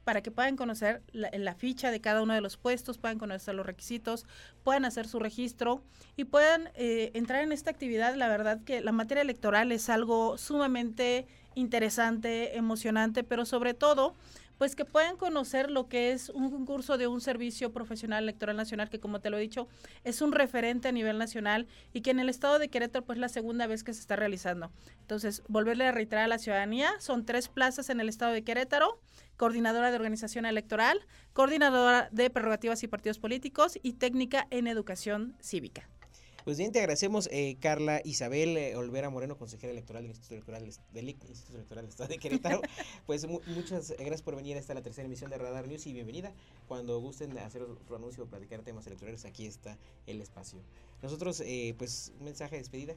para 0.04 0.22
que 0.22 0.30
puedan 0.30 0.56
conocer 0.56 1.02
la, 1.14 1.56
ficha 1.56 1.90
de 1.90 2.00
cada 2.00 2.22
uno 2.22 2.36
de 2.36 2.42
los 2.42 2.58
puestos, 2.58 3.00
puedan 3.00 3.18
conocer 3.18 3.56
los 3.56 3.66
requisitos, 3.66 4.26
puedan 4.64 4.86
hacer 4.86 5.08
su 5.08 5.20
registro 5.20 5.82
y 6.16 6.26
puedan 6.26 6.70
eh, 6.76 7.10
entrar 7.16 7.42
en 7.44 7.52
esta 7.52 7.72
actividad. 7.72 8.16
La 8.16 8.28
verdad 8.28 8.62
que 8.64 8.82
la 8.82 8.92
materia 8.92 9.24
electoral 9.24 9.72
es 9.72 9.90
algo 9.90 10.38
sumamente 10.38 11.26
interesante, 11.56 12.56
emocionante, 12.56 13.24
pero 13.24 13.46
sobre 13.46 13.74
todo 13.74 14.14
pues 14.58 14.76
que 14.76 14.86
puedan 14.86 15.18
conocer 15.18 15.70
lo 15.70 15.88
que 15.88 16.12
es 16.12 16.30
un 16.30 16.52
concurso 16.52 16.98
de 16.98 17.08
un 17.08 17.22
servicio 17.22 17.72
profesional 17.72 18.24
electoral 18.24 18.56
nacional 18.56 18.90
que 18.90 19.00
como 19.00 19.20
te 19.20 19.30
lo 19.30 19.38
he 19.38 19.42
dicho 19.42 19.68
es 20.04 20.22
un 20.22 20.32
referente 20.32 20.88
a 20.88 20.92
nivel 20.92 21.18
nacional 21.18 21.68
y 21.94 22.02
que 22.02 22.12
en 22.12 22.20
el 22.20 22.30
estado 22.30 22.60
de 22.60 22.70
Querétaro 22.70 23.06
pues 23.06 23.18
la 23.18 23.30
segunda 23.30 23.68
vez 23.68 23.84
que 23.84 23.94
se 23.94 24.02
está 24.02 24.16
realizando. 24.16 24.72
Entonces, 25.02 25.44
volverle 25.48 25.86
a 25.86 25.92
reiterar 25.92 26.26
a 26.26 26.28
la 26.28 26.38
ciudadanía, 26.38 26.92
son 27.00 27.26
tres 27.26 27.48
plazas 27.48 27.90
en 27.90 28.00
el 28.00 28.10
estado 28.10 28.32
de 28.34 28.44
Querétaro, 28.44 29.00
coordinadora 29.38 29.90
de 29.90 29.98
organización 29.98 30.46
electoral, 30.46 31.06
coordinadora 31.34 32.10
de 32.12 32.30
prerrogativas 32.30 32.84
y 32.84 32.88
partidos 32.88 33.20
políticos 33.20 33.78
y 33.82 33.94
técnica 33.94 34.48
en 34.50 34.68
educación 34.68 35.36
cívica. 35.42 35.90
Pues 36.46 36.60
bien, 36.60 36.72
te 36.72 36.78
agradecemos, 36.78 37.28
eh, 37.32 37.58
Carla 37.60 38.02
Isabel 38.04 38.56
eh, 38.56 38.76
Olvera 38.76 39.10
Moreno, 39.10 39.36
consejera 39.36 39.72
electoral 39.72 40.04
del 40.04 40.12
Instituto 40.12 40.36
Electoral 40.36 40.62
del, 40.94 41.10
Instituto 41.10 41.56
Electoral 41.56 41.86
del 41.86 41.90
Estado 41.90 42.10
de 42.10 42.20
Querétaro. 42.20 42.62
pues 43.08 43.26
muchas 43.28 43.96
gracias 43.98 44.22
por 44.22 44.36
venir 44.36 44.56
a 44.56 44.60
esta 44.60 44.76
la 44.76 44.84
tercera 44.84 45.08
emisión 45.08 45.32
de 45.32 45.40
Radar 45.40 45.68
News 45.68 45.88
y 45.88 45.94
bienvenida. 45.94 46.32
Cuando 46.68 47.00
gusten 47.00 47.36
hacer 47.40 47.64
otro 47.64 47.96
anuncio 47.96 48.26
o 48.26 48.28
platicar 48.28 48.62
temas 48.62 48.86
electorales, 48.86 49.26
aquí 49.26 49.48
está 49.48 49.80
el 50.06 50.22
espacio. 50.22 50.60
Nosotros, 51.02 51.42
eh, 51.44 51.74
pues, 51.80 52.14
un 52.20 52.26
mensaje 52.26 52.58
de 52.58 52.62
despedida. 52.62 52.96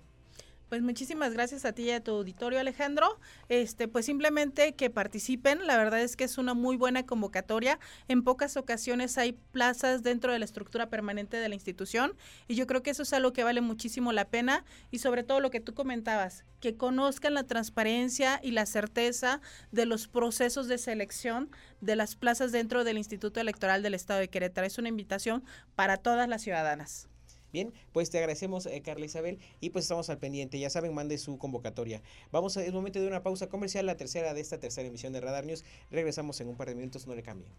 Pues 0.68 0.82
muchísimas 0.82 1.32
gracias 1.32 1.64
a 1.64 1.72
ti 1.72 1.84
y 1.84 1.92
a 1.92 2.04
tu 2.04 2.10
auditorio, 2.10 2.60
Alejandro. 2.60 3.18
Este, 3.48 3.88
pues 3.88 4.04
simplemente 4.04 4.74
que 4.74 4.90
participen. 4.90 5.66
La 5.66 5.78
verdad 5.78 6.02
es 6.02 6.14
que 6.14 6.24
es 6.24 6.36
una 6.36 6.52
muy 6.52 6.76
buena 6.76 7.06
convocatoria. 7.06 7.78
En 8.06 8.22
pocas 8.22 8.58
ocasiones 8.58 9.16
hay 9.16 9.32
plazas 9.32 10.02
dentro 10.02 10.30
de 10.30 10.38
la 10.38 10.44
estructura 10.44 10.90
permanente 10.90 11.38
de 11.38 11.48
la 11.48 11.54
institución 11.54 12.14
y 12.48 12.54
yo 12.54 12.66
creo 12.66 12.82
que 12.82 12.90
eso 12.90 13.02
es 13.02 13.14
algo 13.14 13.32
que 13.32 13.44
vale 13.44 13.62
muchísimo 13.62 14.12
la 14.12 14.26
pena 14.26 14.66
y 14.90 14.98
sobre 14.98 15.22
todo 15.22 15.40
lo 15.40 15.50
que 15.50 15.60
tú 15.60 15.72
comentabas, 15.72 16.44
que 16.60 16.76
conozcan 16.76 17.32
la 17.32 17.44
transparencia 17.44 18.38
y 18.42 18.50
la 18.50 18.66
certeza 18.66 19.40
de 19.72 19.86
los 19.86 20.06
procesos 20.06 20.68
de 20.68 20.76
selección 20.76 21.50
de 21.80 21.96
las 21.96 22.14
plazas 22.14 22.52
dentro 22.52 22.84
del 22.84 22.98
Instituto 22.98 23.40
Electoral 23.40 23.82
del 23.82 23.94
Estado 23.94 24.20
de 24.20 24.28
Querétaro. 24.28 24.66
Es 24.66 24.76
una 24.76 24.88
invitación 24.88 25.44
para 25.74 25.96
todas 25.96 26.28
las 26.28 26.42
ciudadanas. 26.42 27.08
Bien, 27.52 27.72
pues 27.92 28.10
te 28.10 28.18
agradecemos, 28.18 28.66
eh, 28.66 28.82
Carla 28.82 29.06
Isabel, 29.06 29.38
y 29.60 29.70
pues 29.70 29.84
estamos 29.84 30.10
al 30.10 30.18
pendiente. 30.18 30.58
Ya 30.58 30.70
saben, 30.70 30.94
mande 30.94 31.18
su 31.18 31.38
convocatoria. 31.38 32.02
Vamos 32.30 32.56
a, 32.56 32.64
es 32.64 32.72
momento 32.72 33.00
de 33.00 33.06
una 33.06 33.22
pausa 33.22 33.48
comercial, 33.48 33.86
la 33.86 33.96
tercera 33.96 34.34
de 34.34 34.40
esta 34.40 34.58
tercera 34.58 34.88
emisión 34.88 35.12
de 35.12 35.20
Radar 35.20 35.46
News. 35.46 35.64
Regresamos 35.90 36.40
en 36.40 36.48
un 36.48 36.56
par 36.56 36.68
de 36.68 36.74
minutos, 36.74 37.06
no 37.06 37.14
le 37.14 37.22
cambien. 37.22 37.52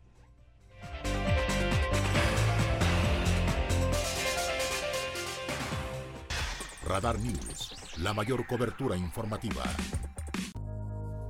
Radar 6.84 7.20
News, 7.20 7.76
la 8.00 8.14
mayor 8.14 8.48
cobertura 8.48 8.98
informativa. 8.98 9.64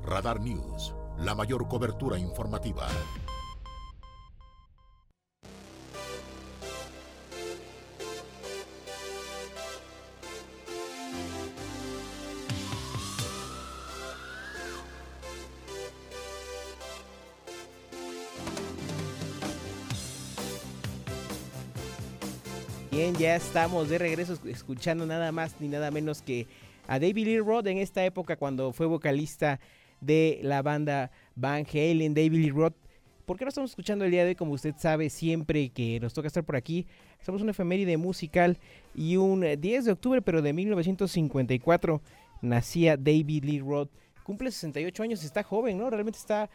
Radar 0.03 0.39
News, 0.39 0.93
la 1.17 1.35
mayor 1.35 1.67
cobertura 1.67 2.17
informativa. 2.17 2.87
Ya 22.99 23.37
estamos 23.37 23.87
de 23.87 23.97
regreso 23.97 24.37
escuchando 24.45 25.05
nada 25.05 25.31
más 25.31 25.55
ni 25.61 25.69
nada 25.69 25.89
menos 25.89 26.21
que 26.21 26.47
a 26.85 26.99
David 26.99 27.27
Lee 27.27 27.39
Roth 27.39 27.65
en 27.67 27.77
esta 27.77 28.03
época 28.03 28.35
cuando 28.35 28.73
fue 28.73 28.87
vocalista 28.87 29.61
de 30.01 30.41
la 30.43 30.61
banda 30.61 31.09
Van 31.33 31.65
Halen, 31.65 32.13
David 32.13 32.33
Lee 32.33 32.49
Roth. 32.49 32.75
¿Por 33.25 33.37
qué 33.37 33.45
no 33.45 33.49
estamos 33.49 33.71
escuchando 33.71 34.03
el 34.03 34.11
día 34.11 34.23
de 34.23 34.31
hoy? 34.31 34.35
Como 34.35 34.51
usted 34.51 34.75
sabe, 34.77 35.09
siempre 35.09 35.69
que 35.69 35.97
nos 36.01 36.13
toca 36.13 36.27
estar 36.27 36.43
por 36.43 36.57
aquí, 36.57 36.87
somos 37.21 37.41
una 37.41 37.51
efeméride 37.51 37.95
musical 37.95 38.57
y 38.93 39.15
un 39.15 39.45
10 39.57 39.85
de 39.85 39.91
octubre, 39.93 40.21
pero 40.21 40.41
de 40.41 40.51
1954, 40.51 42.01
nacía 42.41 42.97
David 42.97 43.45
Lee 43.45 43.61
Roth. 43.61 43.91
Cumple 44.23 44.51
68 44.51 45.03
años, 45.03 45.23
está 45.23 45.43
joven, 45.43 45.77
¿no? 45.77 45.89
Realmente 45.89 46.19
está 46.19 46.49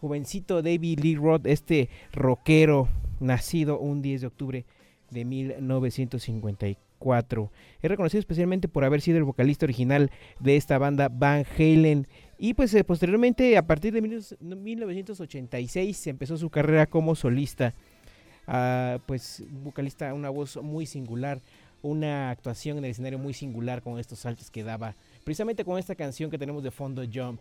jovencito 0.00 0.62
David 0.62 1.00
Lee 1.00 1.16
Roth, 1.16 1.46
este 1.46 1.90
rockero, 2.10 2.88
nacido 3.20 3.78
un 3.78 4.00
10 4.00 4.22
de 4.22 4.26
octubre 4.26 4.66
de 5.10 5.24
1954. 5.24 7.50
Es 7.82 7.90
reconocido 7.90 8.20
especialmente 8.20 8.68
por 8.68 8.84
haber 8.84 9.00
sido 9.00 9.18
el 9.18 9.24
vocalista 9.24 9.66
original 9.66 10.12
de 10.38 10.56
esta 10.56 10.78
banda 10.78 11.08
Van 11.08 11.44
Halen. 11.58 12.06
Y 12.38 12.54
pues 12.54 12.72
eh, 12.74 12.84
posteriormente, 12.84 13.56
a 13.56 13.66
partir 13.66 13.92
de 13.92 14.02
1986, 14.02 16.06
empezó 16.06 16.36
su 16.36 16.50
carrera 16.50 16.86
como 16.86 17.14
solista. 17.14 17.74
Uh, 18.46 18.98
pues 19.06 19.44
vocalista, 19.62 20.12
una 20.14 20.30
voz 20.30 20.56
muy 20.56 20.86
singular, 20.86 21.40
una 21.82 22.30
actuación 22.30 22.78
en 22.78 22.84
el 22.84 22.90
escenario 22.90 23.18
muy 23.18 23.34
singular 23.34 23.82
con 23.82 23.98
estos 23.98 24.20
saltos 24.20 24.50
que 24.50 24.64
daba. 24.64 24.94
Precisamente 25.24 25.64
con 25.64 25.78
esta 25.78 25.94
canción 25.94 26.30
que 26.30 26.38
tenemos 26.38 26.62
de 26.62 26.70
fondo, 26.70 27.02
Jump. 27.12 27.40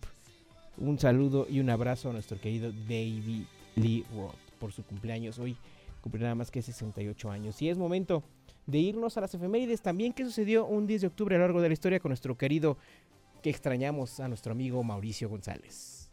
Un 0.78 1.00
saludo 1.00 1.48
y 1.50 1.60
un 1.60 1.70
abrazo 1.70 2.10
a 2.10 2.14
nuestro 2.14 2.40
querido 2.40 2.72
David 2.72 3.44
Lee 3.76 4.06
Roth 4.16 4.36
por 4.60 4.72
su 4.72 4.84
cumpleaños 4.84 5.40
hoy 5.40 5.58
cumple 6.02 6.22
nada 6.22 6.36
más 6.36 6.52
que 6.52 6.62
68 6.62 7.32
años. 7.32 7.62
Y 7.62 7.70
es 7.70 7.78
momento 7.78 8.24
de 8.66 8.78
irnos 8.78 9.18
a 9.18 9.22
las 9.22 9.34
efemérides 9.34 9.82
también 9.82 10.14
que 10.14 10.24
sucedió 10.24 10.66
un 10.66 10.88
10 10.88 11.02
de 11.02 11.08
octubre 11.08 11.36
a 11.36 11.40
lo 11.40 11.46
largo 11.46 11.62
de 11.62 11.70
la 11.70 11.74
historia 11.74 12.00
con 12.00 12.10
nuestro 12.10 12.38
querido, 12.38 12.78
que 13.42 13.50
extrañamos 13.50 14.20
a 14.20 14.28
nuestro 14.28 14.52
amigo 14.52 14.84
Mauricio 14.84 15.30
González. 15.30 16.10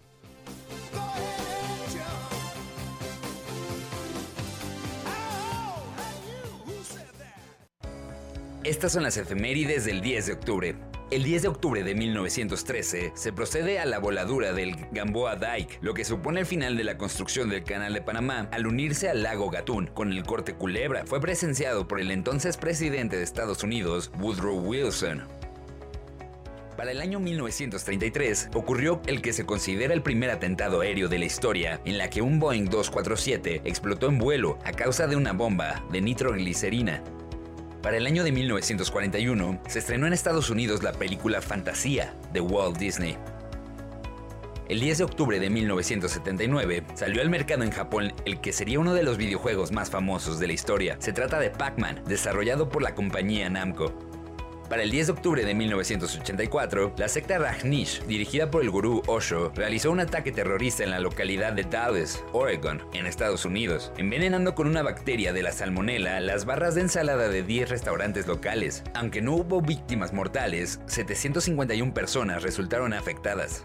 Estas 8.65 8.93
son 8.93 9.05
las 9.05 9.17
efemérides 9.17 9.85
del 9.85 10.01
10 10.01 10.27
de 10.27 10.33
octubre. 10.33 10.96
El 11.09 11.23
10 11.23 11.43
de 11.43 11.49
octubre 11.49 11.85
de 11.85 11.95
1913 11.95 13.13
se 13.15 13.33
procede 13.33 13.79
a 13.79 13.87
la 13.87 14.01
voladura 14.01 14.53
del 14.53 14.75
Gamboa 14.91 15.37
Dike, 15.37 15.79
lo 15.81 15.95
que 15.95 16.05
supone 16.05 16.41
el 16.41 16.47
final 16.47 16.77
de 16.77 16.83
la 16.83 16.99
construcción 16.99 17.49
del 17.49 17.63
Canal 17.63 17.95
de 17.95 18.03
Panamá 18.03 18.49
al 18.51 18.67
unirse 18.67 19.09
al 19.09 19.23
lago 19.23 19.49
Gatún 19.49 19.87
con 19.87 20.11
el 20.11 20.25
corte 20.25 20.55
Culebra. 20.55 21.07
Fue 21.07 21.21
presenciado 21.21 21.87
por 21.87 22.01
el 22.01 22.11
entonces 22.11 22.57
presidente 22.57 23.17
de 23.17 23.23
Estados 23.23 23.63
Unidos, 23.63 24.11
Woodrow 24.19 24.59
Wilson. 24.59 25.23
Para 26.77 26.91
el 26.91 27.01
año 27.01 27.21
1933 27.21 28.51
ocurrió 28.55 29.01
el 29.07 29.23
que 29.23 29.33
se 29.33 29.47
considera 29.47 29.95
el 29.95 30.03
primer 30.03 30.31
atentado 30.31 30.81
aéreo 30.81 31.09
de 31.09 31.21
la 31.21 31.25
historia, 31.25 31.81
en 31.85 31.99
la 31.99 32.11
que 32.11 32.21
un 32.21 32.41
Boeing 32.41 32.65
247 32.65 33.63
explotó 33.65 34.09
en 34.09 34.19
vuelo 34.19 34.59
a 34.65 34.73
causa 34.73 35.07
de 35.07 35.15
una 35.15 35.33
bomba 35.33 35.85
de 35.93 36.01
nitroglicerina. 36.01 37.05
Para 37.87 37.99
el 37.99 38.07
año 38.09 38.25
de 38.25 38.33
1941 38.33 39.61
se 39.69 39.79
estrenó 39.79 40.09
en 40.09 40.13
Estados 40.13 40.51
Unidos 40.51 40.83
la 40.83 40.91
película 40.91 41.41
Fantasía 41.41 42.17
de 42.33 42.41
Walt 42.41 42.79
Disney. 42.79 43.17
El 44.69 44.81
10 44.81 44.99
de 44.99 45.05
octubre 45.05 45.39
de 45.39 45.49
1979 45.49 46.83
salió 46.95 47.23
al 47.23 47.31
mercado 47.31 47.63
en 47.63 47.71
Japón 47.71 48.13
el 48.25 48.41
que 48.41 48.53
sería 48.53 48.81
uno 48.81 48.93
de 48.93 49.05
los 49.05 49.19
videojuegos 49.19 49.71
más 49.71 49.89
famosos 49.89 50.41
de 50.41 50.49
la 50.49 50.53
historia. 50.55 50.97
Se 50.99 51.13
trata 51.13 51.39
de 51.39 51.51
Pac-Man, 51.51 52.03
desarrollado 52.09 52.69
por 52.69 52.83
la 52.83 52.97
compañía 52.97 53.49
Namco. 53.49 53.95
Para 54.69 54.83
el 54.83 54.91
10 54.91 55.07
de 55.07 55.13
octubre 55.13 55.45
de 55.45 55.55
1984, 55.55 56.95
la 56.97 57.09
secta 57.09 57.39
Rajneesh, 57.39 58.05
dirigida 58.07 58.51
por 58.51 58.63
el 58.63 58.71
gurú 58.71 59.01
Osho, 59.07 59.53
realizó 59.55 59.93
un 59.93 60.01
ataque 60.01 60.33
terrorista 60.33 60.83
en 60.83 60.91
la 60.91 60.99
localidad 60.99 61.53
de 61.53 61.63
Dallas, 61.63 62.25
Oregon, 62.33 62.83
en 62.93 63.07
Estados 63.07 63.45
Unidos, 63.45 63.93
envenenando 63.97 64.57
con 64.57 64.67
una 64.67 64.83
bacteria 64.83 65.33
de 65.33 65.45
la 65.45 65.53
salmonela 65.53 66.19
las 66.21 66.47
barras 66.47 66.75
de 66.75 66.81
ensalada 66.81 67.29
de 67.29 67.45
10 67.45 67.69
restaurantes 67.69 68.27
locales. 68.27 68.83
Aunque 68.95 69.23
no 69.23 69.35
hubo 69.35 69.63
víctimas 69.63 70.13
mortales, 70.13 70.81
751 70.87 71.95
personas 71.95 72.43
resultaron 72.43 72.93
afectadas. 72.93 73.65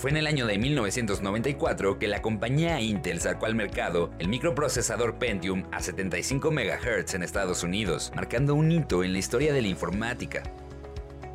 Fue 0.00 0.08
en 0.10 0.16
el 0.16 0.26
año 0.26 0.46
de 0.46 0.56
1994 0.56 1.98
que 1.98 2.08
la 2.08 2.22
compañía 2.22 2.80
Intel 2.80 3.20
sacó 3.20 3.44
al 3.44 3.54
mercado 3.54 4.10
el 4.18 4.28
microprocesador 4.28 5.18
Pentium 5.18 5.64
a 5.72 5.82
75 5.82 6.50
MHz 6.50 7.12
en 7.12 7.22
Estados 7.22 7.62
Unidos, 7.62 8.10
marcando 8.16 8.54
un 8.54 8.72
hito 8.72 9.04
en 9.04 9.12
la 9.12 9.18
historia 9.18 9.52
de 9.52 9.60
la 9.60 9.68
informática. 9.68 10.42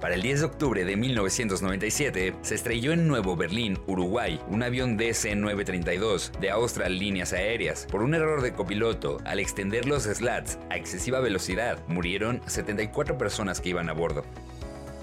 Para 0.01 0.15
el 0.15 0.23
10 0.23 0.39
de 0.39 0.45
octubre 0.47 0.83
de 0.83 0.95
1997 0.95 2.33
se 2.41 2.55
estrelló 2.55 2.91
en 2.91 3.07
Nuevo 3.07 3.35
Berlín, 3.35 3.77
Uruguay, 3.85 4.41
un 4.47 4.63
avión 4.63 4.97
DC-932 4.97 6.31
de 6.39 6.49
Austral 6.49 6.97
Líneas 6.97 7.33
Aéreas. 7.33 7.85
Por 7.91 8.01
un 8.01 8.15
error 8.15 8.41
de 8.41 8.53
copiloto, 8.53 9.19
al 9.25 9.39
extender 9.39 9.85
los 9.85 10.05
slats 10.05 10.57
a 10.71 10.77
excesiva 10.77 11.19
velocidad, 11.19 11.77
murieron 11.87 12.41
74 12.47 13.15
personas 13.15 13.61
que 13.61 13.69
iban 13.69 13.89
a 13.89 13.93
bordo. 13.93 14.23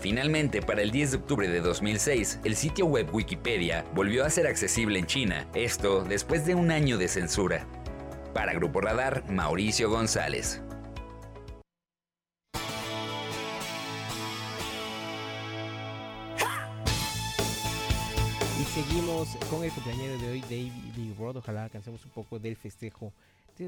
Finalmente, 0.02 0.62
para 0.62 0.82
el 0.82 0.90
10 0.90 1.12
de 1.12 1.16
octubre 1.18 1.48
de 1.48 1.60
2006, 1.60 2.40
el 2.42 2.56
sitio 2.56 2.86
web 2.86 3.08
Wikipedia 3.14 3.84
volvió 3.94 4.24
a 4.24 4.30
ser 4.30 4.48
accesible 4.48 4.98
en 4.98 5.06
China, 5.06 5.46
esto 5.54 6.02
después 6.02 6.44
de 6.44 6.56
un 6.56 6.72
año 6.72 6.98
de 6.98 7.06
censura. 7.06 7.68
Para 8.34 8.52
Grupo 8.52 8.80
Radar, 8.80 9.22
Mauricio 9.30 9.88
González. 9.90 10.60
Y 18.60 18.64
seguimos 18.64 19.28
con 19.48 19.62
el 19.62 19.70
cumpleaños 19.70 20.20
de 20.20 20.30
hoy, 20.32 20.40
David 20.40 20.72
Lee 20.96 21.14
Roth. 21.16 21.36
Ojalá 21.36 21.62
alcancemos 21.62 22.04
un 22.04 22.10
poco 22.10 22.40
del 22.40 22.56
festejo 22.56 23.12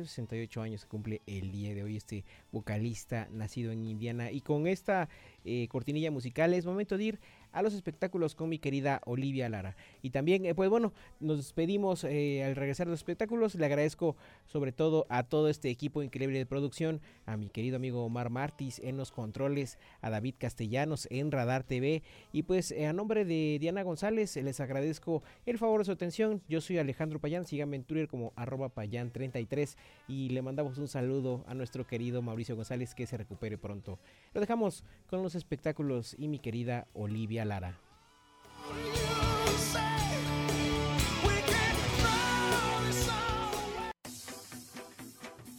de 0.00 0.06
68 0.06 0.62
años 0.62 0.80
se 0.82 0.86
cumple 0.86 1.22
el 1.26 1.50
día 1.50 1.74
de 1.74 1.82
hoy 1.82 1.96
este 1.96 2.24
vocalista 2.52 3.28
nacido 3.30 3.72
en 3.72 3.84
Indiana. 3.84 4.30
Y 4.30 4.40
con 4.40 4.66
esta 4.66 5.08
eh, 5.44 5.68
cortinilla 5.68 6.10
musical 6.10 6.54
es 6.54 6.66
momento 6.66 6.96
de 6.96 7.04
ir 7.04 7.20
a 7.54 7.62
los 7.62 7.72
espectáculos 7.72 8.34
con 8.34 8.48
mi 8.48 8.58
querida 8.58 9.00
Olivia 9.06 9.48
Lara. 9.48 9.76
Y 10.02 10.10
también, 10.10 10.44
eh, 10.44 10.54
pues 10.54 10.68
bueno, 10.68 10.92
nos 11.20 11.38
despedimos 11.38 12.04
eh, 12.04 12.44
al 12.44 12.56
regresar 12.56 12.86
de 12.86 12.90
los 12.90 13.00
espectáculos. 13.00 13.54
Le 13.54 13.64
agradezco 13.64 14.16
sobre 14.44 14.72
todo 14.72 15.06
a 15.08 15.22
todo 15.22 15.48
este 15.48 15.70
equipo 15.70 16.02
increíble 16.02 16.38
de 16.38 16.46
producción, 16.46 17.00
a 17.24 17.36
mi 17.36 17.48
querido 17.48 17.76
amigo 17.76 18.04
Omar 18.04 18.28
Martis 18.28 18.80
en 18.80 18.96
los 18.96 19.12
controles, 19.12 19.78
a 20.02 20.10
David 20.10 20.34
Castellanos 20.38 21.08
en 21.10 21.30
Radar 21.30 21.62
TV. 21.62 22.02
Y 22.32 22.42
pues 22.42 22.72
a 22.72 22.92
nombre 22.92 23.24
de 23.24 23.58
Diana 23.60 23.82
González, 23.82 24.36
les 24.36 24.60
agradezco 24.60 25.22
el 25.46 25.58
favor 25.58 25.80
de 25.80 25.86
su 25.86 25.92
atención. 25.92 26.42
Yo 26.48 26.60
soy 26.60 26.78
Alejandro 26.78 27.20
Payán, 27.20 27.44
síganme 27.44 27.76
en 27.76 27.84
Twitter 27.84 28.08
como 28.08 28.32
arroba 28.36 28.74
payán33 28.74 29.76
y 30.08 30.30
le 30.30 30.42
mandamos 30.42 30.78
un 30.78 30.88
saludo 30.88 31.44
a 31.46 31.54
nuestro 31.54 31.86
querido 31.86 32.22
Mauricio 32.22 32.56
González 32.56 32.94
que 32.94 33.06
se 33.06 33.16
recupere 33.16 33.58
pronto. 33.58 33.98
Lo 34.32 34.40
dejamos 34.40 34.84
con 35.06 35.22
los 35.22 35.34
espectáculos 35.34 36.14
y 36.18 36.28
mi 36.28 36.38
querida 36.38 36.86
Olivia 36.94 37.43
Lara. 37.44 37.78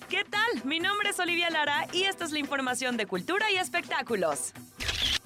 ¿Qué 0.09 0.23
tal? 0.23 0.63
Mi 0.63 0.79
nombre 0.79 1.09
es 1.09 1.19
Olivia 1.19 1.49
Lara 1.49 1.87
y 1.91 2.03
esta 2.03 2.25
es 2.25 2.31
la 2.31 2.39
información 2.39 2.95
de 2.97 3.05
cultura 3.05 3.51
y 3.51 3.57
espectáculos. 3.57 4.53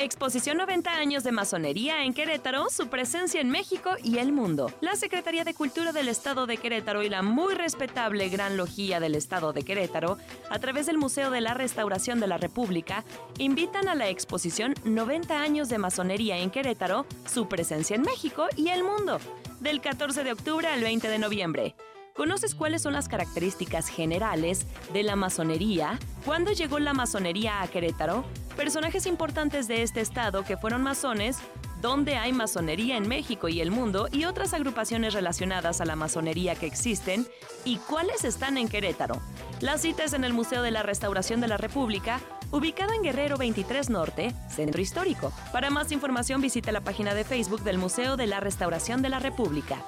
Exposición 0.01 0.55
90 0.55 0.95
años 0.95 1.25
de 1.25 1.33
masonería 1.33 2.05
en 2.05 2.13
Querétaro, 2.13 2.69
su 2.69 2.87
presencia 2.87 3.41
en 3.41 3.49
México 3.49 3.89
y 4.01 4.19
el 4.19 4.31
mundo. 4.31 4.71
La 4.79 4.95
Secretaría 4.95 5.43
de 5.43 5.53
Cultura 5.53 5.91
del 5.91 6.07
Estado 6.07 6.47
de 6.47 6.55
Querétaro 6.55 7.03
y 7.03 7.09
la 7.09 7.21
muy 7.21 7.53
respetable 7.53 8.29
Gran 8.29 8.55
Logía 8.55 9.01
del 9.01 9.13
Estado 9.13 9.51
de 9.51 9.63
Querétaro, 9.63 10.17
a 10.49 10.57
través 10.59 10.85
del 10.85 10.97
Museo 10.97 11.31
de 11.31 11.41
la 11.41 11.53
Restauración 11.53 12.21
de 12.21 12.27
la 12.27 12.37
República, 12.37 13.03
invitan 13.39 13.89
a 13.89 13.95
la 13.95 14.07
exposición 14.07 14.73
90 14.85 15.37
años 15.37 15.67
de 15.67 15.79
masonería 15.79 16.37
en 16.37 16.49
Querétaro, 16.49 17.05
su 17.25 17.49
presencia 17.49 17.97
en 17.97 18.03
México 18.03 18.47
y 18.55 18.69
el 18.69 18.85
mundo, 18.85 19.19
del 19.59 19.81
14 19.81 20.23
de 20.23 20.31
octubre 20.31 20.69
al 20.69 20.81
20 20.81 21.09
de 21.09 21.19
noviembre. 21.19 21.75
¿Conoces 22.19 22.53
cuáles 22.53 22.81
son 22.81 22.91
las 22.91 23.07
características 23.07 23.87
generales 23.87 24.65
de 24.91 25.03
la 25.03 25.15
masonería? 25.15 25.97
¿Cuándo 26.25 26.51
llegó 26.51 26.77
la 26.77 26.91
masonería 26.91 27.61
a 27.61 27.67
Querétaro? 27.69 28.25
Personajes 28.57 29.05
importantes 29.05 29.69
de 29.69 29.83
este 29.83 30.01
estado 30.01 30.43
que 30.43 30.57
fueron 30.57 30.83
masones, 30.83 31.37
dónde 31.81 32.17
hay 32.17 32.33
masonería 32.33 32.97
en 32.97 33.07
México 33.07 33.47
y 33.47 33.61
el 33.61 33.71
mundo 33.71 34.09
y 34.11 34.25
otras 34.25 34.53
agrupaciones 34.53 35.13
relacionadas 35.13 35.79
a 35.79 35.85
la 35.85 35.95
masonería 35.95 36.55
que 36.55 36.65
existen 36.65 37.25
y 37.63 37.77
cuáles 37.77 38.25
están 38.25 38.57
en 38.57 38.67
Querétaro. 38.67 39.21
La 39.61 39.77
cita 39.77 40.03
es 40.03 40.11
en 40.11 40.25
el 40.25 40.33
Museo 40.33 40.61
de 40.61 40.71
la 40.71 40.83
Restauración 40.83 41.39
de 41.39 41.47
la 41.47 41.55
República, 41.55 42.19
ubicado 42.51 42.93
en 42.93 43.01
Guerrero 43.01 43.37
23 43.37 43.89
Norte, 43.89 44.33
Centro 44.49 44.81
Histórico. 44.81 45.31
Para 45.51 45.69
más 45.69 45.91
información 45.91 46.41
visita 46.41 46.71
la 46.71 46.81
página 46.81 47.13
de 47.13 47.23
Facebook 47.23 47.63
del 47.63 47.77
Museo 47.77 48.17
de 48.17 48.27
la 48.27 48.39
Restauración 48.39 49.01
de 49.01 49.09
la 49.09 49.19
República. 49.19 49.83